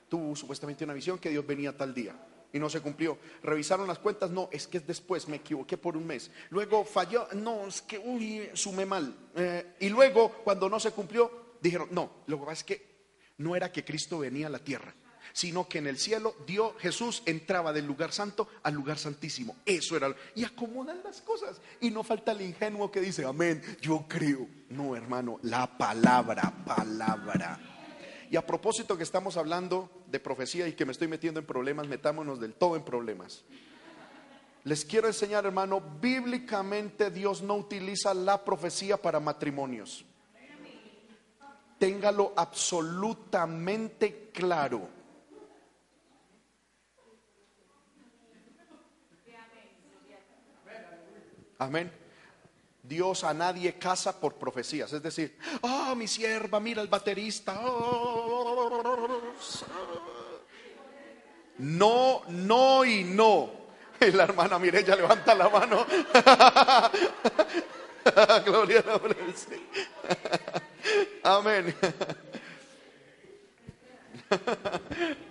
[0.09, 3.17] tuvo supuestamente una visión que Dios venía tal día y no se cumplió.
[3.43, 6.31] Revisaron las cuentas, no, es que es después, me equivoqué por un mes.
[6.49, 9.15] Luego falló, no, es que, uy, sumé mal.
[9.35, 12.87] Eh, y luego, cuando no se cumplió, dijeron, no, lo que pasa es que
[13.37, 14.93] no era que Cristo venía a la tierra,
[15.33, 19.55] sino que en el cielo Dios, Jesús entraba del lugar santo al lugar santísimo.
[19.65, 20.15] Eso era.
[20.33, 21.61] Y acomodan las cosas.
[21.79, 24.47] Y no falta el ingenuo que dice, amén, yo creo.
[24.69, 27.76] No, hermano, la palabra, palabra.
[28.29, 31.87] Y a propósito que estamos hablando de profecía y que me estoy metiendo en problemas,
[31.87, 33.45] metámonos del todo en problemas.
[34.65, 40.03] Les quiero enseñar, hermano, bíblicamente Dios no utiliza la profecía para matrimonios.
[41.79, 44.89] Téngalo absolutamente claro.
[51.59, 51.91] Amén.
[52.87, 54.91] Dios a nadie casa por profecías.
[54.93, 57.53] Es decir, ah, mi sierva, mira el baterista.
[61.57, 63.51] No, no y no.
[63.99, 65.85] la hermana Mireya levanta la mano.
[68.45, 69.47] Gloria a Dios.
[71.23, 71.75] Amén.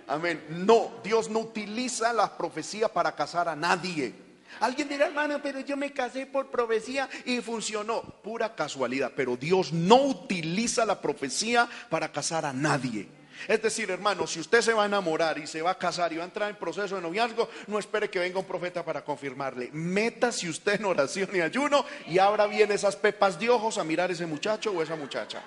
[0.07, 0.45] Amén.
[0.49, 4.26] No, Dios no utiliza la profecía para casar a nadie.
[4.59, 8.01] Alguien dirá, hermano, pero yo me casé por profecía y funcionó.
[8.01, 9.11] Pura casualidad.
[9.15, 13.07] Pero Dios no utiliza la profecía para casar a nadie.
[13.47, 16.17] Es decir, hermano, si usted se va a enamorar y se va a casar y
[16.17, 19.69] va a entrar en proceso de noviazgo, no espere que venga un profeta para confirmarle.
[19.73, 24.09] Métase usted en oración y ayuno y abra bien esas pepas de ojos a mirar
[24.09, 25.43] ese muchacho o esa muchacha.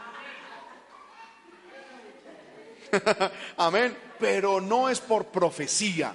[3.57, 3.97] Amén.
[4.19, 6.15] Pero no es por profecía.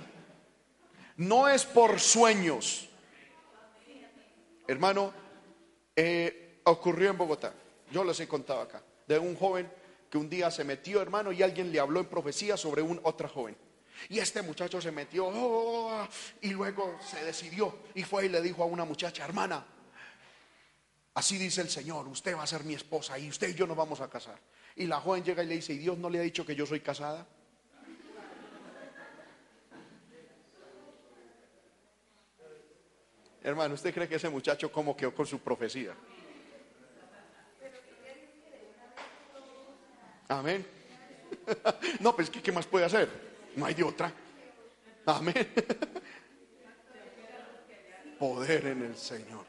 [1.17, 2.89] No es por sueños.
[4.67, 5.13] Hermano,
[5.95, 7.53] eh, ocurrió en Bogotá.
[7.91, 8.83] Yo les he contado acá.
[9.07, 9.71] De un joven
[10.09, 13.27] que un día se metió, hermano, y alguien le habló en profecía sobre un otra
[13.29, 13.55] joven.
[14.09, 16.07] Y este muchacho se metió oh,
[16.41, 19.65] y luego se decidió y fue y le dijo a una muchacha, hermana,
[21.13, 23.77] así dice el Señor, usted va a ser mi esposa y usted y yo nos
[23.77, 24.39] vamos a casar.
[24.75, 26.65] Y la joven llega y le dice, ¿y Dios no le ha dicho que yo
[26.65, 27.25] soy casada?
[33.45, 35.93] Hermano, ¿usted cree que ese muchacho cómo quedó con su profecía?
[40.27, 40.65] Amén.
[41.99, 43.07] No, pues ¿qué más puede hacer?
[43.55, 44.11] No hay de otra.
[45.05, 45.35] Amén.
[48.19, 49.45] Poder en el Señor.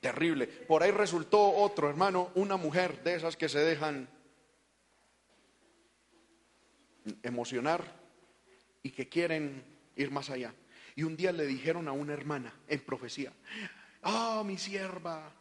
[0.00, 0.46] Terrible.
[0.46, 4.06] Por ahí resultó otro, hermano, una mujer de esas que se dejan
[7.22, 7.82] emocionar
[8.82, 9.64] y que quieren
[9.96, 10.52] ir más allá.
[10.96, 13.32] Y un día le dijeron a una hermana en profecía,
[14.02, 15.32] ah, mi sierva,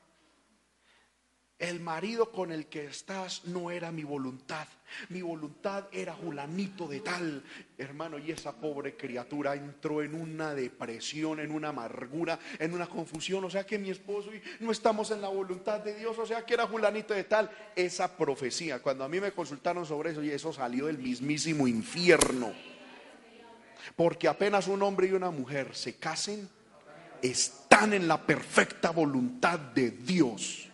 [1.64, 4.68] el marido con el que estás no era mi voluntad.
[5.08, 7.42] Mi voluntad era Julanito de tal.
[7.78, 13.46] Hermano, y esa pobre criatura entró en una depresión, en una amargura, en una confusión.
[13.46, 16.18] O sea que mi esposo y no estamos en la voluntad de Dios.
[16.20, 17.50] O sea que era Julanito de tal.
[17.76, 22.52] Esa profecía, cuando a mí me consultaron sobre eso, y eso salió del mismísimo infierno.
[23.96, 26.50] Porque apenas un hombre y una mujer se casen,
[27.22, 30.70] están en la perfecta voluntad de Dios.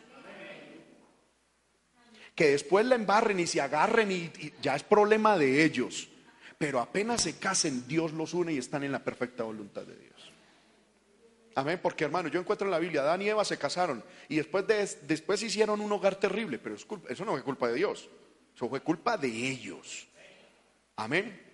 [2.36, 4.32] Que después la embarren y se agarren y,
[4.62, 6.10] ya es problema de ellos.
[6.58, 10.32] Pero apenas se casen, Dios los une y están en la perfecta voluntad de Dios.
[11.56, 14.66] Amén, porque hermano, yo encuentro en la Biblia, Adán y Eva se casaron y después,
[14.68, 18.10] de, después hicieron un hogar terrible, pero eso no fue culpa de Dios,
[18.56, 20.08] eso fue culpa de ellos.
[20.96, 21.49] Amén.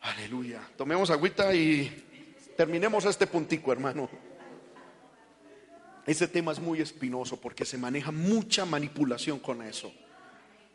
[0.00, 0.66] Aleluya.
[0.76, 2.06] Tomemos agüita y
[2.56, 4.08] terminemos este puntico, hermano.
[6.06, 9.92] Este tema es muy espinoso porque se maneja mucha manipulación con eso.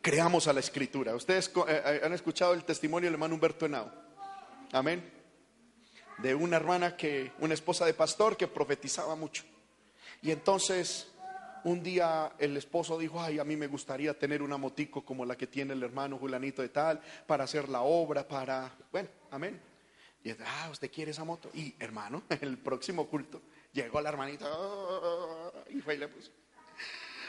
[0.02, 1.16] Creamos a la escritura.
[1.16, 3.92] Ustedes eh, eh, han escuchado el testimonio del hermano Humberto Henao.
[4.72, 5.04] Amén.
[6.20, 9.44] De una hermana que, una esposa de pastor que profetizaba mucho.
[10.22, 11.12] Y entonces
[11.66, 15.36] un día el esposo dijo, ay, a mí me gustaría tener una motico como la
[15.36, 19.60] que tiene el hermano Julanito de tal, para hacer la obra, para, bueno, amén.
[20.24, 21.50] Y ah, usted quiere esa moto.
[21.56, 23.42] Y hermano, el próximo culto
[23.74, 24.48] llegó la hermanita
[25.70, 26.32] y fue y le puso.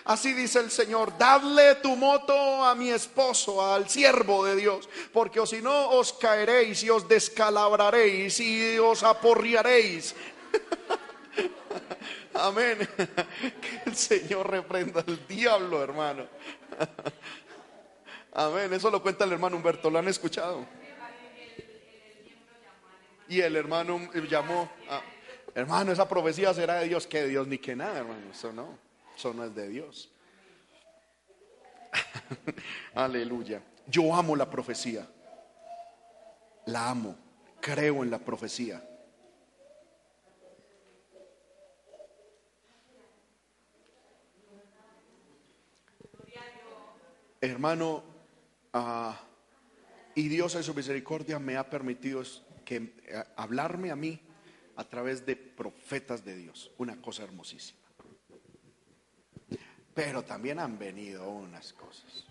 [0.04, 5.40] Así dice el Señor, dadle tu moto a mi esposo, al siervo de Dios, porque
[5.40, 10.14] o si no os caeréis y os descalabraréis y os aporrearéis.
[12.34, 12.78] Amén.
[13.60, 16.26] Que el Señor reprenda al diablo, hermano.
[18.32, 18.72] Amén.
[18.72, 19.90] Eso lo cuenta el hermano Humberto.
[19.90, 20.66] ¿Lo han escuchado?
[23.28, 24.70] Y el hermano llamó.
[25.54, 27.06] hermano, esa profecía será de Dios.
[27.06, 28.30] Que Dios ni que nada, hermano.
[28.30, 28.78] Eso no.
[29.16, 30.10] Eso no es de Dios.
[32.94, 33.62] Aleluya.
[33.86, 35.06] Yo amo la profecía.
[36.66, 37.16] La amo.
[37.60, 38.82] Creo en la profecía.
[47.40, 48.02] Hermano,
[48.72, 49.20] ah,
[50.14, 52.22] y Dios en su misericordia me ha permitido
[52.64, 54.20] que, eh, hablarme a mí
[54.76, 57.80] a través de profetas de Dios, una cosa hermosísima.
[59.94, 62.26] Pero también han venido unas cosas.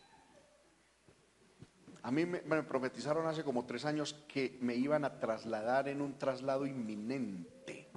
[2.04, 6.02] A mí me, me, profetizaron hace como tres años que me iban a trasladar en
[6.02, 7.90] un traslado inminente.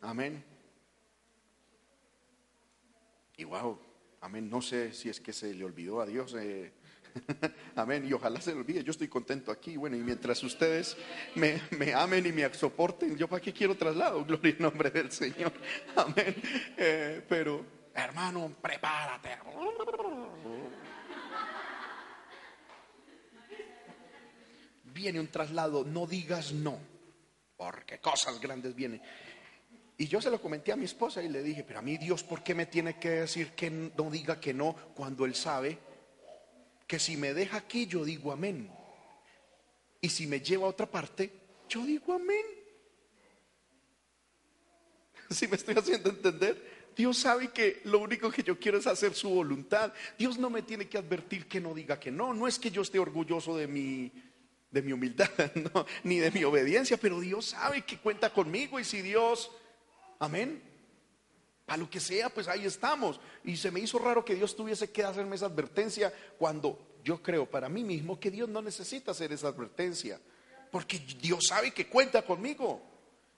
[0.00, 0.44] Amén.
[3.36, 3.78] Y wow,
[4.22, 4.48] Amén.
[4.48, 6.34] No sé si es que se le olvidó a Dios.
[6.38, 6.72] Eh,
[7.76, 8.06] amén.
[8.06, 8.84] Y ojalá se le olvide.
[8.84, 9.76] Yo estoy contento aquí.
[9.76, 10.96] Bueno, y mientras ustedes
[11.34, 11.60] me,
[11.92, 14.24] amen y me soporten, yo para qué quiero traslado.
[14.26, 15.52] Gloria en nombre del Señor.
[15.96, 16.36] Amén.
[16.76, 19.30] Eh, pero, hermano, prepárate.
[24.84, 25.84] Viene un traslado.
[25.84, 26.78] No digas no.
[27.56, 29.02] Porque cosas grandes vienen.
[30.02, 32.24] Y yo se lo comenté a mi esposa y le dije, pero a mí Dios,
[32.24, 35.78] ¿por qué me tiene que decir que no diga que no cuando Él sabe
[36.88, 38.68] que si me deja aquí, yo digo amén.
[40.00, 41.30] Y si me lleva a otra parte,
[41.68, 42.44] yo digo amén.
[45.30, 46.90] Si me estoy haciendo entender?
[46.96, 49.92] Dios sabe que lo único que yo quiero es hacer su voluntad.
[50.18, 52.34] Dios no me tiene que advertir que no diga que no.
[52.34, 54.10] No es que yo esté orgulloso de mi,
[54.72, 55.30] de mi humildad,
[56.02, 59.52] ni de mi obediencia, pero Dios sabe que cuenta conmigo y si Dios,
[60.24, 60.62] amén,
[61.66, 63.20] a lo que sea, pues ahí estamos.
[63.44, 67.46] Y se me hizo raro que Dios tuviese que hacerme esa advertencia cuando yo creo
[67.46, 70.20] para mí mismo que Dios no necesita hacer esa advertencia,
[70.70, 72.80] porque Dios sabe que cuenta conmigo.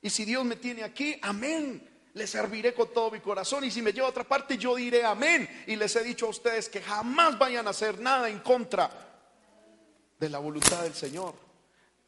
[0.03, 3.83] Y si Dios me tiene aquí, amén le serviré con todo mi corazón y si
[3.83, 5.49] me lleva a otra parte yo diré amén.
[5.67, 8.91] Y les he dicho a ustedes que jamás vayan a hacer nada en contra
[10.19, 11.35] de la voluntad del Señor.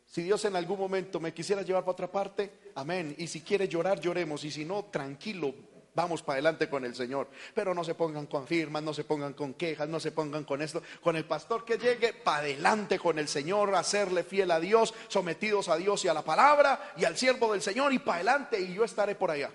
[0.06, 3.14] Si Dios en algún momento me quisiera llevar para otra parte, amén.
[3.18, 4.44] Y si quiere llorar, lloremos.
[4.44, 5.54] Y si no, tranquilo,
[5.96, 7.28] vamos para adelante con el Señor.
[7.54, 10.62] Pero no se pongan con firmas, no se pongan con quejas, no se pongan con
[10.62, 10.82] esto.
[11.02, 15.68] Con el pastor que llegue, para adelante con el Señor, hacerle fiel a Dios, sometidos
[15.68, 18.74] a Dios y a la palabra y al siervo del Señor y para adelante y
[18.74, 19.50] yo estaré por allá.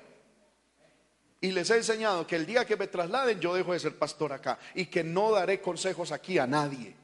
[1.39, 4.33] Y les he enseñado que el día que me trasladen yo dejo de ser pastor
[4.33, 7.00] acá y que no daré consejos aquí a nadie.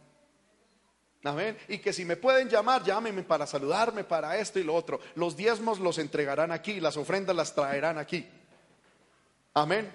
[1.27, 1.57] Amén.
[1.67, 4.99] Y que si me pueden llamar, llámenme para saludarme, para esto y lo otro.
[5.15, 8.27] Los diezmos los entregarán aquí, las ofrendas las traerán aquí.
[9.53, 9.91] Amén.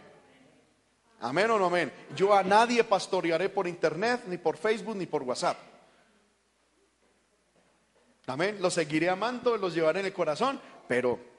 [1.20, 1.92] Amén o no amén.
[2.16, 5.56] Yo a nadie pastorearé por internet, ni por Facebook, ni por WhatsApp.
[8.26, 8.58] Amén.
[8.60, 11.31] Los seguiré amando, los llevaré en el corazón, pero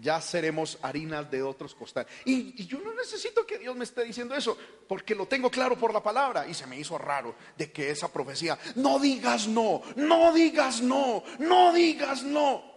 [0.00, 2.10] ya seremos harinas de otros costales.
[2.24, 4.56] Y, yo no necesito que Dios me esté diciendo eso,
[4.88, 6.46] porque lo tengo claro por la palabra.
[6.46, 11.22] Y se me hizo raro de que esa profecía, no digas no, no digas no,
[11.38, 12.74] no digas no.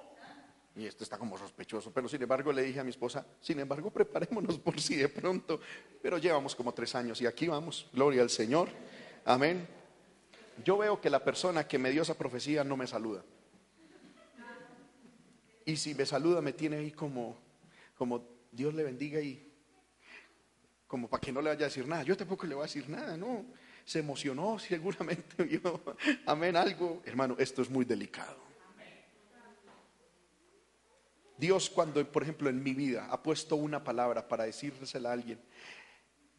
[0.76, 3.90] Y esto está como sospechoso, pero sin embargo le dije a mi esposa, sin embargo
[3.90, 5.60] preparémonos por si de pronto,
[6.04, 8.70] pero llevamos como tres años y aquí vamos, gloria al Señor,
[9.26, 9.68] amén.
[10.64, 13.24] Yo veo que la persona que me dio esa profecía no me saluda.
[15.68, 17.36] Y si me saluda, me tiene ahí como,
[17.98, 18.24] como
[18.54, 19.52] Dios le bendiga y
[20.88, 22.04] como para que no le vaya a decir nada.
[22.04, 23.46] Yo tampoco le voy a decir nada, no.
[23.84, 25.82] Se emocionó, seguramente yo,
[26.26, 27.02] amén, algo.
[27.04, 28.38] Hermano, esto es muy delicado.
[31.38, 35.38] Dios cuando, por ejemplo, en mi vida ha puesto una palabra para decírsela a alguien,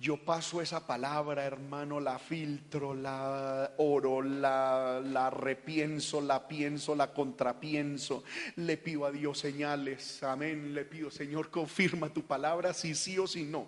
[0.00, 7.12] yo paso esa palabra, hermano, la filtro, la oro, la, la repienso, la pienso, la
[7.12, 8.22] contrapienso.
[8.56, 10.22] Le pido a Dios señales.
[10.22, 10.72] Amén.
[10.72, 13.66] Le pido, Señor, confirma tu palabra, si sí o si no.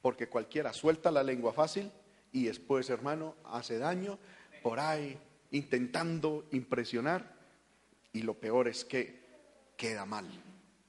[0.00, 1.90] Porque cualquiera suelta la lengua fácil
[2.30, 4.20] y después, hermano, hace daño
[4.62, 5.18] por ahí
[5.50, 7.34] intentando impresionar.
[8.12, 9.20] Y lo peor es que
[9.76, 10.28] queda mal.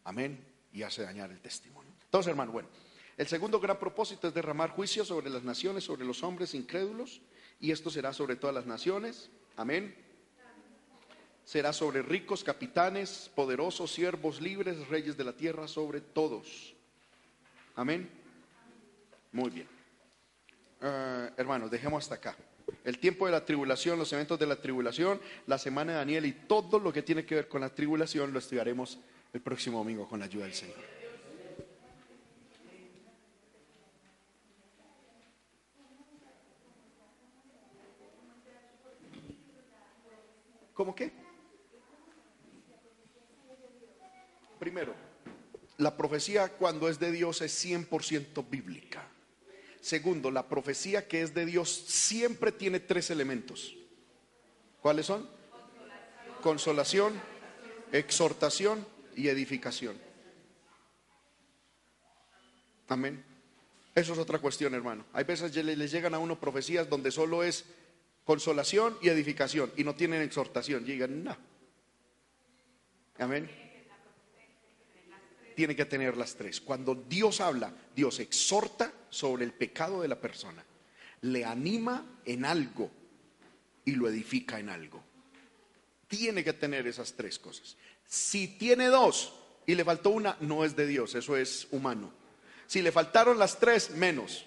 [0.03, 0.45] Amén.
[0.72, 1.94] Y hace dañar el testimonio.
[2.06, 2.69] Entonces, hermano, bueno.
[3.18, 7.22] El segundo gran propósito es derramar juicio sobre las naciones, sobre los hombres incrédulos,
[7.60, 9.30] y esto será sobre todas las naciones.
[9.56, 9.95] Amén.
[11.45, 16.73] Será sobre ricos, capitanes, poderosos, siervos libres, reyes de la tierra, sobre todos.
[17.76, 18.10] Amén.
[19.31, 19.68] Muy bien.
[20.81, 22.38] Ah, hermanos, dejemos hasta acá.
[22.84, 26.31] El tiempo de la tribulación, los eventos de la tribulación, la semana de Daniel y
[26.31, 28.99] todo lo que tiene que ver con la tribulación lo estudiaremos
[29.34, 31.02] el próximo domingo con la ayuda del Señor.
[40.73, 41.11] ¿Cómo qué?
[44.59, 44.93] Primero,
[45.77, 49.07] la profecía cuando es de Dios es 100% bíblica.
[49.81, 53.75] Segundo, la profecía que es de Dios siempre tiene tres elementos.
[54.81, 55.29] ¿Cuáles son?
[56.41, 57.19] Consolación,
[57.91, 59.97] exhortación y edificación.
[62.87, 63.23] Amén.
[63.95, 65.05] Eso es otra cuestión, hermano.
[65.13, 67.65] Hay veces les llegan a uno profecías donde solo es
[68.23, 70.83] consolación y edificación y no tienen exhortación.
[70.83, 71.37] Y digan, no.
[73.19, 73.49] Amén.
[75.55, 76.59] Tiene que tener las tres.
[76.61, 80.63] Cuando Dios habla, Dios exhorta sobre el pecado de la persona,
[81.21, 82.89] le anima en algo
[83.85, 85.03] y lo edifica en algo.
[86.07, 87.77] Tiene que tener esas tres cosas.
[88.05, 89.33] Si tiene dos
[89.65, 92.11] y le faltó una, no es de Dios, eso es humano.
[92.65, 94.45] Si le faltaron las tres, menos.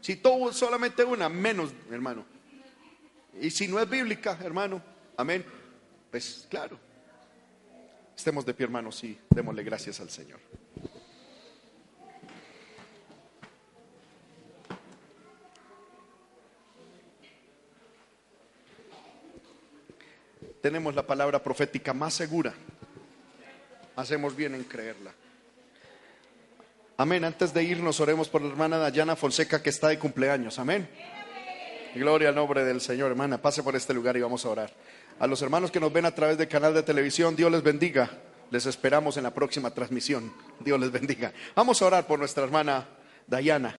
[0.00, 2.24] Si tuvo solamente una, menos, hermano.
[3.38, 4.82] Y si no es bíblica, hermano,
[5.16, 5.44] amén,
[6.10, 6.78] pues claro.
[8.16, 10.40] Estemos de pie, hermanos, y démosle gracias al Señor.
[20.60, 22.52] Tenemos la palabra profética más segura.
[23.96, 25.12] Hacemos bien en creerla.
[26.98, 27.24] Amén.
[27.24, 30.58] Antes de irnos, oremos por la hermana Dayana Fonseca que está de cumpleaños.
[30.58, 30.86] Amén.
[31.94, 33.42] Gloria al nombre del Señor, hermana.
[33.42, 34.72] Pase por este lugar y vamos a orar.
[35.18, 38.08] A los hermanos que nos ven a través del canal de televisión, Dios les bendiga.
[38.50, 40.32] Les esperamos en la próxima transmisión.
[40.60, 41.32] Dios les bendiga.
[41.54, 42.86] Vamos a orar por nuestra hermana
[43.26, 43.68] Dayana.